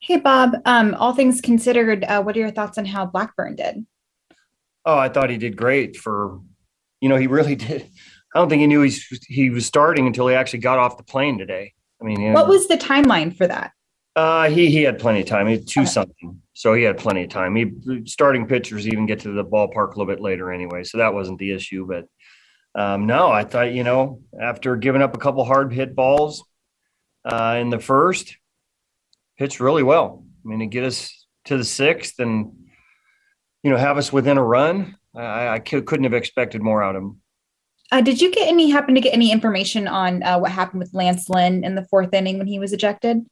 Hey, 0.00 0.18
Bob. 0.18 0.56
Um, 0.66 0.94
all 0.98 1.14
things 1.14 1.40
considered, 1.40 2.04
uh, 2.04 2.22
what 2.22 2.36
are 2.36 2.40
your 2.40 2.50
thoughts 2.50 2.76
on 2.76 2.84
how 2.84 3.06
Blackburn 3.06 3.54
did? 3.56 3.86
Oh, 4.84 4.98
I 4.98 5.08
thought 5.08 5.30
he 5.30 5.36
did 5.38 5.56
great 5.56 5.96
for, 5.96 6.40
you 7.00 7.08
know, 7.08 7.16
he 7.16 7.28
really 7.28 7.54
did. 7.56 7.88
I 8.34 8.38
don't 8.38 8.48
think 8.48 8.60
he 8.60 8.66
knew 8.66 8.82
he's, 8.82 9.04
he 9.26 9.50
was 9.50 9.66
starting 9.66 10.06
until 10.06 10.26
he 10.26 10.34
actually 10.34 10.60
got 10.60 10.78
off 10.78 10.96
the 10.96 11.04
plane 11.04 11.38
today. 11.38 11.74
I 12.00 12.04
mean, 12.04 12.20
yeah. 12.20 12.32
What 12.32 12.48
was 12.48 12.66
the 12.66 12.76
timeline 12.76 13.36
for 13.36 13.46
that? 13.46 13.72
Uh, 14.14 14.50
he 14.50 14.70
he 14.70 14.82
had 14.82 14.98
plenty 14.98 15.20
of 15.20 15.26
time. 15.26 15.46
He 15.46 15.58
two 15.58 15.86
something, 15.86 16.42
so 16.52 16.74
he 16.74 16.82
had 16.82 16.98
plenty 16.98 17.24
of 17.24 17.30
time. 17.30 17.56
He 17.56 17.72
starting 18.04 18.46
pitchers 18.46 18.86
even 18.86 19.06
get 19.06 19.20
to 19.20 19.32
the 19.32 19.44
ballpark 19.44 19.86
a 19.86 19.98
little 19.98 20.06
bit 20.06 20.20
later 20.20 20.52
anyway, 20.52 20.84
so 20.84 20.98
that 20.98 21.14
wasn't 21.14 21.38
the 21.38 21.52
issue. 21.52 21.86
But 21.86 22.06
um, 22.78 23.06
no, 23.06 23.30
I 23.30 23.44
thought 23.44 23.72
you 23.72 23.84
know 23.84 24.20
after 24.38 24.76
giving 24.76 25.00
up 25.00 25.14
a 25.14 25.18
couple 25.18 25.44
hard 25.44 25.72
hit 25.72 25.94
balls 25.94 26.44
uh, 27.24 27.56
in 27.58 27.70
the 27.70 27.78
first, 27.78 28.36
pitched 29.38 29.60
really 29.60 29.82
well. 29.82 30.26
I 30.44 30.48
mean, 30.48 30.58
to 30.58 30.66
get 30.66 30.84
us 30.84 31.26
to 31.46 31.56
the 31.56 31.64
sixth 31.64 32.18
and 32.18 32.52
you 33.62 33.70
know 33.70 33.78
have 33.78 33.96
us 33.96 34.12
within 34.12 34.36
a 34.36 34.44
run, 34.44 34.94
I, 35.14 35.48
I 35.48 35.58
couldn't 35.58 36.04
have 36.04 36.12
expected 36.12 36.60
more 36.60 36.82
out 36.82 36.96
of 36.96 37.02
him. 37.02 37.21
Uh, 37.92 38.00
did 38.00 38.22
you 38.22 38.32
get 38.32 38.48
any 38.48 38.70
happen 38.70 38.94
to 38.94 39.02
get 39.02 39.12
any 39.12 39.30
information 39.30 39.86
on 39.86 40.22
uh, 40.22 40.38
what 40.38 40.50
happened 40.50 40.80
with 40.80 40.94
Lance 40.94 41.28
Lynn 41.28 41.62
in 41.62 41.74
the 41.74 41.84
fourth 41.84 42.14
inning 42.14 42.38
when 42.38 42.46
he 42.46 42.58
was 42.58 42.72
ejected? 42.72 43.26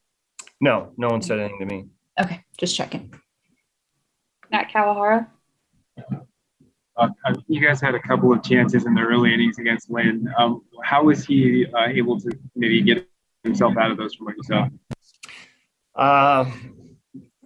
No, 0.61 0.93
no 0.99 1.09
one 1.09 1.23
said 1.23 1.39
anything 1.39 1.59
to 1.61 1.65
me. 1.65 1.87
Okay, 2.21 2.45
just 2.59 2.77
checking. 2.77 3.15
Matt 4.53 4.71
Kawahara. 4.71 5.29
Uh, 6.95 7.09
uh, 7.25 7.35
you 7.49 7.67
guys 7.67 7.81
had 7.81 7.95
a 7.95 8.01
couple 8.01 8.31
of 8.31 8.43
chances 8.43 8.85
in 8.85 8.93
the 8.93 9.01
early 9.01 9.33
innings 9.33 9.59
against 9.59 9.91
Lynn. 9.91 10.29
Um, 10.37 10.63
how 10.85 11.05
was 11.05 11.25
he 11.25 11.67
uh, 11.73 11.87
able 11.87 12.21
to 12.21 12.31
maybe 12.55 12.83
get 12.83 13.09
himself 13.43 13.79
out 13.79 13.91
of 13.91 13.97
those 13.97 14.15
from 14.15 14.27
what 14.27 14.35
you 14.37 14.43
saw? 14.43 14.69
Uh, 15.95 16.51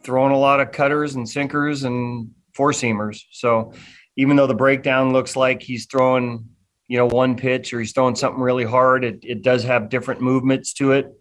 throwing 0.02 0.32
a 0.32 0.38
lot 0.38 0.58
of 0.58 0.72
cutters 0.72 1.14
and 1.14 1.28
sinkers 1.28 1.84
and 1.84 2.32
four 2.54 2.72
seamers. 2.72 3.22
So 3.30 3.72
even 4.16 4.34
though 4.34 4.48
the 4.48 4.54
breakdown 4.54 5.12
looks 5.12 5.36
like 5.36 5.62
he's 5.62 5.86
throwing, 5.86 6.48
you 6.88 6.98
know, 6.98 7.06
one 7.06 7.36
pitch 7.36 7.72
or 7.72 7.80
he's 7.80 7.92
throwing 7.92 8.14
something 8.14 8.42
really 8.42 8.64
hard, 8.64 9.04
it, 9.04 9.20
it 9.22 9.42
does 9.42 9.64
have 9.64 9.88
different 9.88 10.20
movements 10.20 10.74
to 10.74 10.92
it. 10.92 11.12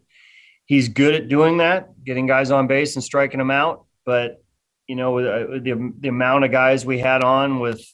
He's 0.66 0.90
good 0.90 1.14
at 1.16 1.30
doing 1.30 1.58
that, 1.58 2.04
getting 2.04 2.26
guys 2.26 2.52
on 2.52 2.68
base 2.68 2.96
and 2.96 3.04
striking 3.04 3.38
them 3.38 3.52
out. 3.52 3.86
But, 4.06 4.44
you 4.88 4.96
know, 4.96 5.20
uh, 5.20 5.60
the, 5.62 5.94
the 6.00 6.10
amount 6.10 6.46
of 6.46 6.52
guys 6.52 6.86
we 6.86 7.00
had 7.00 7.24
on 7.24 7.60
with, 7.60 7.86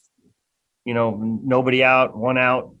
you 0.84 0.94
know, 0.94 1.40
nobody 1.44 1.84
out, 1.84 2.16
one 2.16 2.38
out, 2.38 2.74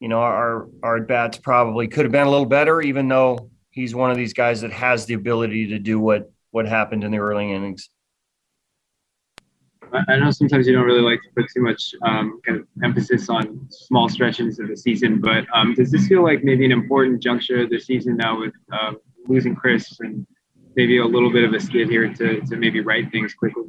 you 0.00 0.08
know, 0.08 0.20
our, 0.20 0.68
our 0.82 0.96
at 0.96 1.06
bats 1.06 1.38
probably 1.38 1.88
could 1.88 2.04
have 2.04 2.12
been 2.12 2.26
a 2.26 2.30
little 2.30 2.46
better, 2.46 2.80
even 2.80 3.08
though 3.08 3.50
he's 3.70 3.94
one 3.94 4.10
of 4.10 4.16
these 4.16 4.32
guys 4.32 4.62
that 4.62 4.72
has 4.72 5.06
the 5.06 5.14
ability 5.14 5.68
to 5.68 5.78
do 5.78 5.98
what, 5.98 6.30
what 6.50 6.66
happened 6.66 7.04
in 7.04 7.10
the 7.10 7.18
early 7.18 7.52
innings. 7.52 7.90
I 10.08 10.16
know 10.16 10.30
sometimes 10.30 10.66
you 10.66 10.72
don't 10.72 10.84
really 10.84 11.02
like 11.02 11.20
to 11.22 11.28
put 11.36 11.50
too 11.54 11.62
much 11.62 11.94
um, 12.02 12.40
kind 12.46 12.60
of 12.60 12.66
emphasis 12.82 13.28
on 13.28 13.66
small 13.70 14.08
stretches 14.08 14.58
of 14.58 14.68
the 14.68 14.76
season, 14.76 15.20
but 15.20 15.44
um, 15.52 15.74
does 15.74 15.90
this 15.90 16.06
feel 16.06 16.22
like 16.22 16.42
maybe 16.42 16.64
an 16.64 16.72
important 16.72 17.22
juncture 17.22 17.62
of 17.62 17.70
the 17.70 17.78
season 17.78 18.16
now 18.16 18.38
with 18.40 18.54
um, 18.72 18.98
losing 19.26 19.54
Chris 19.54 20.00
and 20.00 20.26
maybe 20.76 20.98
a 20.98 21.04
little 21.04 21.30
bit 21.30 21.44
of 21.44 21.52
a 21.52 21.60
skid 21.60 21.88
here 21.88 22.12
to, 22.14 22.40
to 22.40 22.56
maybe 22.56 22.80
right 22.80 23.10
things 23.12 23.34
quickly? 23.34 23.64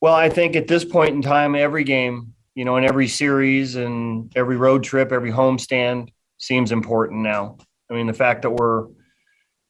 Well, 0.00 0.14
I 0.14 0.28
think 0.28 0.54
at 0.54 0.68
this 0.68 0.84
point 0.84 1.10
in 1.10 1.22
time, 1.22 1.54
every 1.54 1.82
game, 1.82 2.34
you 2.54 2.64
know, 2.64 2.76
in 2.76 2.84
every 2.84 3.08
series 3.08 3.74
and 3.74 4.32
every 4.36 4.56
road 4.56 4.84
trip, 4.84 5.12
every 5.12 5.32
homestand 5.32 6.10
seems 6.38 6.72
important 6.72 7.22
now. 7.22 7.56
I 7.90 7.94
mean, 7.94 8.06
the 8.06 8.12
fact 8.12 8.42
that 8.42 8.50
we're, 8.50 8.86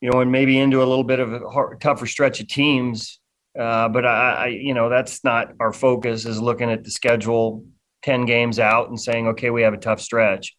you 0.01 0.11
know, 0.11 0.21
and 0.21 0.31
maybe 0.31 0.59
into 0.59 0.79
a 0.83 0.85
little 0.85 1.05
bit 1.05 1.21
of 1.21 1.33
a 1.33 1.49
hard, 1.49 1.81
tougher 1.81 2.07
stretch 2.07 2.41
of 2.41 2.49
teams, 2.49 3.21
uh, 3.59 3.89
but 3.89 4.05
I, 4.05 4.33
I, 4.33 4.47
you 4.49 4.75
know, 4.75 4.89
that's 4.89 5.25
not 5.25 5.53
our 5.61 5.73
focus. 5.73 6.27
Is 6.27 6.41
looking 6.41 6.71
at 6.71 6.85
the 6.85 6.91
schedule, 6.91 7.65
ten 8.03 8.25
games 8.25 8.59
out, 8.59 8.89
and 8.89 9.01
saying, 9.01 9.29
okay, 9.29 9.51
we 9.51 9.63
have 9.63 9.75
a 9.75 9.79
tough 9.79 10.01
stretch. 10.01 10.57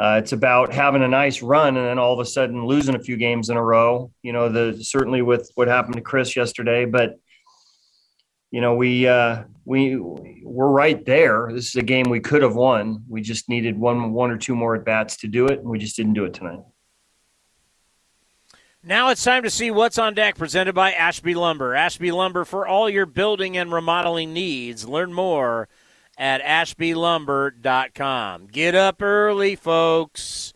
Uh, 0.00 0.16
it's 0.22 0.32
about 0.32 0.72
having 0.72 1.02
a 1.02 1.08
nice 1.08 1.42
run 1.42 1.76
and 1.76 1.86
then 1.86 1.98
all 1.98 2.14
of 2.14 2.20
a 2.20 2.24
sudden 2.24 2.64
losing 2.64 2.94
a 2.94 3.00
few 3.00 3.16
games 3.16 3.50
in 3.50 3.56
a 3.56 3.62
row. 3.62 4.10
You 4.22 4.32
know, 4.32 4.48
the 4.48 4.82
certainly 4.82 5.20
with 5.20 5.50
what 5.56 5.68
happened 5.68 5.96
to 5.96 6.00
Chris 6.00 6.36
yesterday, 6.36 6.84
but 6.84 7.16
you 8.50 8.60
know, 8.60 8.74
we 8.74 9.06
uh, 9.06 9.44
we 9.64 9.96
we're 9.96 10.68
right 10.68 11.04
there. 11.04 11.50
This 11.52 11.68
is 11.68 11.76
a 11.76 11.82
game 11.82 12.08
we 12.08 12.20
could 12.20 12.42
have 12.42 12.54
won. 12.54 13.04
We 13.08 13.20
just 13.20 13.48
needed 13.48 13.78
one 13.78 14.12
one 14.12 14.30
or 14.30 14.38
two 14.38 14.56
more 14.56 14.74
at 14.74 14.84
bats 14.84 15.16
to 15.18 15.28
do 15.28 15.46
it, 15.46 15.60
and 15.60 15.68
we 15.68 15.78
just 15.78 15.96
didn't 15.96 16.14
do 16.14 16.24
it 16.24 16.34
tonight. 16.34 16.60
Now 18.82 19.10
it's 19.10 19.22
time 19.22 19.42
to 19.42 19.50
see 19.50 19.70
what's 19.70 19.98
on 19.98 20.14
deck 20.14 20.38
presented 20.38 20.74
by 20.74 20.92
Ashby 20.92 21.34
Lumber. 21.34 21.74
Ashby 21.74 22.10
Lumber 22.10 22.46
for 22.46 22.66
all 22.66 22.88
your 22.88 23.04
building 23.04 23.58
and 23.58 23.70
remodeling 23.70 24.32
needs. 24.32 24.88
Learn 24.88 25.12
more 25.12 25.68
at 26.16 26.42
ashbylumber.com. 26.42 28.46
Get 28.46 28.74
up 28.74 29.02
early, 29.02 29.54
folks. 29.54 30.54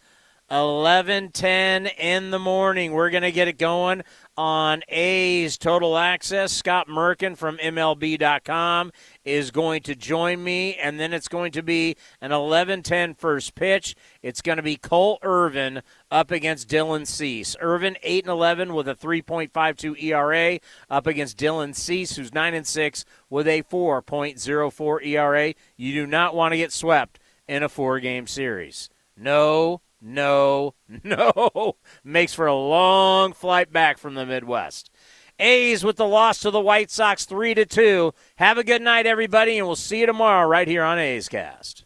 11:10 0.51 1.90
in 1.98 2.30
the 2.30 2.38
morning. 2.38 2.92
We're 2.92 3.10
going 3.10 3.24
to 3.24 3.32
get 3.32 3.48
it 3.48 3.59
going 3.59 4.02
on 4.38 4.82
A's 4.88 5.59
Total 5.59 5.98
Access. 5.98 6.51
Scott 6.51 6.88
Merkin 6.88 7.36
from 7.36 7.59
MLB.com 7.59 8.90
is 9.24 9.51
going 9.51 9.82
to 9.82 9.94
join 9.94 10.42
me, 10.42 10.74
and 10.76 11.01
then 11.01 11.12
it's 11.12 11.28
going 11.28 11.52
to 11.52 11.62
be 11.62 11.96
an 12.20 12.30
11-10 12.30 13.16
first 13.18 13.55
pitch. 13.55 13.94
It's 14.22 14.42
going 14.42 14.56
to 14.56 14.62
be 14.62 14.76
Cole 14.76 15.18
Irvin 15.22 15.82
up 16.10 16.30
against 16.30 16.68
Dylan 16.68 17.06
Cease. 17.06 17.56
Irvin 17.60 17.96
8 18.02 18.24
and 18.24 18.30
11 18.30 18.74
with 18.74 18.88
a 18.88 18.94
3.52 18.94 20.02
ERA 20.02 20.59
up 20.90 21.06
against 21.06 21.38
Dylan 21.38 21.74
Cease, 21.74 22.16
who's 22.16 22.34
9 22.34 22.55
and 22.55 22.66
6 22.66 23.05
with 23.30 23.48
a 23.48 23.62
4.04 23.62 25.06
ERA. 25.06 25.55
You 25.76 25.94
do 25.94 26.06
not 26.06 26.34
want 26.34 26.52
to 26.52 26.59
get 26.59 26.72
swept 26.72 27.18
in 27.48 27.62
a 27.62 27.68
four-game 27.68 28.26
series. 28.26 28.88
No 29.16 29.80
no, 30.06 30.74
no. 31.02 31.76
Makes 32.05 32.34
for 32.34 32.46
a 32.46 32.55
long 32.55 33.32
flight 33.32 33.72
back 33.72 33.96
from 33.96 34.14
the 34.14 34.26
Midwest. 34.26 34.90
A's 35.39 35.85
with 35.85 35.97
the 35.97 36.06
loss 36.06 36.40
to 36.40 36.51
the 36.51 36.61
White 36.61 36.90
Sox 36.90 37.24
3 37.24 37.55
to 37.55 37.66
2. 37.66 38.12
Have 38.36 38.56
a 38.56 38.65
good 38.65 38.82
night 38.82 39.06
everybody 39.06 39.59
and 39.59 39.66
we'll 39.66 39.77
see 39.77 40.01
you 40.01 40.06
tomorrow 40.06 40.47
right 40.47 40.69
here 40.69 40.85
on 40.85 40.98
A's 40.98 41.28
Cast. 41.28 41.85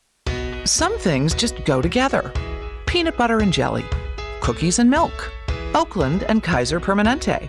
Some 0.64 0.98
things 0.98 1.34
just 1.34 1.64
go 1.64 1.80
together. 1.80 2.32
Peanut 2.86 3.16
butter 3.16 3.38
and 3.38 3.52
jelly, 3.52 3.84
cookies 4.40 4.78
and 4.78 4.90
milk, 4.90 5.32
Oakland 5.74 6.24
and 6.24 6.42
Kaiser 6.42 6.78
Permanente. 6.78 7.48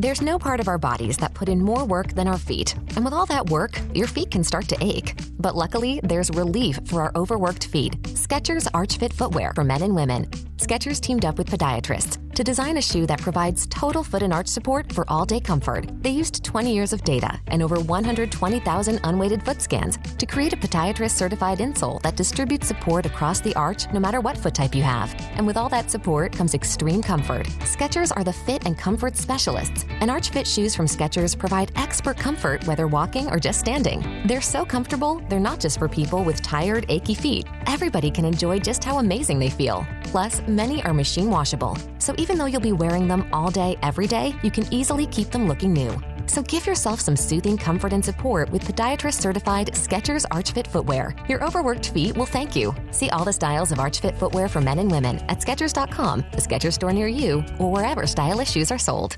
There's 0.00 0.22
no 0.22 0.38
part 0.38 0.60
of 0.60 0.68
our 0.68 0.78
bodies 0.78 1.18
that 1.18 1.34
put 1.34 1.50
in 1.50 1.60
more 1.60 1.84
work 1.84 2.14
than 2.14 2.26
our 2.26 2.38
feet. 2.38 2.74
And 2.96 3.04
with 3.04 3.12
all 3.12 3.26
that 3.26 3.50
work, 3.50 3.78
your 3.92 4.06
feet 4.06 4.30
can 4.30 4.42
start 4.42 4.66
to 4.68 4.76
ache. 4.82 5.14
But 5.38 5.54
luckily, 5.54 6.00
there's 6.02 6.30
relief 6.30 6.80
for 6.86 7.02
our 7.02 7.12
overworked 7.14 7.66
feet. 7.66 8.00
Skechers 8.04 8.66
Arch 8.72 8.96
Fit 8.96 9.12
footwear 9.12 9.52
for 9.54 9.62
men 9.62 9.82
and 9.82 9.94
women. 9.94 10.24
Skechers 10.56 11.02
teamed 11.02 11.26
up 11.26 11.36
with 11.36 11.50
podiatrists 11.50 12.16
to 12.40 12.44
design 12.44 12.78
a 12.78 12.80
shoe 12.80 13.06
that 13.06 13.20
provides 13.20 13.66
total 13.66 14.02
foot 14.02 14.22
and 14.22 14.32
arch 14.32 14.46
support 14.46 14.90
for 14.94 15.04
all 15.08 15.26
day 15.26 15.40
comfort. 15.40 15.84
They 16.00 16.08
used 16.08 16.42
20 16.42 16.74
years 16.74 16.94
of 16.94 17.04
data 17.04 17.38
and 17.48 17.62
over 17.62 17.78
120,000 17.78 19.00
unweighted 19.04 19.42
foot 19.42 19.60
scans 19.60 19.98
to 20.16 20.24
create 20.24 20.54
a 20.54 20.56
podiatrist 20.56 21.10
certified 21.10 21.58
insole 21.58 22.00
that 22.00 22.16
distributes 22.16 22.66
support 22.66 23.04
across 23.04 23.40
the 23.40 23.54
arch 23.56 23.92
no 23.92 24.00
matter 24.00 24.22
what 24.22 24.38
foot 24.38 24.54
type 24.54 24.74
you 24.74 24.82
have. 24.82 25.14
And 25.34 25.46
with 25.46 25.58
all 25.58 25.68
that 25.68 25.90
support 25.90 26.32
comes 26.32 26.54
extreme 26.54 27.02
comfort. 27.02 27.46
Skechers 27.74 28.10
are 28.16 28.24
the 28.24 28.32
fit 28.32 28.64
and 28.64 28.78
comfort 28.78 29.18
specialists, 29.18 29.84
and 30.00 30.10
Arch 30.10 30.30
Fit 30.30 30.46
shoes 30.46 30.74
from 30.74 30.86
Skechers 30.86 31.38
provide 31.38 31.72
expert 31.76 32.16
comfort 32.16 32.66
whether 32.66 32.86
walking 32.86 33.28
or 33.28 33.38
just 33.38 33.60
standing. 33.60 34.22
They're 34.26 34.40
so 34.40 34.64
comfortable, 34.64 35.20
they're 35.28 35.40
not 35.40 35.60
just 35.60 35.78
for 35.78 35.90
people 35.90 36.24
with 36.24 36.40
tired, 36.40 36.86
achy 36.88 37.14
feet. 37.14 37.46
Everybody 37.66 38.10
can 38.10 38.24
enjoy 38.24 38.60
just 38.60 38.82
how 38.82 38.98
amazing 38.98 39.38
they 39.40 39.50
feel. 39.50 39.86
Plus, 40.04 40.40
many 40.48 40.82
are 40.84 40.94
machine 40.94 41.30
washable, 41.30 41.76
so 41.98 42.14
even 42.16 42.29
though 42.36 42.46
you'll 42.46 42.60
be 42.60 42.72
wearing 42.72 43.08
them 43.08 43.28
all 43.32 43.50
day, 43.50 43.76
every 43.82 44.06
day, 44.06 44.34
you 44.42 44.50
can 44.50 44.72
easily 44.72 45.06
keep 45.06 45.30
them 45.30 45.48
looking 45.48 45.72
new. 45.72 46.00
So 46.26 46.42
give 46.42 46.66
yourself 46.66 47.00
some 47.00 47.16
soothing 47.16 47.56
comfort 47.56 47.92
and 47.92 48.04
support 48.04 48.50
with 48.50 48.62
podiatrist 48.64 49.20
certified 49.20 49.72
Skechers 49.72 50.24
Arch 50.30 50.52
Fit 50.52 50.66
footwear. 50.66 51.14
Your 51.28 51.44
overworked 51.44 51.90
feet 51.90 52.16
will 52.16 52.26
thank 52.26 52.54
you. 52.54 52.74
See 52.90 53.10
all 53.10 53.24
the 53.24 53.32
styles 53.32 53.72
of 53.72 53.80
Arch 53.80 54.00
Fit 54.00 54.16
footwear 54.16 54.48
for 54.48 54.60
men 54.60 54.78
and 54.78 54.90
women 54.90 55.18
at 55.28 55.40
Skechers.com, 55.40 56.24
the 56.32 56.40
Skechers 56.40 56.74
store 56.74 56.92
near 56.92 57.08
you, 57.08 57.44
or 57.58 57.72
wherever 57.72 58.06
stylish 58.06 58.50
shoes 58.50 58.70
are 58.70 58.78
sold. 58.78 59.16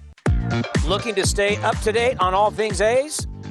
Looking 0.86 1.14
to 1.16 1.26
stay 1.26 1.56
up 1.56 1.78
to 1.80 1.92
date 1.92 2.18
on 2.18 2.34
all 2.34 2.50
things 2.50 2.80
A's? 2.80 3.26